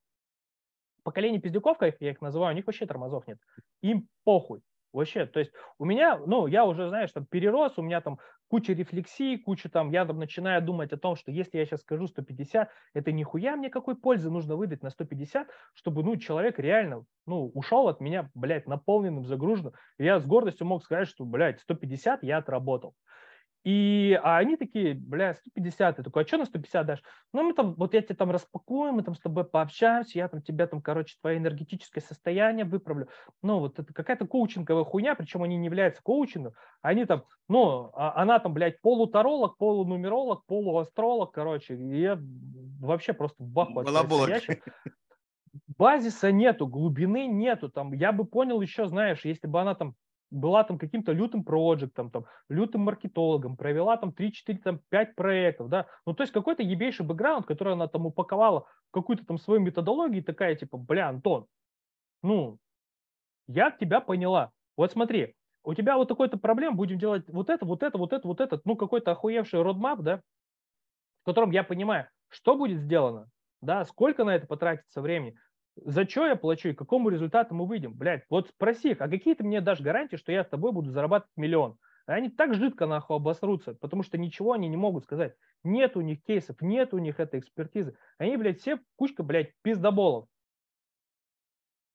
[1.05, 3.39] поколений пиздюков, как я их называю, у них вообще тормозов нет.
[3.83, 4.63] Им похуй.
[4.93, 8.75] Вообще, то есть у меня, ну, я уже, знаешь, там перерос, у меня там куча
[8.75, 12.71] рефлексий, куча там, я там начинаю думать о том, что если я сейчас скажу 150,
[12.95, 17.89] это нихуя мне какой пользы нужно выдать на 150, чтобы, ну, человек реально, ну, ушел
[17.89, 19.73] от меня, блядь, наполненным, загруженным.
[19.99, 22.95] И я с гордостью мог сказать, что, блядь, 150 я отработал.
[23.65, 25.99] И а они такие, бля, 150.
[25.99, 27.03] Я такой, а что на 150 дашь?
[27.33, 30.43] Ну, мы там, вот я тебе там распакую, мы там с тобой пообщаемся, я там
[30.43, 33.09] тебя там, короче, твое энергетическое состояние выправлю.
[33.41, 36.53] Ну, вот это какая-то коучинговая хуйня, причем они не являются коучингом.
[36.83, 41.75] Они там, ну, а, она там, блядь, полутаролог, полунумеролог, полуастролог, короче.
[41.75, 42.21] И я
[42.81, 43.73] вообще просто в баху
[45.79, 47.71] Базиса нету, глубины нету.
[47.71, 49.95] Там, я бы понял еще, знаешь, если бы она там
[50.35, 55.87] была там каким-то лютым проектом, там, лютым маркетологом, провела там 3-4, там, 5 проектов, да,
[56.07, 60.25] ну, то есть какой-то ебейший бэкграунд, который она там упаковала какую-то там свою методологию, и
[60.25, 61.47] такая, типа, бля, Антон,
[62.23, 62.59] ну,
[63.47, 64.51] я тебя поняла.
[64.77, 68.27] Вот смотри, у тебя вот такой-то проблем, будем делать вот это, вот это, вот это,
[68.27, 70.21] вот это, ну, какой-то охуевший родмап, да,
[71.23, 73.29] в котором я понимаю, что будет сделано,
[73.61, 75.37] да, сколько на это потратится времени,
[75.77, 77.95] за что я плачу и к какому результату мы выйдем?
[77.95, 80.91] Блядь, вот спроси их, а какие ты мне дашь гарантии, что я с тобой буду
[80.91, 81.79] зарабатывать миллион?
[82.07, 85.35] Они так жидко нахуй обосрутся, потому что ничего они не могут сказать.
[85.63, 87.97] Нет у них кейсов, нет у них этой экспертизы.
[88.19, 90.27] Они, блядь, все кучка, блядь, пиздоболов.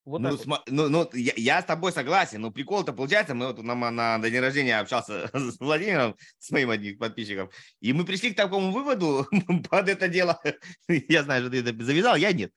[0.05, 3.61] Вот ну, см- ну, ну я, я с тобой согласен, но прикол-то получается, мы вот
[3.61, 8.33] на, на, на день рождения общался с Владимиром, с моим одним подписчиком, и мы пришли
[8.33, 9.27] к такому выводу
[9.69, 10.41] под это дело,
[10.87, 12.51] я знаю, что ты это завязал, я нет,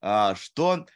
[0.00, 0.86] что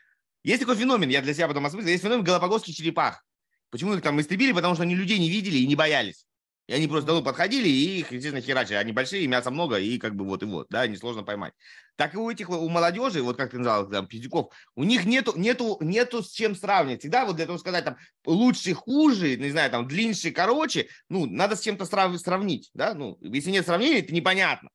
[0.45, 3.25] есть такой феномен, я для себя потом осмыслил, есть феномен галапагосских черепах.
[3.71, 4.53] Почему их там истребили?
[4.53, 6.27] Потому что они людей не видели и не боялись.
[6.69, 8.75] И они просто ну, подходили и их, естественно, херачили.
[8.75, 11.55] Они большие, мяса много, и как бы вот и вот, да, несложно поймать.
[11.97, 15.33] Так и у этих, у молодежи, вот как ты назвал, там, пиздюков, у них нету,
[15.37, 17.01] нету, нету с чем сравнивать.
[17.01, 21.57] Всегда вот для того сказать, там, лучше, хуже, не знаю, там, длиннее, короче, ну, надо
[21.57, 24.71] с чем-то сравнить, да, ну, если нет сравнения, это непонятно.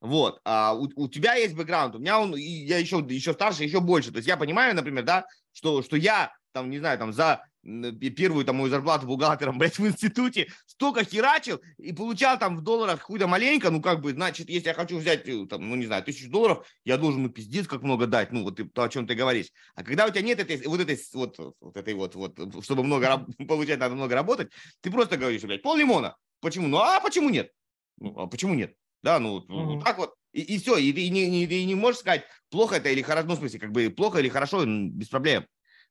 [0.00, 3.80] Вот, а у, у тебя есть бэкграунд, у меня он, я еще, еще старше, еще
[3.80, 4.12] больше.
[4.12, 8.44] То есть я понимаю, например, да, что, что я, там, не знаю, там, за первую
[8.44, 13.26] там мою зарплату бухгалтером, блядь, в институте, столько херачил и получал там в долларах какую-то
[13.26, 16.30] маленько, ну, как бы, значит, если я хочу взять, э, там, ну, не знаю, тысячу
[16.30, 19.48] долларов, я должен, ну, пиздец, как много дать, ну, вот то, о чем ты говоришь.
[19.74, 23.26] А когда у тебя нет этой, вот этой, вот, вот этой вот, вот, чтобы много
[23.48, 26.16] получать, надо много работать, ты просто говоришь, блядь, пол лимона.
[26.40, 26.68] Почему?
[26.68, 27.50] Ну, а почему нет?
[27.98, 28.74] Ну, а почему нет?
[29.02, 29.64] Да, ну, mm-hmm.
[29.64, 30.14] вот так вот.
[30.32, 33.28] И, и все, и ты не, не, ты не можешь сказать, плохо это или хорошо,
[33.28, 35.46] ну, в смысле, как бы плохо или хорошо, без проблем.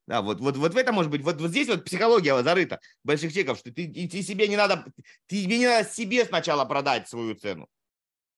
[0.06, 3.32] Да, вот, вот, вот в этом может быть, вот, вот здесь вот психология зарыта больших
[3.32, 4.86] чеков, что ты, ты себе не надо,
[5.26, 7.68] тебе не надо себе сначала продать свою цену.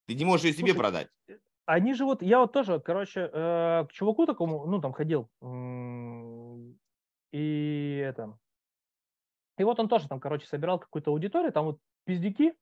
[0.07, 1.09] Ты не можешь ее себе Слушай, продать.
[1.29, 5.29] Э, они же вот, я вот тоже, короче, э, к чуваку такому, ну, там ходил,
[7.33, 8.37] и это,
[9.61, 12.55] и вот он тоже там, короче, собирал какую-то аудиторию, там вот пиздюки,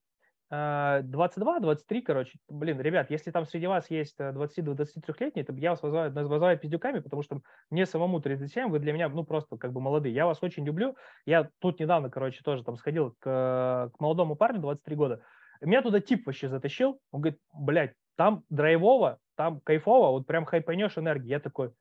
[0.51, 6.11] 22, 23, короче, блин, ребят, если там среди вас есть 20-23-летние, то я вас вызываю,
[6.11, 10.15] вызываю пиздюками, потому что мне самому 37, вы для меня, ну, просто как бы молодые.
[10.15, 10.97] Я вас очень люблю.
[11.27, 15.23] Я тут недавно, короче, тоже там сходил к, к молодому парню, 23 года.
[15.61, 16.99] Меня туда тип вообще затащил.
[17.11, 21.29] Он говорит, блядь, там драйвово, там кайфово, вот прям хайпанешь энергии.
[21.29, 21.73] Я такой,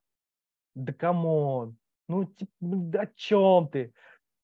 [0.76, 1.77] да come on,
[2.09, 2.51] ну, типа,
[3.01, 3.93] о чем ты?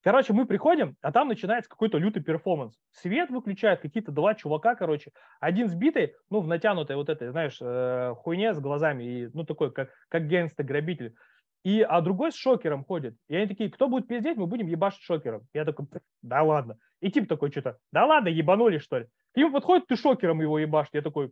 [0.04, 2.78] Короче, мы приходим, а там начинается какой-то лютый перформанс.
[2.92, 5.12] Свет выключают какие-то два чувака, короче.
[5.40, 9.46] Один с битой, ну, в натянутой вот этой, знаешь, э, хуйне с глазами, и, ну,
[9.46, 11.16] такой, как, как gangsta-грабитель.
[11.64, 13.16] И, а другой с шокером ходит.
[13.30, 15.48] И они такие, кто будет пиздеть, мы будем ебашить шокером.
[15.54, 15.88] Я такой,
[16.22, 16.78] да ладно.
[17.00, 19.08] И тип такой что-то, да ладно, ебанули что ли.
[19.34, 20.88] К нему подходит, ты шокером его ебашь.
[20.92, 21.32] Я такой,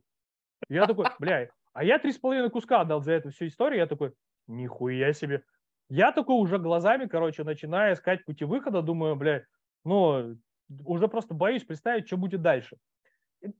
[0.69, 3.79] я такой, бля, а я три с половиной куска отдал за эту всю историю.
[3.79, 4.13] Я такой,
[4.47, 5.43] нихуя себе.
[5.93, 9.43] Я такой уже глазами, короче, начинаю искать пути выхода, думаю, блядь,
[9.83, 10.37] ну,
[10.85, 12.77] уже просто боюсь представить, что будет дальше.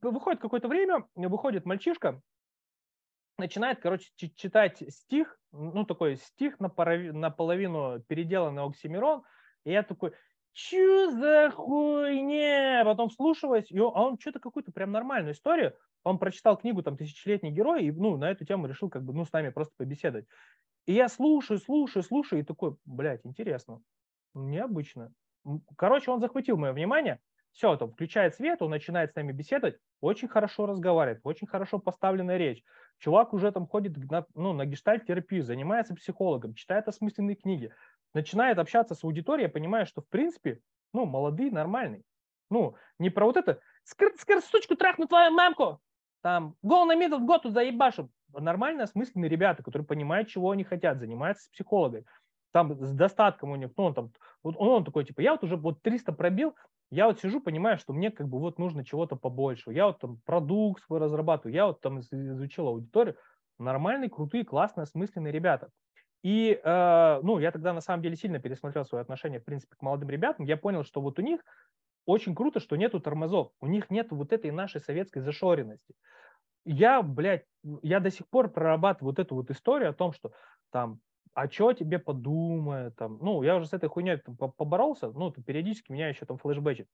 [0.00, 2.22] Выходит какое-то время, выходит мальчишка,
[3.36, 9.24] начинает, короче, читать стих, ну, такой стих наполовину переделанный Оксимирон,
[9.66, 10.12] и я такой,
[10.52, 12.82] чё за хуйня?
[12.84, 15.74] Потом слушаюсь, и а он что-то какую-то прям нормальную историю,
[16.04, 19.24] он прочитал книгу там «Тысячелетний герой» и, ну, на эту тему решил как бы, ну,
[19.24, 20.26] с нами просто побеседовать.
[20.86, 23.82] И я слушаю, слушаю, слушаю, и такой, блядь, интересно,
[24.34, 25.12] необычно.
[25.76, 27.20] Короче, он захватил мое внимание,
[27.52, 32.38] все, там, включает свет, он начинает с нами беседовать, очень хорошо разговаривает, очень хорошо поставленная
[32.38, 32.62] речь.
[32.98, 37.72] Чувак уже там ходит на, ну, на гештальт-терапию, занимается психологом, читает осмысленные книги,
[38.14, 40.60] начинает общаться с аудиторией, понимая, что, в принципе,
[40.92, 42.04] ну, молодые, нормальный.
[42.50, 45.80] Ну, не про вот это, скр, скр, сучку трахну твою мамку,
[46.22, 48.10] там, гол на мидл год тут заебашим.
[48.34, 52.06] Нормально осмысленные ребята, которые понимают, чего они хотят, занимаются с психологой
[52.52, 55.42] там с достатком у них, ну, он там, вот он, он такой, типа, я вот
[55.42, 56.54] уже вот 300 пробил,
[56.90, 60.20] я вот сижу, понимаю, что мне как бы вот нужно чего-то побольше, я вот там
[60.24, 63.16] продукт свой разрабатываю, я вот там изучил аудиторию,
[63.58, 65.70] нормальные, крутые, классные, осмысленные ребята.
[66.22, 69.82] И, э, ну, я тогда на самом деле сильно пересмотрел свое отношение, в принципе, к
[69.82, 71.40] молодым ребятам, я понял, что вот у них
[72.06, 75.94] очень круто, что нету тормозов, у них нет вот этой нашей советской зашоренности.
[76.64, 77.46] Я, блядь,
[77.82, 80.32] я до сих пор прорабатываю вот эту вот историю о том, что
[80.70, 81.00] там
[81.34, 85.90] а что тебе подумает, там, ну, я уже с этой хуйней там, поборолся, ну, периодически
[85.90, 86.88] меня еще там флешбэчит.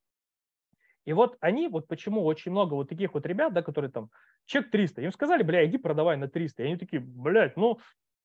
[1.05, 4.11] И вот они, вот почему очень много вот таких вот ребят, да, которые там,
[4.45, 7.79] чек 300, им сказали, бля, иди продавай на 300, и они такие, блядь, ну,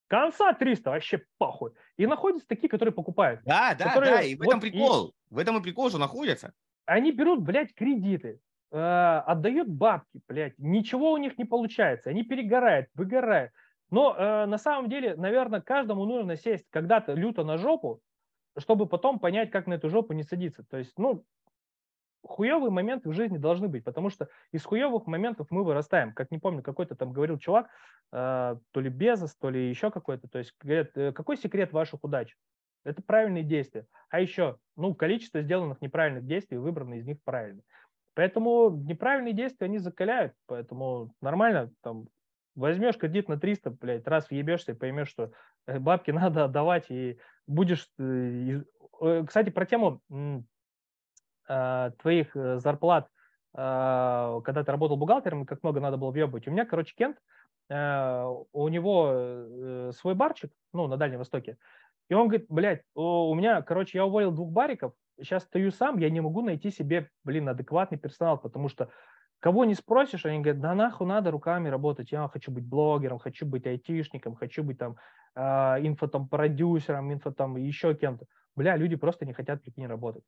[0.08, 1.72] конца 300, вообще похуй.
[1.96, 3.40] И находятся такие, которые покупают.
[3.44, 5.98] Да, да, которые, да, и в этом вот, прикол, и, в этом и прикол, что
[5.98, 6.52] находятся.
[6.86, 8.40] Они берут, блядь, кредиты,
[8.70, 13.52] э, отдают бабки, блядь, ничего у них не получается, они перегорают, выгорают.
[13.90, 18.00] Но э, на самом деле, наверное, каждому нужно сесть когда-то люто на жопу,
[18.58, 20.64] чтобы потом понять, как на эту жопу не садиться.
[20.68, 21.24] То есть, ну,
[22.24, 26.12] хуевые моменты в жизни должны быть, потому что из хуевых моментов мы вырастаем.
[26.12, 27.68] Как не помню, какой-то там говорил чувак,
[28.12, 30.28] э, то ли Безос, то ли еще какой-то.
[30.28, 32.34] То есть, говорят, э, какой секрет ваших удач?
[32.84, 33.86] Это правильные действия.
[34.10, 37.64] А еще, ну, количество сделанных неправильных действий, выбраны из них правильные.
[38.14, 42.06] Поэтому неправильные действия, они закаляют, поэтому нормально там
[42.54, 45.32] возьмешь кредит на 300, блядь, раз въебешься и поймешь, что
[45.66, 47.88] э, бабки надо отдавать, и будешь...
[47.98, 48.62] Э,
[49.26, 50.00] кстати, про тему
[51.48, 53.08] а, твоих зарплат,
[53.54, 56.48] а, когда ты работал бухгалтером, как много надо было въебывать.
[56.48, 57.18] У меня, короче, Кент,
[57.70, 61.56] у него свой барчик, ну, на Дальнем Востоке,
[62.10, 66.10] и он говорит, блядь, у меня, короче, я уволил двух бариков, сейчас стою сам, я
[66.10, 68.90] не могу найти себе, блин, адекватный персонал, потому что
[69.44, 73.44] Кого не спросишь, они говорят, да нахуй надо руками работать, я хочу быть блогером, хочу
[73.44, 74.96] быть айтишником, хочу быть там
[75.34, 75.40] э,
[75.86, 78.24] инфо там продюсером, инфо там еще кем-то.
[78.56, 80.24] Бля, люди просто не хотят, прикинь, работать.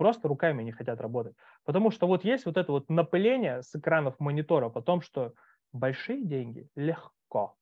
[0.00, 1.34] Просто руками не хотят работать.
[1.62, 5.34] Потому что вот есть вот это вот напыление с экранов мониторов о том, что
[5.74, 7.58] большие деньги легко.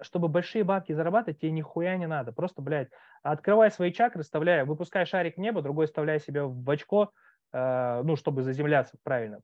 [0.00, 2.30] Чтобы большие бабки зарабатывать, тебе нихуя не надо.
[2.30, 2.90] Просто, блядь,
[3.24, 7.10] открывай свои чакры, вставляй, выпускай шарик в небо, другой вставляй себе в очко,
[7.52, 9.40] э, ну, чтобы заземляться правильно.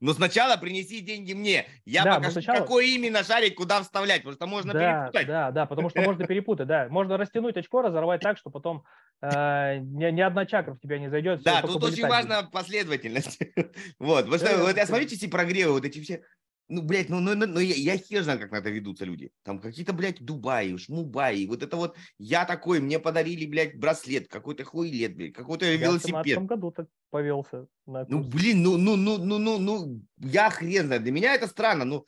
[0.00, 1.66] Но сначала принеси деньги мне.
[1.86, 2.58] Я да, покажу, сначала...
[2.58, 5.26] какой именно шарик куда вставлять, потому что можно да, перепутать.
[5.26, 6.86] Да, да, потому что можно перепутать, да.
[6.90, 8.84] Можно растянуть очко, разорвать так, что потом
[9.22, 11.42] э, ни, ни одна чакра в тебя не зайдет.
[11.42, 13.38] Да, тут очень важна последовательность.
[13.98, 16.22] вот, вот, вот я смотрите эти прогревы, вот эти все
[16.68, 19.30] ну, блядь, ну, ну, ну, ну я, я хер знаю, как на это ведутся люди.
[19.44, 21.46] Там какие-то, блядь, Дубаи, Шмубаи.
[21.46, 26.26] Вот это вот я такой, мне подарили, блядь, браслет, какой-то хуйлет, блядь, какой-то я велосипед.
[26.26, 27.68] Я в году так повелся.
[27.86, 31.02] На ну, блин, ну, ну, ну, ну, ну, ну, я хрен знаю.
[31.02, 31.84] Для меня это странно.
[31.84, 32.04] Ну,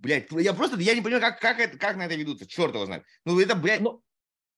[0.00, 2.46] блядь, я просто, я не понимаю, как, как, это, как на это ведутся.
[2.46, 3.04] Черт его знает.
[3.24, 4.02] Ну, это, блядь, ну,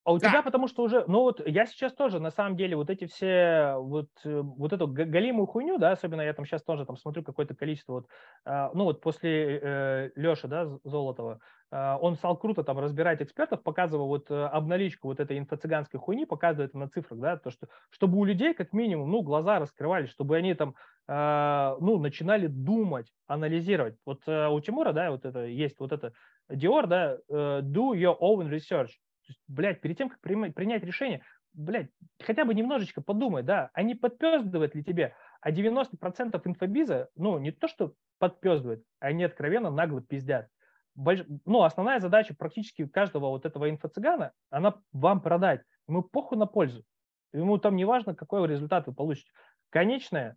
[0.08, 0.30] а у да.
[0.30, 3.74] тебя потому что уже, ну вот я сейчас тоже, на самом деле, вот эти все,
[3.76, 7.54] вот, э, вот эту галимую хуйню, да, особенно я там сейчас тоже там смотрю какое-то
[7.54, 8.06] количество, вот,
[8.46, 11.40] э, ну вот после э, Леши, да, Золотого,
[11.70, 16.24] э, он стал круто там разбирать экспертов, показывая вот э, обналичку вот этой инфо-цыганской хуйни,
[16.24, 20.38] показывает на цифрах, да, то, что, чтобы у людей как минимум, ну, глаза раскрывались, чтобы
[20.38, 20.74] они там,
[21.06, 23.96] э, ну, начинали думать, анализировать.
[24.06, 26.14] Вот э, у Тимура, да, вот это есть вот это
[26.50, 28.92] Dior, да, э, do your own research,
[29.28, 31.22] есть, блядь, перед тем, как принять решение,
[31.52, 37.38] блядь, хотя бы немножечко подумай, да, а не подпездывает ли тебе, а 90% инфобиза, ну,
[37.38, 40.48] не то, что подпездывает, они откровенно нагло пиздят.
[40.94, 41.24] Больш...
[41.44, 45.62] Ну, основная задача практически каждого вот этого инфо-цыгана, она вам продать.
[45.86, 46.84] Ему похуй на пользу.
[47.32, 49.30] Ему там не важно, какой результат вы получите.
[49.70, 50.36] Конечная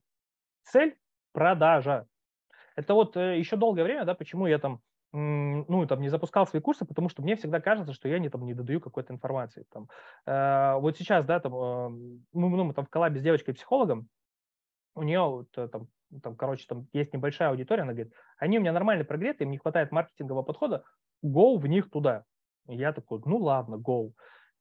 [0.63, 0.97] цель–
[1.33, 2.07] продажа.
[2.75, 4.81] Это вот э, еще долгое время, да, почему я там
[5.13, 8.45] ну, там, не запускал свои курсы, потому что мне всегда кажется, что я не, там,
[8.45, 9.65] не додаю какой-то информации.
[9.71, 9.89] Там.
[10.25, 11.89] Э, вот сейчас, да, там, э,
[12.33, 14.07] мы, ну, мы там в коллабе с девочкой-психологом,
[14.95, 15.87] у нее вот, э, там,
[16.21, 19.57] там, короче, там есть небольшая аудитория, она говорит, они у меня нормально прогреты, им не
[19.57, 20.83] хватает маркетингового подхода,
[21.23, 22.23] go в них туда.
[22.67, 24.11] Я такой, ну ладно, go.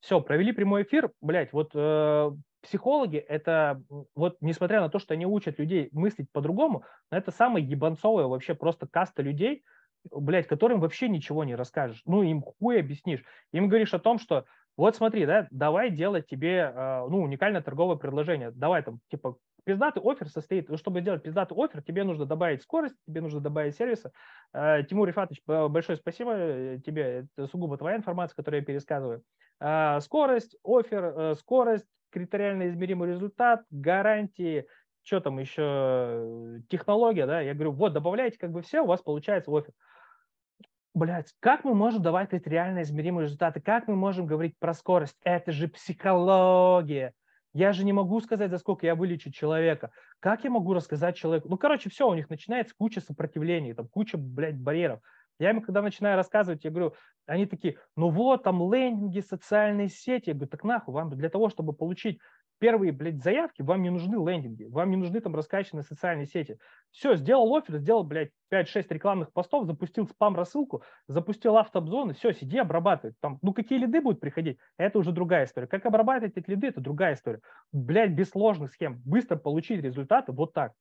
[0.00, 2.30] Все, провели прямой эфир, блядь, вот э,
[2.62, 3.82] психологи, это
[4.14, 8.54] вот несмотря на то, что они учат людей мыслить по-другому, но это самая ебанцовая вообще
[8.54, 9.62] просто каста людей,
[10.10, 12.02] блядь, которым вообще ничего не расскажешь.
[12.06, 13.24] Ну, им хуй объяснишь.
[13.52, 14.44] Им говоришь о том, что
[14.76, 18.50] Вот смотри, да, давай делать тебе, э, ну, уникальное торговое предложение.
[18.50, 22.96] Давай там, типа, пиздатый офер состоит, ну, чтобы сделать пиздатый офер, тебе нужно добавить скорость,
[23.06, 24.10] тебе нужно добавить сервиса.
[24.54, 29.22] Э, Тимур Рифатович, большое спасибо э, тебе, это сугубо твоя информация, которую я пересказываю.
[30.00, 34.66] Скорость, офер, скорость, критериально измеримый результат, гарантии,
[35.02, 39.50] что там еще, технология, да, я говорю, вот, добавляйте как бы все, у вас получается
[39.50, 39.72] офер.
[40.92, 43.60] Блять, как мы можем давать эти реально измеримые результаты?
[43.60, 45.16] Как мы можем говорить про скорость?
[45.22, 47.14] Это же психология.
[47.52, 49.90] Я же не могу сказать, за сколько я вылечу человека.
[50.20, 51.48] Как я могу рассказать человеку?
[51.48, 55.00] Ну, короче, все, у них начинается куча сопротивлений, там куча, блядь, барьеров.
[55.38, 56.94] Я им, когда начинаю рассказывать, я говорю,
[57.26, 60.28] они такие, ну вот, там лендинги, социальные сети.
[60.28, 62.20] Я говорю, так нахуй, вам для того, чтобы получить
[62.60, 66.58] первые, блядь, заявки, вам не нужны лендинги, вам не нужны там раскачанные социальные сети.
[66.92, 73.14] Все, сделал офер, сделал, блядь, 5-6 рекламных постов, запустил спам-рассылку, запустил автобзоны, все, сиди, обрабатывай.
[73.20, 75.66] Там, ну, какие лиды будут приходить, это уже другая история.
[75.66, 77.40] Как обрабатывать эти лиды, это другая история.
[77.72, 79.00] Блядь, без сложных схем.
[79.04, 80.74] Быстро получить результаты вот так.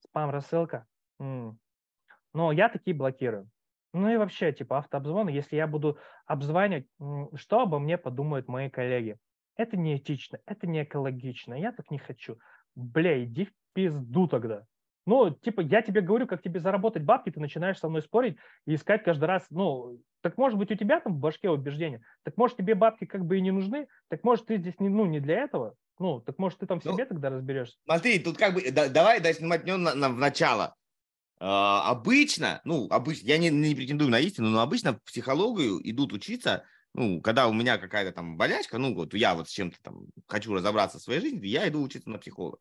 [0.00, 0.86] Спам-рассылка.
[1.18, 3.48] Но я такие блокирую.
[3.92, 6.88] Ну и вообще, типа, автообзвоны, если я буду обзванивать,
[7.36, 9.18] что обо мне подумают мои коллеги?
[9.56, 12.38] Это неэтично, это не экологично, я так не хочу.
[12.74, 14.66] Бля, иди в пизду тогда.
[15.06, 18.36] Ну, типа, я тебе говорю, как тебе заработать бабки, ты начинаешь со мной спорить
[18.66, 22.38] и искать каждый раз, ну, так может быть у тебя там в башке убеждение, так
[22.38, 25.20] может тебе бабки как бы и не нужны, так может ты здесь не, ну, не
[25.20, 27.76] для этого, ну, так может ты там в ну, себе тогда разберешься.
[27.84, 30.74] Смотри, тут как бы, да, давай, дай снимать на, на, в начало.
[31.40, 36.12] Uh, обычно, ну, обычно, я не, не претендую на истину, но обычно в психологию идут
[36.12, 36.64] учиться
[36.94, 40.54] ну, когда у меня какая-то там болячка, ну, вот я вот с чем-то там хочу
[40.54, 42.58] разобраться в своей жизни, я иду учиться на психолога.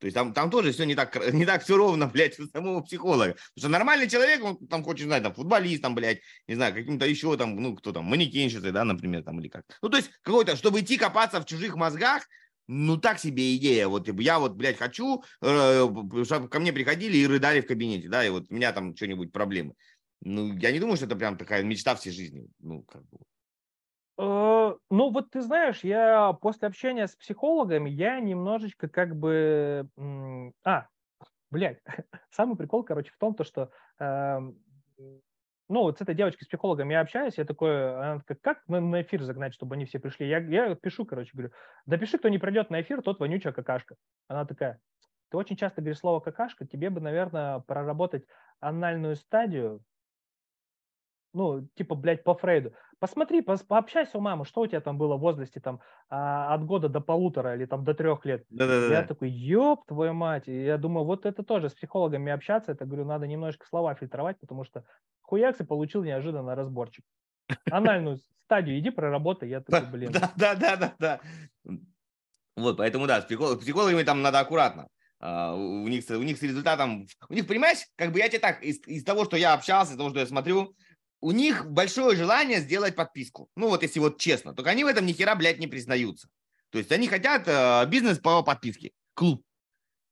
[0.00, 2.80] То есть там, там тоже все не так, не так все ровно, блядь, у самого
[2.80, 3.34] психолога.
[3.34, 7.06] Потому что нормальный человек, он там хочет знать, там, футболист, там, блядь, не знаю, каким-то
[7.06, 9.64] еще там, ну, кто там, манекенщицы, да, например, там, или как.
[9.82, 12.26] Ну, то есть какой-то, чтобы идти копаться в чужих мозгах,
[12.66, 13.88] ну, так себе идея.
[13.88, 15.88] Вот типа, я вот, блядь, хочу, э,
[16.24, 19.32] чтобы ко мне приходили и рыдали в кабинете, да, и вот у меня там что-нибудь
[19.32, 19.74] проблемы.
[20.22, 22.46] Ну, я не думаю, что это прям такая мечта всей жизни.
[22.58, 23.18] Ну, как бы.
[24.20, 29.88] Э, ну, вот ты знаешь, я после общения с психологами, я немножечко как бы...
[30.62, 30.88] А,
[31.50, 31.80] блядь,
[32.30, 34.58] самый прикол, короче, в том, то, что эм,
[35.70, 38.80] ну, вот с этой девочкой, с психологом я общаюсь, я такой, она такая, как на,
[38.80, 40.28] на эфир загнать, чтобы они все пришли?
[40.28, 41.52] Я, я пишу, короче, говорю,
[41.86, 43.96] да пиши, кто не придет на эфир, тот вонючая какашка.
[44.28, 44.80] Она такая,
[45.30, 48.26] ты очень часто говоришь слово какашка, тебе бы, наверное, проработать
[48.60, 49.82] анальную стадию,
[51.32, 52.74] ну, типа, блядь, по Фрейду.
[53.00, 55.80] Посмотри, по, пообщайся у мамы, что у тебя там было в возрасте там
[56.10, 58.44] а, от года до полутора или там до трех лет.
[58.50, 58.94] Да-да-да.
[58.94, 60.46] Я такой, ёб твою мать.
[60.48, 64.38] И я думаю, вот это тоже с психологами общаться, это, говорю, надо немножко слова фильтровать,
[64.38, 64.84] потому что
[65.22, 67.04] хуякс и получил неожиданно разборчик.
[67.70, 70.12] Анальную стадию иди проработай, я такой, блин.
[70.36, 71.20] Да-да-да-да.
[72.56, 74.88] Вот, поэтому да, с психологами там надо аккуратно.
[75.22, 78.62] Uh, у них, у них с результатом, у них, понимаешь, как бы я тебе так,
[78.62, 80.74] из, из того, что я общался, из того, что я смотрю,
[81.20, 83.48] у них большое желание сделать подписку.
[83.56, 86.28] Ну вот если вот честно, только они в этом ни хера, блядь, не признаются.
[86.70, 89.42] То есть они хотят э, бизнес по подписке, клуб.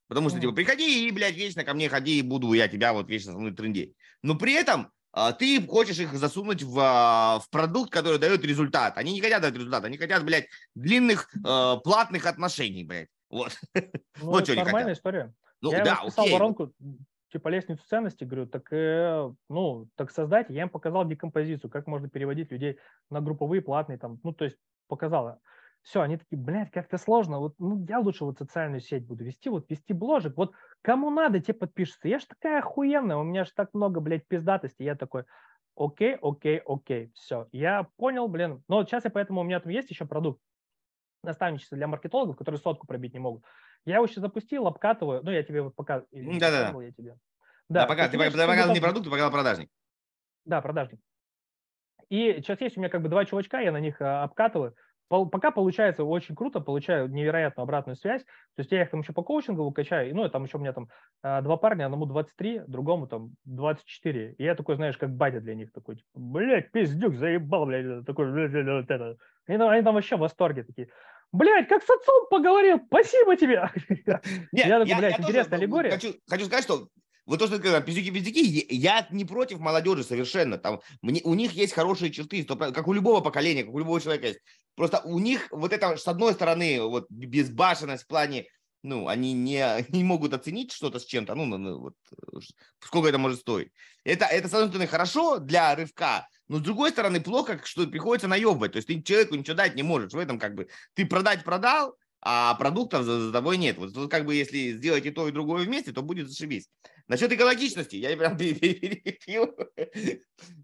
[0.09, 3.09] Потому что, типа, приходи и, блядь, вечно ко мне ходи, и буду я тебя вот
[3.09, 3.95] вечно со мной трындеть.
[4.23, 8.97] Но при этом э, ты хочешь их засунуть в, э, в продукт, который дает результат.
[8.97, 13.09] Они не хотят дать результат, они хотят, блядь, длинных э, платных отношений, блядь.
[13.31, 13.59] Вот.
[14.21, 14.91] Ну, вот что они хотят.
[14.91, 15.33] история.
[15.61, 16.33] Ну, я да, окей.
[16.33, 16.73] воронку
[17.31, 22.09] типа лестницу ценностей, говорю, так, э, ну, так создать, я им показал декомпозицию, как можно
[22.09, 22.79] переводить людей
[23.11, 24.57] на групповые, платные, там, ну, то есть
[24.89, 25.41] показала.
[25.83, 29.49] Все, они такие, блядь, как-то сложно, вот, ну, я лучше вот социальную сеть буду вести,
[29.49, 30.53] вот вести бложек, вот
[30.83, 32.09] кому надо, те подпишутся.
[32.09, 35.24] Я ж такая охуенная, у меня ж так много, блядь, пиздатости, я такой,
[35.76, 39.91] окей, окей, окей, все, я понял, блин, но сейчас я поэтому, у меня там есть
[39.91, 40.41] еще продукт,
[41.22, 43.45] наставничество для маркетологов, которые сотку пробить не могут.
[43.89, 45.22] Я его сейчас запустил, обкатываю.
[45.24, 46.03] Ну, я тебе вот пока...
[46.12, 46.82] Да-да-да.
[46.82, 47.16] Я тебе.
[47.68, 49.70] Да, да пока, ты, ты показал не продукт, ты показал продажник.
[50.45, 51.01] Да, продажник.
[52.11, 54.74] И сейчас есть у меня как бы два чувачка, я на них а, обкатываю.
[55.09, 58.22] Пока получается очень круто, получаю невероятную обратную связь.
[58.24, 60.14] То есть я их там еще по коучингу качаю.
[60.14, 60.89] Ну, и там еще у меня там
[61.22, 64.34] а, два парня, одному 23, другому там 24.
[64.34, 68.30] И я такой, знаешь, как батя для них такой, типа, блядь, пиздюк, заебал, блядь, такой,
[68.30, 69.16] блядь, вот это.
[69.47, 70.91] Они, они там вообще в восторге такие.
[71.33, 73.70] Блядь, как с отцом поговорил, спасибо тебе.
[74.53, 75.91] Нет, я такой, блядь, интересная аллегория.
[75.91, 76.89] Хочу, хочу сказать, что
[77.26, 80.57] вот то, что ты сказал, пиздюки-пиздюки, я не против молодежи совершенно.
[80.57, 84.29] Там, мне, у них есть хорошие черты, как у любого поколения, как у любого человека
[84.29, 84.41] есть.
[84.76, 88.47] Просто у них вот это, с одной стороны, вот безбашенность в плане
[88.89, 91.95] ну, они не, не могут оценить что-то с чем-то, ну, ну, вот,
[92.80, 93.70] сколько это может стоить.
[94.05, 98.26] Это, это, с одной стороны, хорошо для рывка, но с другой стороны, плохо, что приходится
[98.26, 98.72] наебывать.
[98.72, 100.12] То есть ты человеку ничего дать не можешь.
[100.12, 103.76] В этом как бы ты продать продал, а продуктов за, за тобой нет.
[103.76, 106.68] Вот как бы если сделать и то, и другое вместе, то будет зашибись.
[107.09, 109.57] Насчет экологичности, я прям перебил.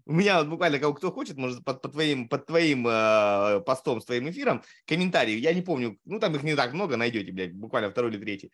[0.05, 3.99] У меня вот буквально кого кто хочет, может под, под твоим, под твоим э, постом,
[3.99, 7.53] с твоим эфиром, комментарии, я не помню, ну там их не так много, найдете, блядь,
[7.53, 8.51] буквально второй или третий.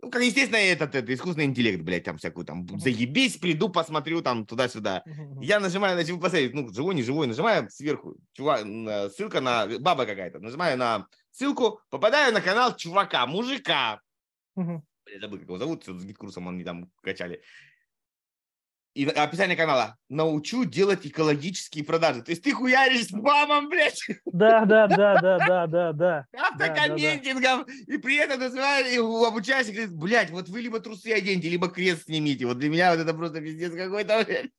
[0.00, 4.44] Ну, как, естественно, этот, этот искусственный интеллект, блядь, там всякую, там, заебись, приду, посмотрю, там,
[4.44, 5.02] туда-сюда.
[5.40, 8.66] Я нажимаю на чего посмотреть, ну, живой, не живой, нажимаю сверху, чувак,
[9.14, 14.02] ссылка на, баба какая-то, нажимаю на ссылку, попадаю на канал чувака, мужика.
[15.14, 17.40] Блядь, забыл, как его зовут, с GetCourse ом они там качали
[18.94, 22.22] и описание канала научу делать экологические продажи.
[22.22, 24.00] То есть ты хуяришь спамом, блядь.
[24.24, 26.26] Да, да, да, да, да, да, да.
[26.32, 27.42] Автокомментингом.
[27.42, 27.92] Да, да.
[27.92, 32.04] И при этом называешь, и обучаешься, говорит, блядь, вот вы либо трусы оденьте, либо крест
[32.04, 32.46] снимите.
[32.46, 34.50] Вот для меня вот это просто пиздец какой-то, блядь.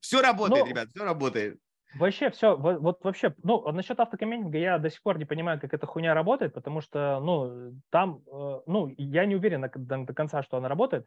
[0.00, 1.58] Все работает, ну, ребят, все работает.
[1.94, 5.72] Вообще все, вот, вот вообще, ну, насчет автокомментинга я до сих пор не понимаю, как
[5.72, 10.42] эта хуйня работает, потому что, ну, там, э, ну, я не уверен до, до конца,
[10.42, 11.06] что она работает,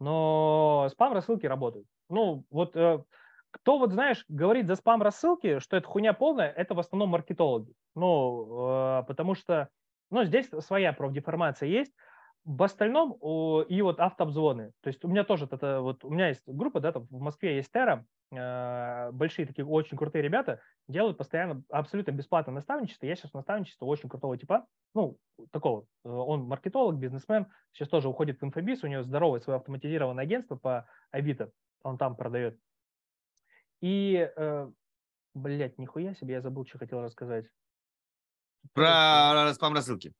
[0.00, 1.86] но спам-рассылки работают.
[2.08, 3.04] Ну, вот э,
[3.50, 7.74] кто вот, знаешь, говорит за спам-рассылки, что это хуйня полная, это в основном маркетологи.
[7.94, 9.68] Ну, э, потому что,
[10.10, 11.92] ну, здесь своя профдеформация есть,
[12.44, 13.12] в остальном
[13.68, 14.72] и вот автообзвоны.
[14.80, 17.56] То есть у меня тоже это вот у меня есть группа, да, там в Москве
[17.56, 23.06] есть Терра, э, большие такие очень крутые ребята делают постоянно абсолютно бесплатное наставничество.
[23.06, 25.18] Я сейчас наставничество очень крутого типа, ну
[25.52, 25.86] такого.
[26.04, 30.56] Э, он маркетолог, бизнесмен, сейчас тоже уходит в инфобиз, у него здоровое свое автоматизированное агентство
[30.56, 31.52] по Авито,
[31.84, 32.58] он там продает.
[33.80, 34.70] И, э,
[35.34, 37.46] блядь, нихуя себе, я забыл, что хотел рассказать.
[38.74, 40.12] Про спам рассылки.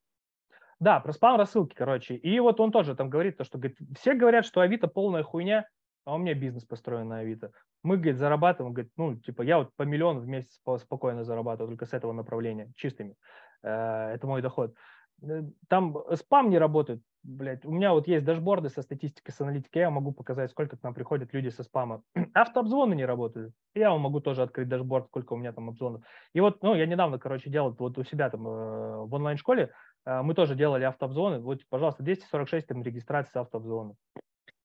[0.82, 2.16] Да, про спам-рассылки, короче.
[2.16, 5.68] И вот он тоже там говорит, то, что говорит, все говорят, что Авито полная хуйня,
[6.04, 7.52] а у меня бизнес построен на Авито.
[7.84, 11.86] Мы, говорит, зарабатываем, говорит, ну, типа, я вот по миллиону в месяц спокойно зарабатываю только
[11.86, 13.14] с этого направления, чистыми.
[13.62, 14.74] Э, это мой доход.
[15.22, 17.64] Э, там спам не работает, блядь.
[17.64, 20.94] У меня вот есть дашборды со статистикой, с аналитикой, я могу показать, сколько к нам
[20.94, 22.02] приходят люди со спама.
[22.34, 23.54] Автообзвоны не работают.
[23.74, 26.02] Я вам могу тоже открыть дашборд, сколько у меня там обзвонов.
[26.32, 29.70] И вот, ну, я недавно, короче, делал вот у себя там э, в онлайн-школе,
[30.04, 31.40] мы тоже делали автообзвоны.
[31.40, 33.94] Вот, пожалуйста, 246 там регистрации автообзвона.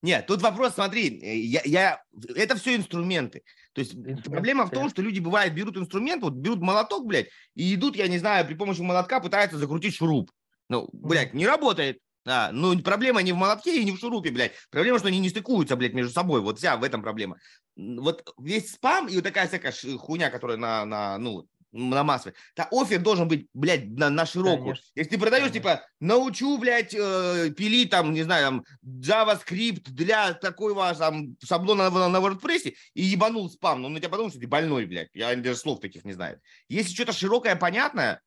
[0.04, 2.02] Нет, тут вопрос, смотри, э, я, я,
[2.36, 3.44] это все инструменты.
[3.74, 7.30] То есть Инструмент, проблема в том, что люди, бывает, берут инструмент, вот берут молоток, блядь,
[7.56, 10.32] и идут, я не знаю, при помощи молотка пытаются закрутить шуруп.
[10.70, 12.00] Ну, блядь, не работает.
[12.28, 14.52] А, ну, проблема не в молотке и не в шурупе, блядь.
[14.70, 16.42] Проблема, что они не стыкуются, блядь, между собой.
[16.42, 17.38] Вот вся в этом проблема.
[17.76, 22.36] Вот весь спам и вот такая всякая хуйня, которая на, на ну, на массовый.
[22.56, 24.60] Да, офер должен быть, блядь, на, на широкую.
[24.60, 24.86] Конечно.
[24.96, 25.60] Если ты продаешь, Конечно.
[25.60, 32.10] типа, научу, блядь, э, пилить, там, не знаю, там, JavaScript для такого там шаблона на,
[32.10, 35.10] на WordPress и ебанул спам, ну, на тебя подумал, что ты больной, блядь.
[35.14, 36.40] Я даже слов таких не знаю.
[36.70, 38.22] Если что-то широкое, понятное,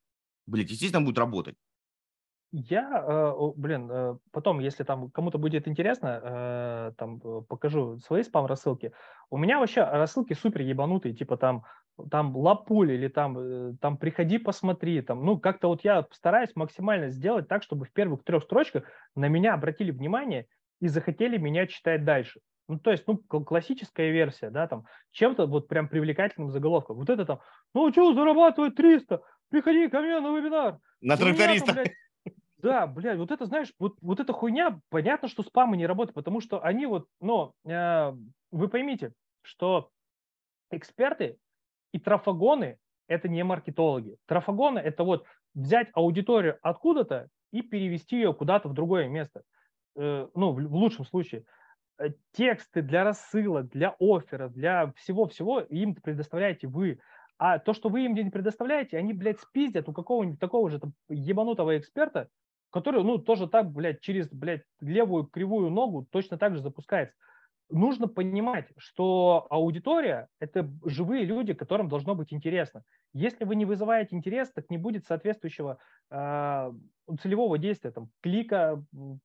[0.47, 1.57] блядь, естественно, будет работать.
[2.53, 8.93] Я, э, блин, э, потом, если там кому-то будет интересно, э, там покажу свои спам-рассылки.
[9.30, 11.64] У меня вообще рассылки супер ебанутые, типа там,
[12.09, 17.48] там лапуль или там, там приходи посмотри, там, ну как-то вот я стараюсь максимально сделать
[17.48, 18.84] так, чтобы в первых трех строчках
[19.14, 20.46] на меня обратили внимание
[20.80, 22.40] и захотели меня читать дальше.
[22.68, 26.98] Ну, то есть, ну, классическая версия, да, там, чем-то вот прям привлекательным заголовком.
[26.98, 27.40] Вот это там,
[27.74, 30.78] ну, что, зарабатывать 300, приходи ко мне на вебинар.
[31.01, 31.82] На тракториста.
[32.59, 36.40] Да, блядь, вот это, знаешь, вот, вот эта хуйня, понятно, что спамы не работают, потому
[36.40, 38.12] что они вот, но э,
[38.53, 39.90] вы поймите, что
[40.70, 41.38] эксперты
[41.93, 42.78] и трафагоны–
[43.09, 44.16] это не маркетологи.
[44.26, 49.43] Трафагоны– это вот взять аудиторию откуда-то и перевести ее куда-то в другое место.
[49.97, 51.45] Э, ну, в, лучшем случае.
[51.99, 57.01] Э, тексты для рассылок, для оффера, для всего-всего им предоставляете вы.
[57.38, 60.93] А то, что вы им не предоставляете, они, блядь, спиздят у какого-нибудь такого же там,
[61.09, 62.28] ебанутого эксперта,
[62.70, 67.16] который, ну, тоже так, блядь, через, блядь, левую кривую ногу точно так же запускается.
[67.71, 72.83] Нужно понимать, что аудитория– это живые люди, которым должно быть интересно.
[73.12, 75.79] Если вы не вызываете интерес, так не будет соответствующего
[76.11, 76.73] э,
[77.21, 78.85] целевого действия, там, клика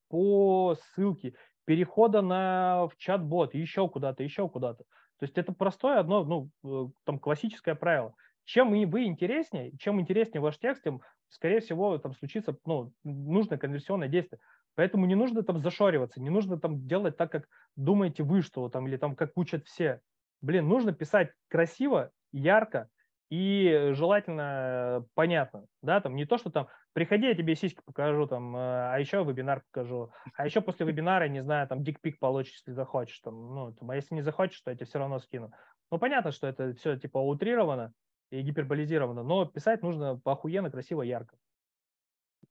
[0.09, 1.33] по ссылке,
[1.65, 4.83] перехода на в чат-бот, еще куда-то, еще куда-то.
[5.19, 8.13] То есть это простое одно, ну, э, там, классическое правило.
[8.43, 14.07] Чем вы интереснее, чем интереснее ваш текст, тем скорее всего, там случится ну, нужное конверсионное
[14.07, 14.39] действие.
[14.75, 18.87] Поэтому не нужно там зашориваться, не нужно там делать так, как думаете вы, что там,
[18.87, 20.01] или там как учат все.
[20.41, 22.89] Блин, нужно писать красиво, ярко,
[23.29, 28.55] и желательно понятно, да, там не то, что там приходи, я тебе сиськи покажу, там,
[28.55, 32.71] э, а еще вебинар покажу, а еще после вебинара, не знаю, там, дикпик получишь, если
[32.71, 35.51] захочешь, там, ну, там, а если не захочешь, то я тебе все равно скину.
[35.91, 37.93] Ну, понятно, что это все, типа, утрировано
[38.29, 41.35] и гиперболизировано, но писать нужно охуенно, красиво, ярко.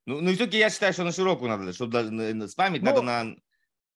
[0.06, 3.24] Ну, ну все-таки я считаю, что на широкую надо, чтобы спамить ну, надо на...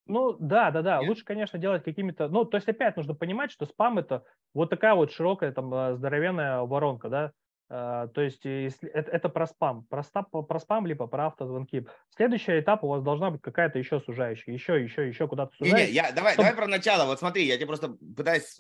[0.07, 0.99] Ну, да, да, да.
[1.01, 1.09] Нет?
[1.09, 2.29] Лучше, конечно, делать какими-то...
[2.29, 5.97] Ну, то есть, опять нужно понимать, что спам– это вот такая вот широкая, там, э,
[5.97, 7.33] здоровенная воронка, да.
[7.71, 11.87] А, то есть если это, это про спам, про, стап, про спам либо про автозвонки.
[12.17, 15.87] Следующий этап у вас должна быть какая-то еще сужающая, еще, еще, еще куда-то сужающая.
[15.87, 16.49] Не, не, я, давай, чтобы...
[16.49, 17.05] давай про начало.
[17.05, 18.57] Вот смотри, я тебе просто пытаюсь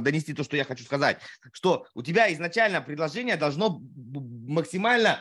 [0.00, 1.18] донести то, что я хочу сказать.
[1.52, 5.20] Что у тебя изначально предложение должно максимально,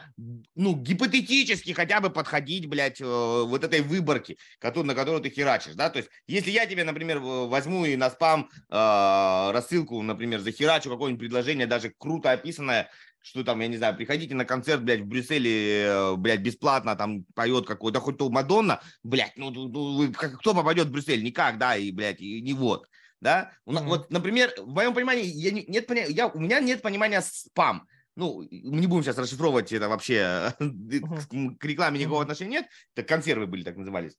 [0.55, 5.75] ну, гипотетически хотя бы подходить, блядь, э, вот этой выборке, который, на которую ты херачишь,
[5.75, 5.91] да?
[5.91, 11.19] То есть если я тебе, например, возьму и на спам э, рассылку, например, захерачу какое-нибудь
[11.19, 12.89] предложение, даже круто описанное,
[13.25, 17.23] что там, я не знаю, приходите на концерт, блядь, в Брюсселе, э, блядь, бесплатно, там
[17.33, 21.23] поет какой-то, хоть то Мадонна, блядь, ну, ну кто попадет в Брюссель?
[21.23, 22.87] Никак, да, и, блядь, и не вот,
[23.19, 23.51] да?
[23.65, 23.83] Mm-hmm.
[23.87, 27.87] Вот, например, в моем понимании, я не, нет, я, у меня нет понимания спам.
[28.15, 31.55] Ну, мы не будем сейчас расшифровывать это вообще, uh-huh.
[31.57, 34.15] к рекламе никакого отношения нет, это консервы были, так назывались.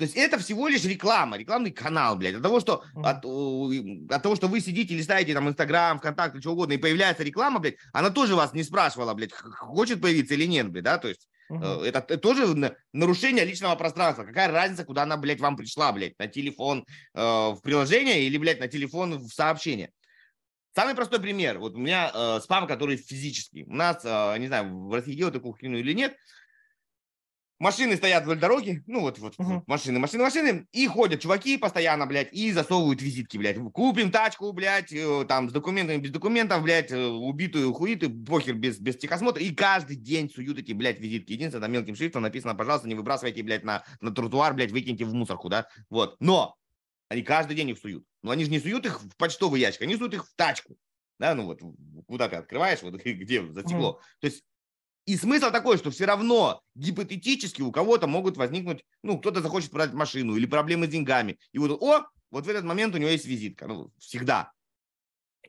[0.00, 2.36] То есть это всего лишь реклама, рекламный канал, блядь.
[2.36, 6.72] От того, что, от, от того, что вы сидите, листаете там Инстаграм, ВКонтакте, что угодно,
[6.72, 10.84] и появляется реклама, блядь, она тоже вас не спрашивала, блядь, хочет появиться или нет, блядь,
[10.84, 11.84] да, то есть uh-huh.
[11.84, 14.24] это, это тоже нарушение личного пространства.
[14.24, 18.60] Какая разница, куда она, блядь, вам пришла, блядь, на телефон э, в приложение или, блядь,
[18.60, 19.90] на телефон в сообщение.
[20.74, 21.58] Самый простой пример.
[21.58, 23.64] Вот у меня э, спам, который физический.
[23.64, 26.16] У нас, э, не знаю, в России делают такую хрень или нет,
[27.60, 29.62] машины стоят вдоль дороги, ну вот, вот uh-huh.
[29.66, 33.58] машины, машины, машины, и ходят чуваки постоянно, блядь, и засовывают визитки, блядь.
[33.72, 38.80] Купим тачку, блядь, э, там, с документами, без документов, блядь, э, убитую, хуитую, похер, без,
[38.80, 41.32] без техосмотра, и каждый день суют эти, блядь, визитки.
[41.32, 45.14] Единственное, там мелким шрифтом написано, пожалуйста, не выбрасывайте, блядь, на, на тротуар, блядь, выкиньте в
[45.14, 46.16] мусорку, да, вот.
[46.18, 46.56] Но
[47.08, 48.04] они каждый день их суют.
[48.22, 50.76] Но они же не суют их в почтовый ящик, они суют их в тачку.
[51.18, 51.60] Да, ну вот,
[52.06, 54.00] куда ты открываешь, вот где за стекло.
[54.00, 54.20] Mm.
[54.20, 54.44] То есть
[55.10, 59.92] и смысл такой, что все равно гипотетически у кого-то могут возникнуть, ну, кто-то захочет продать
[59.92, 61.36] машину или проблемы с деньгами.
[61.50, 63.66] И вот, о, вот в этот момент у него есть визитка.
[63.66, 64.52] Ну, всегда.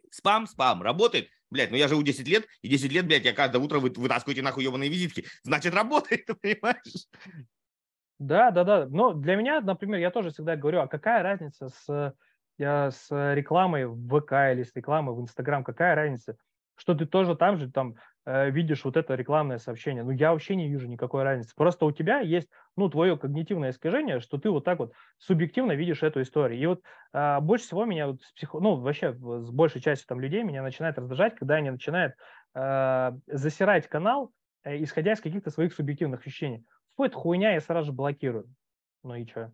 [0.09, 1.29] Спам, спам, работает.
[1.51, 4.41] Блядь, ну я живу 10 лет, и 10 лет, блядь, я каждое утро вы, вытаскиваете
[4.41, 5.25] нахуй ебаные визитки.
[5.43, 7.07] Значит, работает, понимаешь?
[8.17, 8.87] Да, да, да.
[8.87, 12.15] Но для меня, например, я тоже всегда говорю, а какая разница с,
[12.57, 16.35] я, с рекламой в ВК или с рекламой в Инстаграм, какая разница?
[16.77, 17.95] Что ты тоже там же там
[18.25, 20.03] видишь вот это рекламное сообщение.
[20.03, 21.55] Ну, я вообще не вижу никакой разницы.
[21.55, 26.03] Просто у тебя есть, ну, твое когнитивное искажение, что ты вот так вот субъективно видишь
[26.03, 26.59] эту историю.
[26.59, 26.81] И вот
[27.13, 28.59] а, больше всего меня, вот, психо...
[28.59, 32.13] ну, вообще с большей частью там людей меня начинает раздражать, когда они начинают
[32.53, 34.31] а, засирать канал,
[34.63, 36.65] а, исходя из каких-то своих субъективных ощущений.
[36.91, 38.53] Какой-то хуйня я сразу же блокирую.
[39.03, 39.51] Ну и что?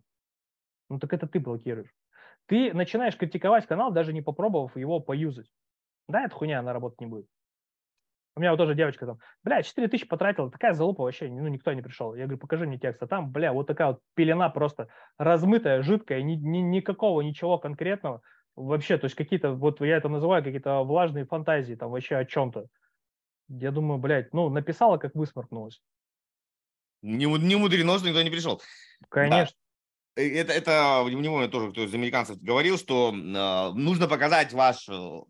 [0.90, 1.94] Ну так это ты блокируешь.
[2.46, 5.50] Ты начинаешь критиковать канал, даже не попробовав его поюзать.
[6.08, 7.26] Да, эта хуйня, она работать не будет.
[8.38, 11.72] У меня вот тоже девочка там, бля, 4 тысячи потратила, такая залупа вообще, ну, никто
[11.72, 12.14] не пришел.
[12.14, 13.02] Я говорю, покажи мне текст.
[13.02, 14.86] А там, бля, вот такая вот пелена просто
[15.16, 18.22] размытая, жидкая, ни, ни, никакого ничего конкретного.
[18.54, 22.66] Вообще, то есть какие-то, вот я это называю, какие-то влажные фантазии там вообще о чем-то.
[23.48, 25.82] Я думаю, блядь, ну, написала, как высморкнулась.
[27.02, 28.62] Не, не мудрено, что никто не пришел.
[29.08, 29.56] Конечно.
[30.14, 30.22] Да.
[30.22, 35.22] Это, это помню тоже, кто из американцев говорил, что э, нужно показать ваш э,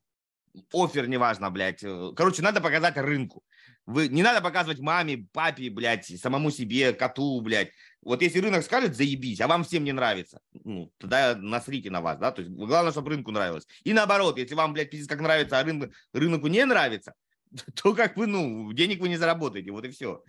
[0.72, 1.82] офер, неважно, блядь.
[1.82, 3.42] Э, короче, надо показать рынку.
[3.86, 7.70] Вы, не надо показывать маме, папе, блядь, самому себе, коту, блядь.
[8.02, 12.18] Вот если рынок скажет, заебись, а вам всем не нравится, ну, тогда насрите на вас,
[12.18, 13.66] да, то есть главное, чтобы рынку нравилось.
[13.84, 17.14] И наоборот, если вам, блядь, пиздец как нравится, а рынку, рынку не нравится,
[17.82, 20.22] то как вы, ну, денег вы не заработаете, вот и все.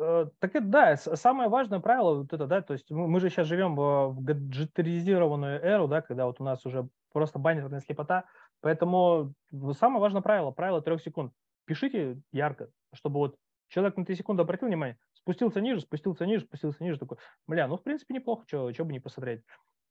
[0.00, 3.28] Э, так это да, самое важное правило вот это, да, то есть мы, мы же
[3.28, 8.24] сейчас живем в гаджетеризированную эру, да, когда вот у нас уже просто баннерная слепота.
[8.60, 9.34] Поэтому
[9.72, 11.32] самое важное правило, правило трех секунд.
[11.66, 13.36] Пишите ярко, чтобы вот
[13.68, 17.76] человек на 3 секунды обратил внимание, спустился ниже, спустился ниже, спустился ниже, такой, бля, ну,
[17.76, 19.42] в принципе, неплохо, что, бы не посмотреть.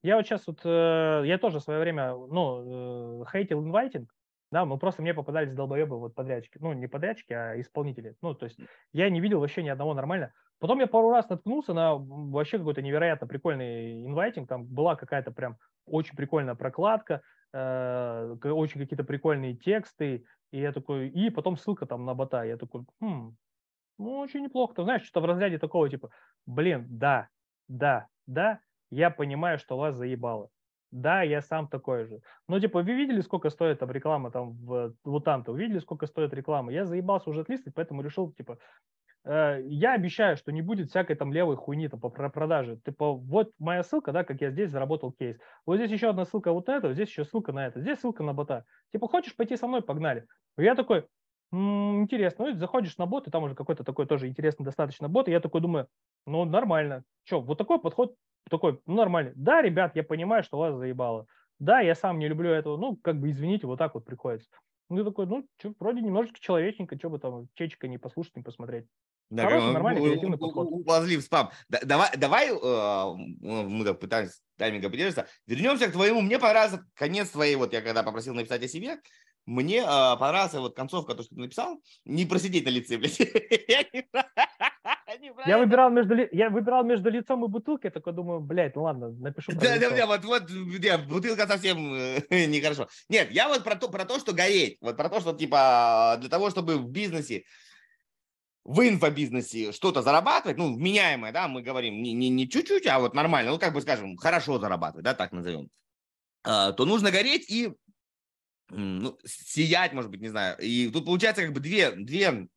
[0.02, 4.10] Я вот сейчас вот, э, я тоже в свое время, ну, э, хейтил инвайтинг,
[4.52, 8.16] да, ну просто мне попадались долбоебы вот подрядчики, ну не подрядчики, а исполнители.
[8.22, 8.60] Ну то есть
[8.94, 10.34] я не видел вообще ни одного нормально.
[10.60, 15.58] Потом я пару раз наткнулся на вообще какой-то невероятно прикольный инвайтинг, там была какая-то прям
[15.90, 17.22] очень прикольная прокладка,
[17.54, 22.58] э, очень какие-то прикольные тексты, и я такой, и потом ссылка там на бота, я
[22.58, 23.36] такой, хм,
[23.98, 26.10] ну очень неплохо, ты знаешь, что-то в разряде такого типа,
[26.46, 27.30] блин, да,
[27.68, 28.60] да, да,
[28.92, 30.50] я понимаю, что вас заебало.
[30.92, 32.22] Да, я сам такой же.
[32.48, 35.52] Ну, типа, вы видели, сколько стоит там реклама там в Вутанте?
[35.52, 36.72] Увидели, сколько стоит реклама?
[36.74, 38.58] Я заебался уже отлистать, поэтому решил, типа,
[39.32, 42.80] я обещаю, что не будет всякой там левой хуйни там по продаже.
[42.84, 45.38] Типа, вот моя ссылка, да, как я здесь заработал кейс.
[45.66, 48.24] Вот здесь еще одна ссылка вот на это, здесь еще ссылка на это, здесь ссылка
[48.24, 48.66] на бота.
[48.92, 49.82] Типа, хочешь пойти со мной?
[49.84, 50.26] Погнали.
[50.58, 51.06] Я такой,
[51.52, 52.46] м-м, интересно.
[52.46, 55.40] Ну, заходишь на бот, и там уже какой-то такой тоже интересный достаточно бот, и я
[55.40, 55.88] такой думаю,
[56.26, 57.04] ну, нормально.
[57.24, 58.16] Че, вот такой подход
[58.50, 59.34] такой, ну, нормально.
[59.36, 61.28] Да, ребят, я понимаю, что вас заебало.
[61.60, 62.78] Да, я сам не люблю этого.
[62.78, 64.50] Ну, как бы, извините, вот так вот приходится.
[64.90, 68.88] Ну, такой, ну, чё, вроде немножечко человечненько, что бы там, чечка не послушать, не посмотреть.
[69.30, 70.68] Да, Хороший, нормальный, креативный подход.
[70.72, 71.52] Уползли в спам.
[71.68, 75.32] Да, давай, давай э, мы так пытаемся тайминга придерживаться.
[75.46, 76.22] Вернемся к твоему.
[76.22, 79.00] Мне понравился конец твоей, вот я когда попросил написать о себе,
[79.50, 81.82] мне э, понравился вот концовка, то, что ты написал.
[82.06, 83.20] Не просидеть на лице, блядь.
[85.48, 89.52] Я выбирал между, я выбирал между лицом и бутылкой, только думаю, блядь, ну ладно, напишу
[89.54, 92.88] Да, да, да, вот, вот, нет, бутылка совсем э, нехорошо.
[93.10, 96.30] Нет, я вот про то, про то, что гореть, вот про то, что, типа, для
[96.30, 97.46] того, чтобы в бизнесе,
[98.64, 103.14] в инфобизнесе что-то зарабатывать, ну, вменяемое, да, мы говорим, не, не, не чуть-чуть, а вот
[103.14, 105.70] нормально, ну, как бы скажем, хорошо зарабатывать, да, так назовем,
[106.44, 107.74] а, то нужно гореть и
[108.72, 110.58] ну, сиять, может быть, не знаю.
[110.60, 112.48] И тут получается как бы две, две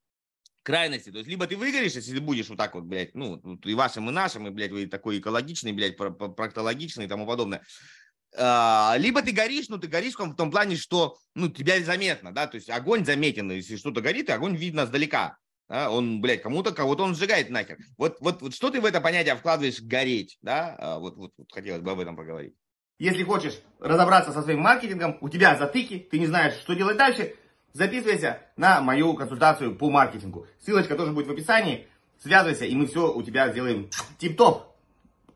[0.62, 1.10] крайности.
[1.10, 4.08] То есть, либо ты выгоришь, если ты будешь вот так вот, блядь, ну, и вашим,
[4.08, 7.62] и нашим, и, блядь, вы такой экологичный, блядь, проктологичный и тому подобное.
[8.36, 12.46] А, либо ты горишь, ну, ты горишь в том плане, что, ну, тебя заметно, да,
[12.46, 15.36] то есть огонь заметен, если что-то горит, и огонь видно сдалека.
[15.68, 15.90] Да?
[15.90, 17.78] Он, блядь, кому-то, кого-то он сжигает нахер.
[17.96, 20.76] Вот, вот, вот что ты в это понятие вкладываешь гореть, да?
[20.78, 22.54] А, вот, вот, вот хотелось бы об этом поговорить.
[22.98, 27.34] Если хочешь разобраться со своим маркетингом, у тебя затыки, ты не знаешь, что делать дальше,
[27.72, 30.46] записывайся на мою консультацию по маркетингу.
[30.60, 31.88] Ссылочка тоже будет в описании.
[32.20, 34.76] Связывайся, и мы все у тебя сделаем тип-топ.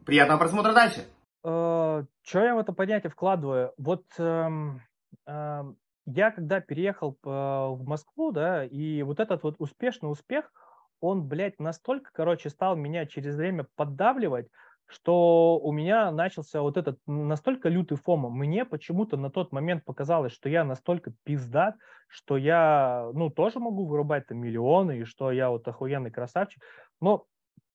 [0.05, 1.05] Приятного просмотра дальше.
[1.43, 3.73] Э, что я в это понятие вкладываю?
[3.77, 4.83] Вот эм,
[5.27, 5.77] эм,
[6.07, 10.53] я когда переехал э, в Москву, да, и вот этот вот успешный успех,
[11.01, 14.49] он, блядь, настолько, короче, стал меня через время поддавливать,
[14.87, 18.31] что у меня начался вот этот настолько лютый фома.
[18.31, 21.75] Мне почему-то на тот момент показалось, что я настолько пиздат,
[22.09, 26.63] что я, ну, тоже могу вырубать там миллионы, и что я вот охуенный красавчик.
[27.01, 27.27] Но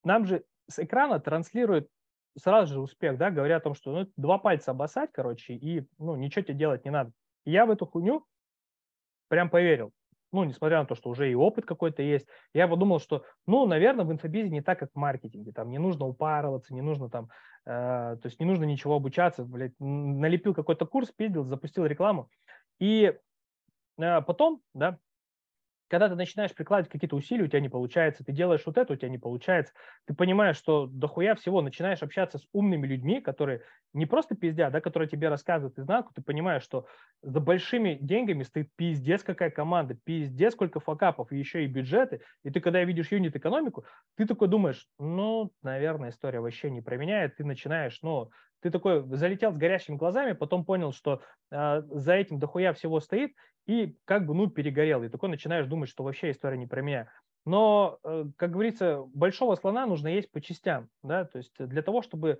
[0.04, 1.90] нам же с экрана транслирует
[2.38, 6.16] сразу же успех, да, говоря о том, что ну, два пальца обоссать, короче, и, ну,
[6.16, 7.12] ничего тебе делать не надо.
[7.46, 8.26] Я в эту хуйню
[9.28, 9.92] прям поверил.
[10.34, 14.06] Ну, несмотря на то, что уже и опыт какой-то есть, я подумал, что, ну, наверное,
[14.06, 17.30] в инфобизе не так, как в маркетинге, там не нужно упарываться, не нужно там,
[17.66, 22.30] э, то есть не нужно ничего обучаться, блядь, налепил какой-то курс, пиздил, запустил рекламу,
[22.80, 23.14] и
[23.98, 25.00] э, потом, да,
[25.92, 28.96] когда ты начинаешь прикладывать какие-то усилия, у тебя не получается, ты делаешь вот это, у
[28.96, 29.74] тебя не получается,
[30.08, 34.80] ты понимаешь, что дохуя всего, начинаешь общаться с умными людьми, которые не просто пиздят, да,
[34.80, 36.86] которые тебе рассказывают изнанку, ты понимаешь, что
[37.22, 42.52] за большими деньгами стоит пиздец какая команда, пиздец сколько факапов, и еще и бюджеты, и
[42.52, 43.84] ты когда видишь юнит-экономику,
[44.16, 48.32] ты такой думаешь, ну, наверное, история вообще не про меня, и ты начинаешь, ну,
[48.62, 53.34] ты такой залетел с горящими глазами, потом понял, что э, за этим дохуя всего стоит,
[53.68, 55.04] и как бы, ну, перегорел.
[55.04, 57.10] И такой начинаешь думать, что вообще история не про меня.
[57.46, 62.02] Но, э, как говорится, большого слона нужно есть по частям, да, то есть для того,
[62.02, 62.40] чтобы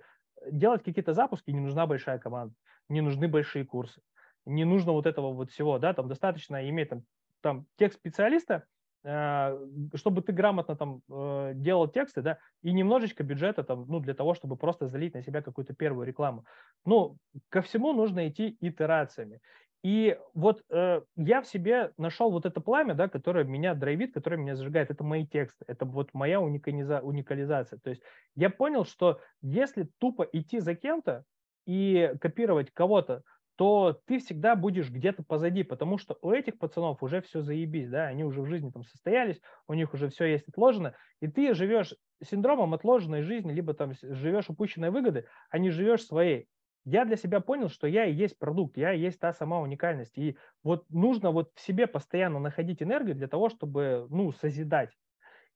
[0.50, 2.54] делать какие-то запуски, не нужна большая команда,
[2.88, 4.00] не нужны большие курсы,
[4.46, 7.02] не нужно вот этого вот всего, да, там достаточно иметь там,
[7.40, 8.64] там текст специалиста,
[9.04, 9.58] э,
[9.94, 14.34] чтобы ты грамотно там э, делал тексты, да, и немножечко бюджета там, ну, для того,
[14.34, 16.44] чтобы просто залить на себя какую-то первую рекламу.
[16.84, 17.18] Ну,
[17.48, 19.40] ко всему нужно идти итерациями.
[19.82, 24.36] И вот э, я в себе нашел вот это пламя, да, которое меня драйвит, которое
[24.36, 24.90] меня зажигает.
[24.90, 27.80] Это мои тексты, это вот моя уникализа, уникализация.
[27.80, 28.02] То есть
[28.36, 31.24] я понял, что если тупо идти за кем-то
[31.66, 33.22] и копировать кого-то,
[33.56, 38.06] то ты всегда будешь где-то позади, потому что у этих пацанов уже все заебись, да,
[38.06, 41.94] они уже в жизни там состоялись, у них уже все есть отложено, и ты живешь
[42.24, 46.48] синдромом отложенной жизни, либо там живешь упущенной выгоды, а не живешь своей
[46.84, 50.18] я для себя понял, что я и есть продукт, я и есть та сама уникальность.
[50.18, 54.90] И вот нужно вот в себе постоянно находить энергию для того, чтобы, ну, созидать.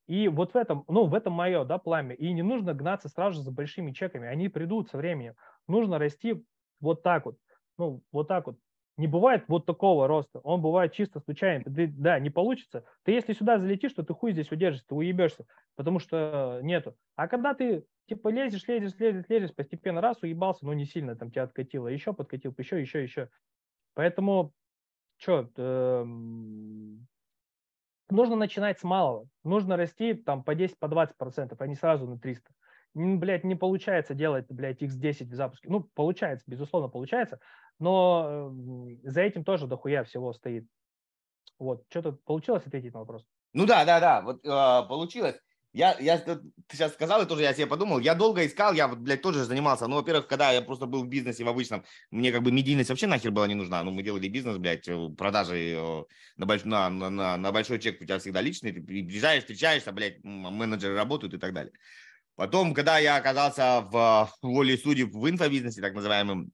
[0.06, 2.14] И вот в этом, ну, в этом мое, да, пламя.
[2.14, 5.34] И не нужно гнаться сразу же за большими чеками, они придут со временем.
[5.68, 6.44] Нужно расти
[6.80, 7.38] вот так вот,
[7.78, 8.58] ну, вот так вот.
[8.96, 11.64] Не бывает вот такого роста, он бывает чисто случайно.
[11.64, 12.84] Ты, да, не получится.
[13.04, 16.96] Ты если сюда залетишь, то ты хуй здесь удержишься, ты уебешься, потому что нету.
[17.14, 21.30] А когда ты типа лезешь, лезешь, лезешь, лезешь, постепенно раз уебался, но не сильно там
[21.30, 23.28] тебя откатило, еще подкатил, еще, еще, еще.
[23.94, 24.54] Поэтому,
[25.18, 26.04] что, э,
[28.10, 29.28] нужно начинать с малого.
[29.44, 32.52] Нужно расти там по 10, по 20 процентов, а не сразу на 300.
[32.94, 35.68] блядь, не получается делать, блядь, X10 в запуске.
[35.68, 37.40] Ну, получается, безусловно, получается,
[37.78, 38.52] но
[39.02, 40.66] за этим тоже дохуя всего стоит.
[41.58, 43.24] Вот, что-то получилось ответить на вопрос?
[43.52, 45.36] Ну да, да, да, вот э, получилось.
[45.72, 46.40] Я, я, ты
[46.72, 49.86] сейчас сказал, и тоже я себе подумал, я долго искал, я вот, блядь, тоже занимался.
[49.86, 53.06] Ну, во-первых, когда я просто был в бизнесе в обычном, мне как бы медийность вообще
[53.06, 53.82] нахер была не нужна.
[53.82, 56.04] Ну, мы делали бизнес, блядь, э, продажи э,
[56.38, 56.64] на, больш...
[56.64, 61.34] на, на, на большой чек у тебя всегда личный, ты приезжаешь, встречаешься, блядь, менеджеры работают
[61.34, 61.72] и так далее.
[62.36, 66.52] Потом, когда я оказался в воле судеб в инфобизнесе, так называемым,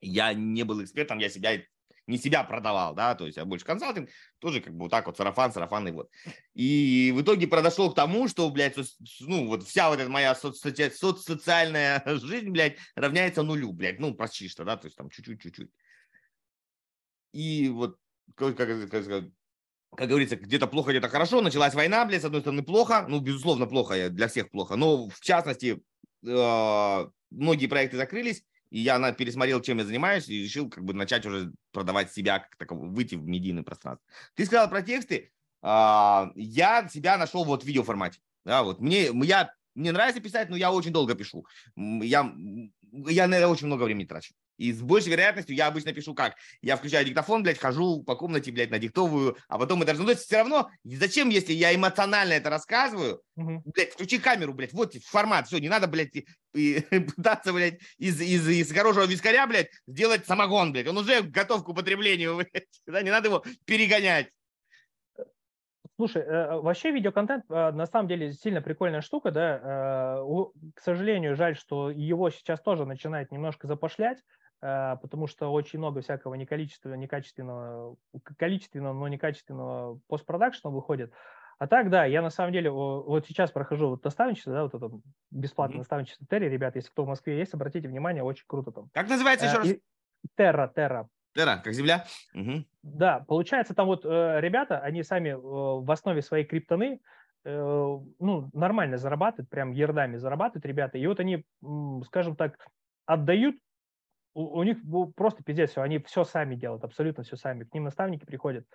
[0.00, 1.62] я не был экспертом, я себя
[2.06, 4.08] не себя продавал, да, то есть я больше консалтинг,
[4.38, 6.08] тоже как бы вот так вот сарафан, сарафан и вот.
[6.54, 8.76] И в итоге подошел к тому, что, блядь,
[9.20, 10.90] ну вот вся вот эта моя соцсоци...
[10.90, 15.70] социальная жизнь, блядь, равняется нулю, блядь, ну почти что, да, то есть там чуть-чуть, чуть-чуть.
[17.32, 17.98] И вот,
[18.36, 19.06] как, как, как,
[19.96, 23.66] как говорится, где-то плохо, где-то хорошо, началась война, блядь, с одной стороны плохо, ну, безусловно,
[23.66, 25.82] плохо, для всех плохо, но в частности,
[26.24, 30.94] э, многие проекты закрылись, и я на, пересмотрел, чем я занимаюсь, и решил как бы
[30.94, 34.06] начать уже продавать себя, как такого, выйти в медийное пространство.
[34.34, 35.32] Ты сказал про тексты.
[35.62, 38.20] А, я себя нашел вот в видеоформате.
[38.44, 41.46] Да, вот мне, я, мне нравится писать, но я очень долго пишу.
[41.76, 42.32] Я,
[42.92, 44.34] я на очень много времени трачу.
[44.58, 46.36] И с большей вероятностью я обычно пишу как?
[46.62, 49.94] Я включаю диктофон, блядь, хожу по комнате, блядь, надиктовываю, а потом это...
[49.94, 53.62] Ну, то есть все равно, зачем, если я эмоционально это рассказываю, угу.
[53.66, 58.20] блядь, включи камеру, блядь, вот формат, все, не надо, блядь, и, и, пытаться, блядь, из,
[58.20, 63.02] из, из хорошего вискаря, блядь, сделать самогон, блядь, он уже готов к употреблению, блядь, да,
[63.02, 64.30] не надо его перегонять.
[65.96, 69.60] Слушай, э, вообще видеоконтент э, на самом деле сильно прикольная штука, да.
[69.62, 70.44] Э,
[70.74, 74.18] к сожалению, жаль, что его сейчас тоже начинает немножко запошлять,
[74.62, 77.96] Э, потому что очень много всякого неколичественного, некачественного,
[78.38, 81.12] количественного, но некачественного постпродакшена выходит.
[81.58, 84.90] А так, да, я на самом деле вот сейчас прохожу вот наставничество, да, вот это
[85.30, 85.78] бесплатное mm-hmm.
[85.78, 88.90] наставничество Терри, ребят, если кто в Москве есть, обратите внимание, очень круто там.
[88.92, 89.68] Как называется еще раз?
[90.36, 91.08] Терра, Терра.
[91.36, 92.06] Терра, как земля?
[92.34, 92.64] Угу.
[92.82, 97.00] Да, получается, там вот э, ребята, они сами э, в основе своей криптоны
[97.44, 101.44] э, ну, нормально зарабатывают, прям ердами зарабатывают ребята, и вот они,
[102.06, 102.66] скажем так,
[103.04, 103.56] отдают
[104.36, 104.78] у, у них
[105.16, 107.64] просто пиздец все, они все сами делают, абсолютно все сами.
[107.64, 108.66] К ним наставники приходят.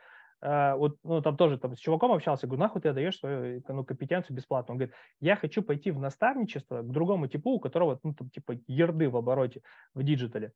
[0.43, 3.85] Э, вот, ну, там тоже там, с чуваком общался, говорю, нахуй ты отдаешь свою ну,
[3.85, 4.71] компетенцию бесплатно?
[4.71, 8.57] Он говорит, я хочу пойти в наставничество к другому типу, у которого, ну, там, типа,
[8.65, 9.61] ярды в обороте
[9.93, 10.51] в digital е.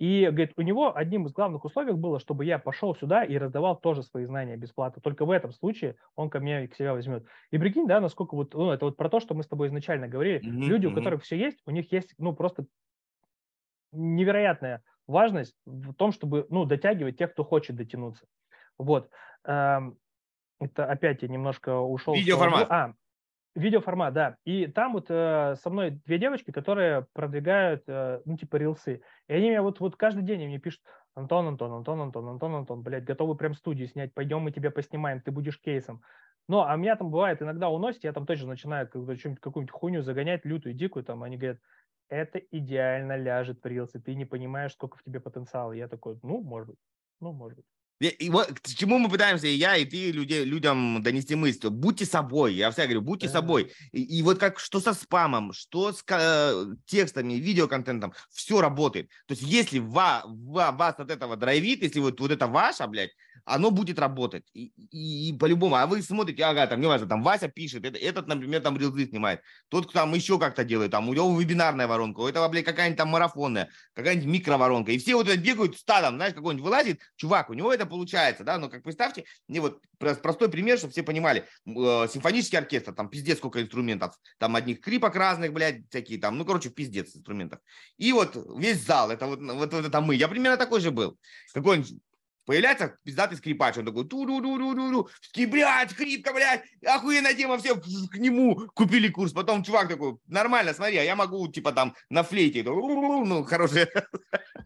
[0.00, 3.78] И, говорит, у него одним из главных условий было, чтобы я пошел сюда и раздавал
[3.78, 5.02] тоже свои знания бесплатно.
[5.02, 7.26] Только в этом случае он ко мне к себе возьмет.
[7.50, 10.08] И прикинь, да, насколько вот, ну, это вот про то, что мы с тобой изначально
[10.08, 10.40] говорили.
[10.40, 10.68] Mm-hmm.
[10.68, 12.64] Люди, у которых все есть, у них есть, ну, просто
[13.92, 18.24] невероятная важность в том, чтобы ну, дотягивать тех, кто хочет дотянуться.
[18.78, 19.10] Вот.
[19.44, 19.98] Эм,
[20.60, 22.14] это опять я немножко ушел.
[22.14, 22.70] Видеоформат.
[22.70, 22.94] А,
[23.54, 24.36] видеоформат, да.
[24.44, 29.02] И там вот э, со мной две девочки, которые продвигают, э, ну, типа, рилсы.
[29.28, 30.82] И они мне вот, вот каждый день мне пишут,
[31.14, 35.20] Антон, Антон, Антон, Антон, Антон, Антон, блядь, готовы прям студию снять, пойдем мы тебя поснимаем,
[35.20, 36.02] ты будешь кейсом.
[36.48, 40.74] Ну, а меня там бывает иногда уносит, я там точно начинаю какую-нибудь хуйню загонять, лютую,
[40.74, 41.58] дикую, там, они говорят,
[42.08, 45.72] это идеально ляжет в рилсы, ты не понимаешь, сколько в тебе потенциала.
[45.72, 46.78] Я такой, ну, может быть,
[47.20, 47.66] ну, может быть.
[48.00, 51.68] И, вот к чему мы пытаемся, и я, и ты люди, людям донести мысль.
[51.68, 52.54] Будьте собой.
[52.54, 53.34] Я всегда говорю, будьте да.
[53.34, 53.72] собой.
[53.92, 59.10] И, и вот как что со спамом, что с э, текстами, видеоконтентом, все работает.
[59.26, 63.10] То есть если ва, ва, вас от этого драйвит, если вот, вот это ваше, блядь,
[63.44, 64.44] оно будет работать.
[64.54, 65.76] И, и, и по-любому.
[65.76, 69.42] А вы смотрите, ага, там, неважно, там Вася пишет, это, этот, например, там рилзы снимает,
[69.68, 73.08] тот там еще как-то делает, там у него вебинарная воронка, у этого, блядь, какая-нибудь там
[73.08, 74.92] марафонная, какая-нибудь микроворонка.
[74.92, 78.56] И все вот это бегают стадом, знаешь, какой-нибудь вылазит, чувак, у него это получается, да,
[78.56, 83.38] но как представьте, мне вот простой пример, чтобы все понимали, э, симфонический оркестр, там пиздец
[83.38, 87.60] сколько инструментов, там одних крипок разных, блядь, всякие там, ну, короче, пиздец инструментов.
[87.98, 91.18] И вот весь зал, это вот, вот, вот это мы, я примерно такой же был.
[91.52, 92.00] Какой-нибудь
[92.46, 96.64] Появляется пиздатый скрипач, он такой ту ду ду ду ду ду такие, блядь, скрипка, блядь,
[96.84, 99.32] охуенная тема, все к нему купили курс.
[99.32, 103.86] Потом чувак такой, нормально, смотри, а я могу, типа, там, на флейте, ну, хороший,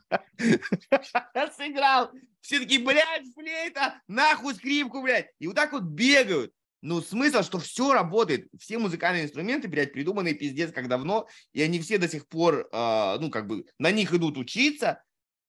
[1.56, 2.10] сыграл.
[2.40, 5.28] Все такие, блядь, флейта, нахуй скрипку, блядь.
[5.38, 6.52] И вот так вот бегают.
[6.84, 8.48] Ну, смысл, что все работает.
[8.60, 13.16] Все музыкальные инструменты, блядь, придуманные пиздец как давно, и они все до сих пор, э,
[13.20, 15.02] ну, как бы, на них идут учиться.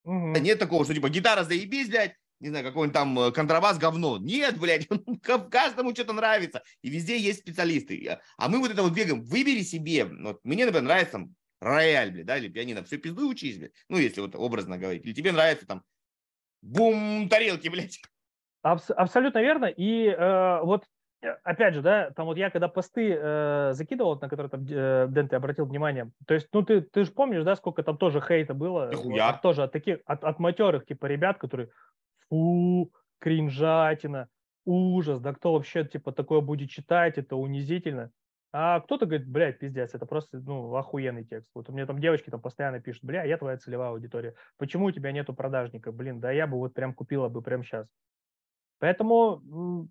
[0.05, 0.37] Угу.
[0.39, 4.17] Нет такого, что, типа, гитара заебись, блядь, не знаю, какой-нибудь там э, контрабас говно.
[4.17, 4.87] Нет, блядь,
[5.49, 6.63] каждому что-то нравится.
[6.81, 8.19] И везде есть специалисты.
[8.37, 9.23] А мы вот это вот бегаем.
[9.23, 10.05] Выбери себе.
[10.05, 12.83] Вот мне, например, нравится там рояль, блядь, да, или пианино.
[12.83, 13.71] Все пизду учись, блядь.
[13.89, 15.05] Ну, если вот образно говорить.
[15.05, 15.83] Или тебе нравится там
[16.61, 17.99] бум, тарелки, блядь.
[18.63, 19.65] Абс- абсолютно верно.
[19.65, 20.85] И э, вот
[21.43, 25.29] опять же, да, там вот я когда посты э, закидывал, на которые там э, Дэн,
[25.29, 28.53] ты обратил внимание, то есть, ну, ты, ты же помнишь, да, сколько там тоже хейта
[28.53, 28.91] было?
[28.93, 31.69] Вот, тоже от таких, от, от матерых, типа, ребят, которые,
[32.29, 34.29] фу, кринжатина,
[34.65, 38.11] ужас, да кто вообще, типа, такое будет читать, это унизительно.
[38.57, 41.51] А кто-то говорит, блядь, пиздец, это просто, ну, охуенный текст.
[41.53, 44.33] Вот у меня там девочки там постоянно пишут, бля, я твоя целевая аудитория.
[44.57, 45.91] Почему у тебя нету продажника?
[45.91, 47.85] Блин, да я бы вот прям купила бы прямо сейчас.
[48.85, 49.89] Поэтому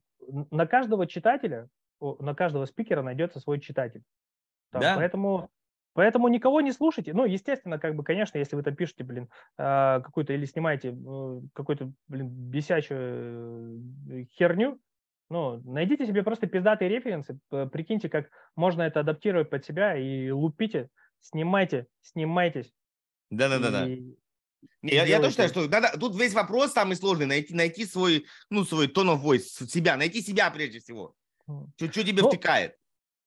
[0.53, 1.69] на каждого читателя,
[2.01, 4.05] на каждого спикера найдется свой читатель.
[4.71, 4.95] Там, да.
[4.95, 5.51] Поэтому,
[5.95, 7.13] поэтому никого не слушайте.
[7.13, 11.41] Ну, естественно, как бы, конечно, если вы там пишете, блин, а, какую-то или снимаете э,
[11.55, 14.79] какую-то, блин, бесячую э, херню,
[15.29, 20.89] ну, найдите себе просто пиздатые референсы, прикиньте, как можно это адаптировать под себя и лупите,
[21.19, 22.73] снимайте, снимайтесь.
[23.31, 23.89] Да-да-да.
[24.83, 28.27] Не, я, я тоже считаю, что надо, тут весь вопрос самый сложный, найти, найти свой,
[28.51, 31.15] ну, свой tone of voice, себя, найти себя прежде всего.
[31.77, 32.77] Что тебе ну, втекает?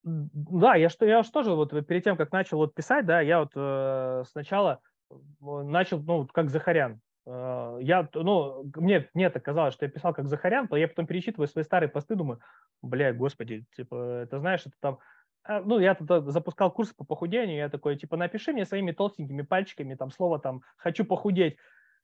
[0.04, 3.52] Да, я что, я тоже вот перед тем, как начал вот писать, да, я вот
[3.56, 5.16] э, сначала э,
[5.46, 7.02] начал, ну, как Захарян.
[7.26, 11.08] Э, я, ну, мне, мне так казалось, что я писал как Захарян, то я потом
[11.08, 12.40] перечитываю свои старые посты, думаю,
[12.82, 15.00] бля, господи, типа, это знаешь, это там
[15.48, 19.96] ну, я тут запускал курсы по похудению, я такой, типа, напиши мне своими толстенькими пальчиками
[19.96, 21.58] там слово там «хочу похудеть».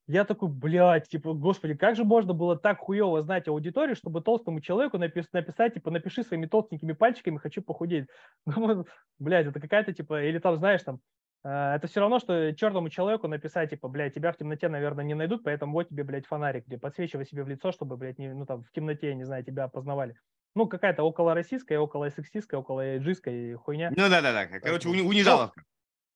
[0.06, 4.60] Я такой, блядь, типа, господи, как же можно было так хуево знать аудиторию, чтобы толстому
[4.60, 8.08] человеку напис- написать, типа, напиши своими толстенькими пальчиками «хочу похудеть».
[8.46, 8.86] Ну,
[9.20, 11.00] блядь, это какая-то, типа, или там, знаешь, там,
[11.46, 15.14] э, это все равно, что черному человеку написать, типа, блядь, тебя в темноте, наверное, не
[15.14, 18.46] найдут, поэтому вот тебе, блядь, фонарик, где подсвечивай себе в лицо, чтобы, блядь, не, ну,
[18.46, 20.18] там, в темноте, не знаю, тебя опознавали
[20.56, 23.90] ну, какая-то около российская, около сексистская, около эйджистская хуйня.
[23.92, 25.64] Ну да-да-да, короче, уни- унижаловка.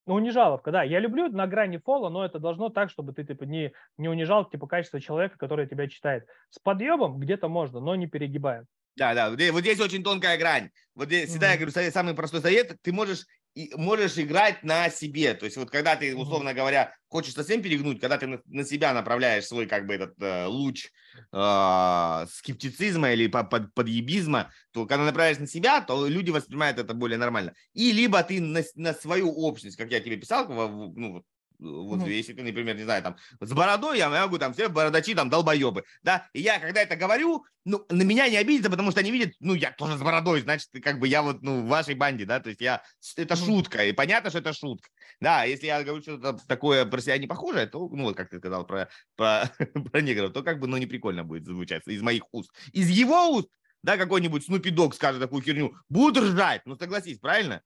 [0.06, 0.82] Ну, унижаловка, да.
[0.82, 4.48] Я люблю на грани фола, но это должно так, чтобы ты типа не, не унижал
[4.48, 6.26] типа качество человека, который тебя читает.
[6.48, 8.64] С подъемом где-то можно, но не перегибая.
[8.96, 10.70] Да, да, вот здесь очень тонкая грань.
[10.94, 11.50] Вот здесь, всегда mm-hmm.
[11.50, 13.26] я говорю, самый простой совет, ты можешь
[13.58, 15.34] и можешь играть на себе.
[15.34, 19.46] То есть вот когда ты, условно говоря, хочешь совсем перегнуть, когда ты на, себя направляешь
[19.46, 20.90] свой как бы этот э, луч
[21.32, 26.94] э, скептицизма или под, под, подъебизма, то когда направляешь на себя, то люди воспринимают это
[26.94, 27.52] более нормально.
[27.72, 31.24] И либо ты на, на свою общность, как я тебе писал, ну,
[31.58, 32.10] вот mm-hmm.
[32.10, 35.84] если ты, например, не знаю, там, с бородой, я могу там все бородачи, там, долбоебы,
[36.02, 39.34] да, и я, когда это говорю, ну, на меня не обидится, потому что они видят,
[39.40, 42.40] ну, я тоже с бородой, значит, как бы я вот, ну, в вашей банде, да,
[42.40, 42.82] то есть я,
[43.16, 44.88] это шутка, и понятно, что это шутка,
[45.20, 48.38] да, если я говорю что-то такое про себя не похожее, то, ну, вот как ты
[48.38, 49.50] сказал про, про,
[49.92, 52.50] про негров, то как бы, ну, не прикольно будет звучать из моих уст.
[52.72, 53.48] Из его уст,
[53.82, 57.62] да, какой-нибудь Снупи Дог скажет такую херню, будут ржать, ну, согласись, правильно?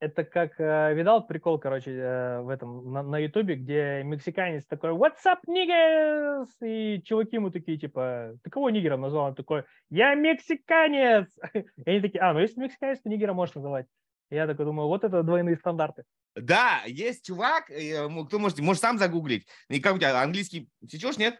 [0.00, 5.24] Это как э, видал прикол, короче, э, в этом на, Ютубе, где мексиканец такой "What's
[5.26, 9.26] up, niggas?" и чуваки ему такие типа, ты кого нигером назвал?
[9.26, 11.28] Он такой, я мексиканец.
[11.54, 13.86] И они такие, а, ну если мексиканец, то нигера можешь называть.
[14.30, 16.04] Я такой думаю, вот это двойные стандарты.
[16.36, 19.46] Да, есть чувак, э, кто может, может сам загуглить.
[19.68, 21.38] И как у тебя английский сечешь, нет?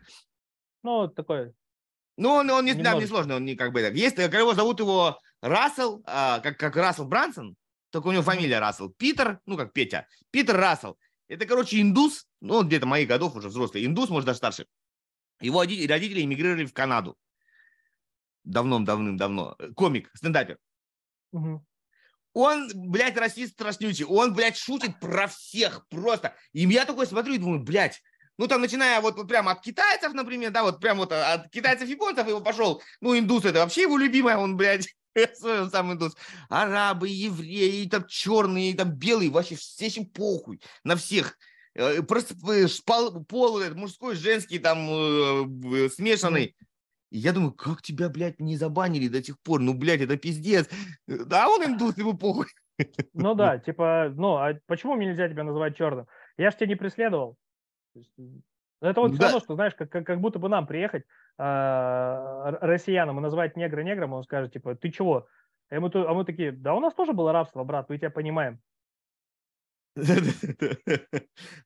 [0.83, 1.53] Ну, такой.
[2.17, 3.95] Ну, он, он не, да, не сложный, он не как бы так.
[3.95, 7.55] Есть, как его зовут его Рассел, а, как, как Рассел Брансон,
[7.91, 8.91] только у него фамилия Рассел.
[8.91, 10.99] Питер, ну как Петя, Питер Рассел.
[11.29, 14.67] Это, короче, индус, ну он где-то моих годов уже взрослый, индус, может даже старше.
[15.41, 17.17] Его родители эмигрировали в Канаду.
[18.45, 19.57] Давным-давным-давно.
[19.77, 20.59] Комик, стендапер.
[21.33, 21.65] Угу.
[22.33, 24.05] Он, блядь, расист страшнючий.
[24.05, 26.35] Он, блядь, шутит про всех просто.
[26.53, 28.03] И я такой смотрю и думаю, блядь,
[28.39, 32.27] ну, там, начиная вот, вот прямо от китайцев, например, да, вот прям вот от китайцев-японцев
[32.27, 32.81] его пошел.
[33.01, 34.89] Ну, индус это вообще его любимый, он, блядь,
[35.71, 36.17] сам индус.
[36.49, 41.37] Арабы, евреи, там черные, там белые, вообще все очень похуй на всех.
[41.75, 42.35] Э, просто
[42.85, 46.57] пол, пол мужской, женский, там э, смешанный.
[47.11, 49.61] И я думаю, как тебя, блядь, не забанили до сих пор?
[49.61, 50.69] Ну, блядь, это пиздец.
[51.07, 52.47] Да, он индус, ему похуй.
[53.15, 56.07] Ну да, типа, ну, а почему мне нельзя тебя называть черным?
[56.37, 57.37] Я ж тебя не преследовал.
[58.81, 59.17] Это вот да.
[59.17, 61.05] все равно, что, знаешь, как, как, как будто бы нам приехать
[61.39, 65.27] э, россиянам и назвать негра негром, он скажет, типа, ты чего?
[65.71, 68.61] А мы, а мы такие, да у нас тоже было рабство, брат, мы тебя понимаем.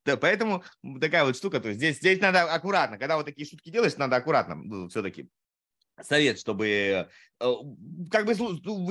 [0.04, 0.64] Да, поэтому
[1.00, 4.16] такая вот штука, то есть здесь, здесь надо аккуратно, когда вот такие шутки делаешь, надо
[4.16, 5.28] аккуратно ну, все-таки
[6.00, 7.06] совет, чтобы э,
[8.10, 8.32] как бы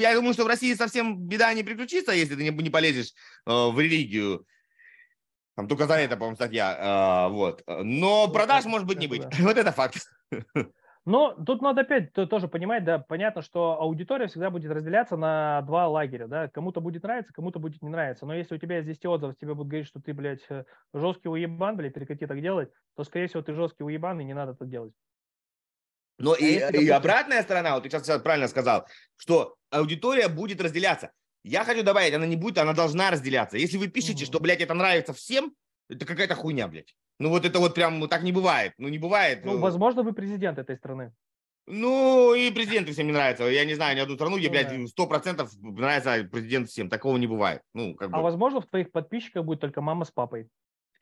[0.02, 3.14] я думаю, что в России совсем беда не приключится, если ты не, не полезешь
[3.46, 4.46] э, в религию.
[5.56, 6.78] Там только за это, по-моему, статья.
[6.80, 7.64] А, вот.
[7.68, 9.24] Но продаж может быть не быть.
[9.40, 9.98] Вот это факт.
[11.06, 15.88] Но тут надо опять тоже понимать, да, понятно, что аудитория всегда будет разделяться на два
[15.88, 18.28] лагеря, да, кому-то будет нравиться, кому-то будет не нравиться.
[18.28, 20.64] Но если у тебя есть 10 отзывов, тебе будут говорить, что ты, блядь, э,
[20.94, 24.54] жесткий уебан, блядь, прекрати так делать, то, скорее всего, ты жесткий уебан, и не надо
[24.54, 24.94] так делать.
[26.20, 28.86] Но а и, и обратная сторона, вот ты сейчас правильно сказал,
[29.18, 31.12] что аудитория будет разделяться.
[31.44, 33.58] Я хочу добавить, она не будет, она должна разделяться.
[33.58, 35.54] Если вы пишете, что, блядь, это нравится всем,
[35.90, 36.96] это какая-то хуйня, блядь.
[37.20, 38.74] Ну вот это вот прям, ну так не бывает.
[38.78, 39.46] Ну не бывает.
[39.46, 41.14] Ну, возможно, вы президент этой страны.
[41.68, 43.46] Ну, и президенту всем не нравится.
[43.46, 46.90] Я не знаю ни одну страну, где, ну, блядь, сто процентов нравится президент всем.
[46.90, 47.62] Такого не бывает.
[47.74, 48.24] Ну, как а бы.
[48.24, 50.48] возможно, в твоих подписчиках будет только мама с папой?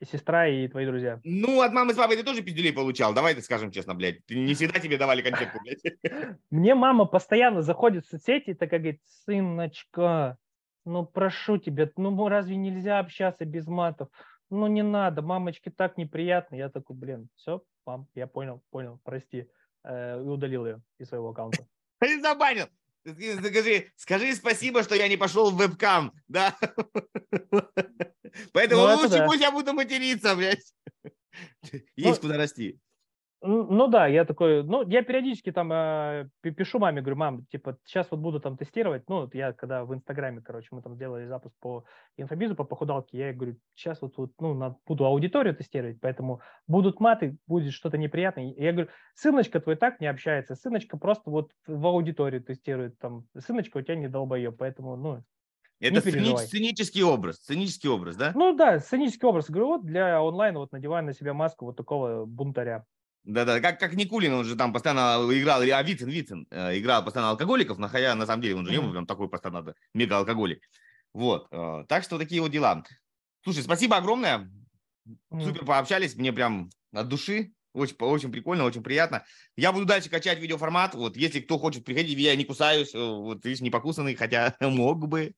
[0.02, 1.20] Сестра, и твои друзья.
[1.24, 3.12] Ну, от мамы с папой ты тоже пиздюлей получал.
[3.12, 4.20] Давай ты скажем честно, блядь.
[4.30, 5.82] Не всегда тебе давали конфетку, блядь.
[6.50, 10.38] Мне мама постоянно заходит в соцсети и такая говорит, сыночка,
[10.86, 14.08] ну прошу тебя, ну разве нельзя общаться без матов?
[14.48, 16.56] Ну не надо, мамочке так неприятно.
[16.56, 19.48] Я такой, блин, все, мам, я понял, понял, прости.
[19.84, 21.66] Э, и удалил ее из своего аккаунта.
[22.02, 22.66] И забанил.
[23.04, 26.56] Скажи, скажи спасибо, что я не пошел в вебкам, да?
[28.52, 30.74] Поэтому ну, лучше пусть я буду материться, блядь.
[31.72, 32.78] Есть ну, куда расти.
[33.42, 38.10] Ну да, я такой, ну я периодически там э, пишу маме, говорю, мам, типа сейчас
[38.10, 41.54] вот буду там тестировать, ну вот я когда в Инстаграме, короче, мы там сделали запуск
[41.58, 41.86] по
[42.18, 47.00] инфобизу, по похудалке, я говорю, сейчас вот, вот ну на, буду аудиторию тестировать, поэтому будут
[47.00, 48.52] маты, будет что-то неприятное.
[48.58, 53.78] Я говорю, сыночка твой так не общается, сыночка просто вот в аудиторию тестирует, там, сыночка
[53.78, 55.24] у тебя не долбоеб, поэтому, ну,
[55.80, 58.32] это сцени- сценический образ, сценический образ, да?
[58.34, 59.50] Ну да, сценический образ.
[59.50, 62.84] Говорю, вот для онлайна вот надеваю на себя маску вот такого бунтаря.
[63.24, 67.30] Да-да, как, как Никулин, он же там постоянно играл, а Вицин, Вицин, э, играл постоянно
[67.30, 70.62] алкоголиков, находя, на самом деле, он же не был прям такой постоянно мега-алкоголик.
[71.12, 72.82] Вот, э, так что такие вот дела.
[73.42, 74.50] Слушай, спасибо огромное,
[75.30, 79.24] супер пообщались, мне прям от души, очень, очень прикольно, очень приятно.
[79.56, 80.94] Я буду дальше качать видеоформат.
[80.94, 85.06] Вот если кто хочет приходить, я не кусаюсь, э, вот видишь, не покусанный, хотя мог
[85.06, 85.34] бы.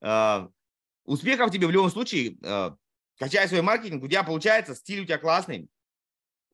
[0.00, 0.48] Э,
[1.04, 2.36] успехов тебе в любом случае.
[2.42, 2.70] Э,
[3.18, 5.68] качай свой маркетинг, у тебя получается, стиль у тебя классный.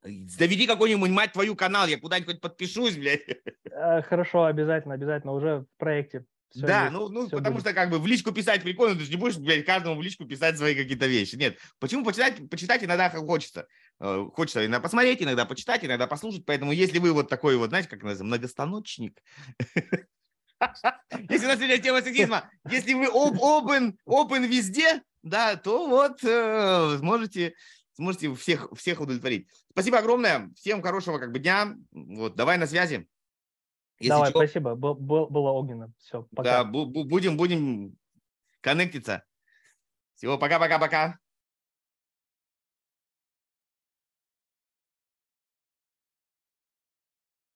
[0.03, 3.23] Заведи какой-нибудь, мать твою, канал, я куда-нибудь подпишусь, блядь.
[3.71, 6.25] Э, хорошо, обязательно, обязательно, уже в проекте.
[6.51, 7.67] Все да, есть, ну, ну потому будет.
[7.67, 10.25] что как бы в личку писать прикольно, ты же не будешь, блядь, каждому в личку
[10.25, 11.35] писать свои какие-то вещи.
[11.35, 13.67] Нет, почему почитать, почитать иногда хочется.
[14.01, 16.47] Э, хочется иногда посмотреть, иногда почитать, иногда послушать.
[16.47, 19.23] Поэтому если вы вот такой вот, знаете, как называется, многостаночник,
[21.29, 26.99] если у нас сегодня тема сексизма, если вы open, open везде, да, то вот э,
[27.03, 27.55] можете
[27.99, 29.49] сможете всех, всех удовлетворить.
[29.73, 30.51] Спасибо огромное.
[30.55, 31.77] Всем хорошего как бы дня.
[31.91, 33.09] Вот, давай на связи.
[33.99, 34.77] Если давай, чего, спасибо.
[34.77, 35.93] Был, был, было огненно.
[35.99, 36.63] Все, пока.
[36.63, 37.97] Да, будем, будем
[38.61, 39.25] коннектиться.
[40.15, 41.19] Всего пока-пока-пока.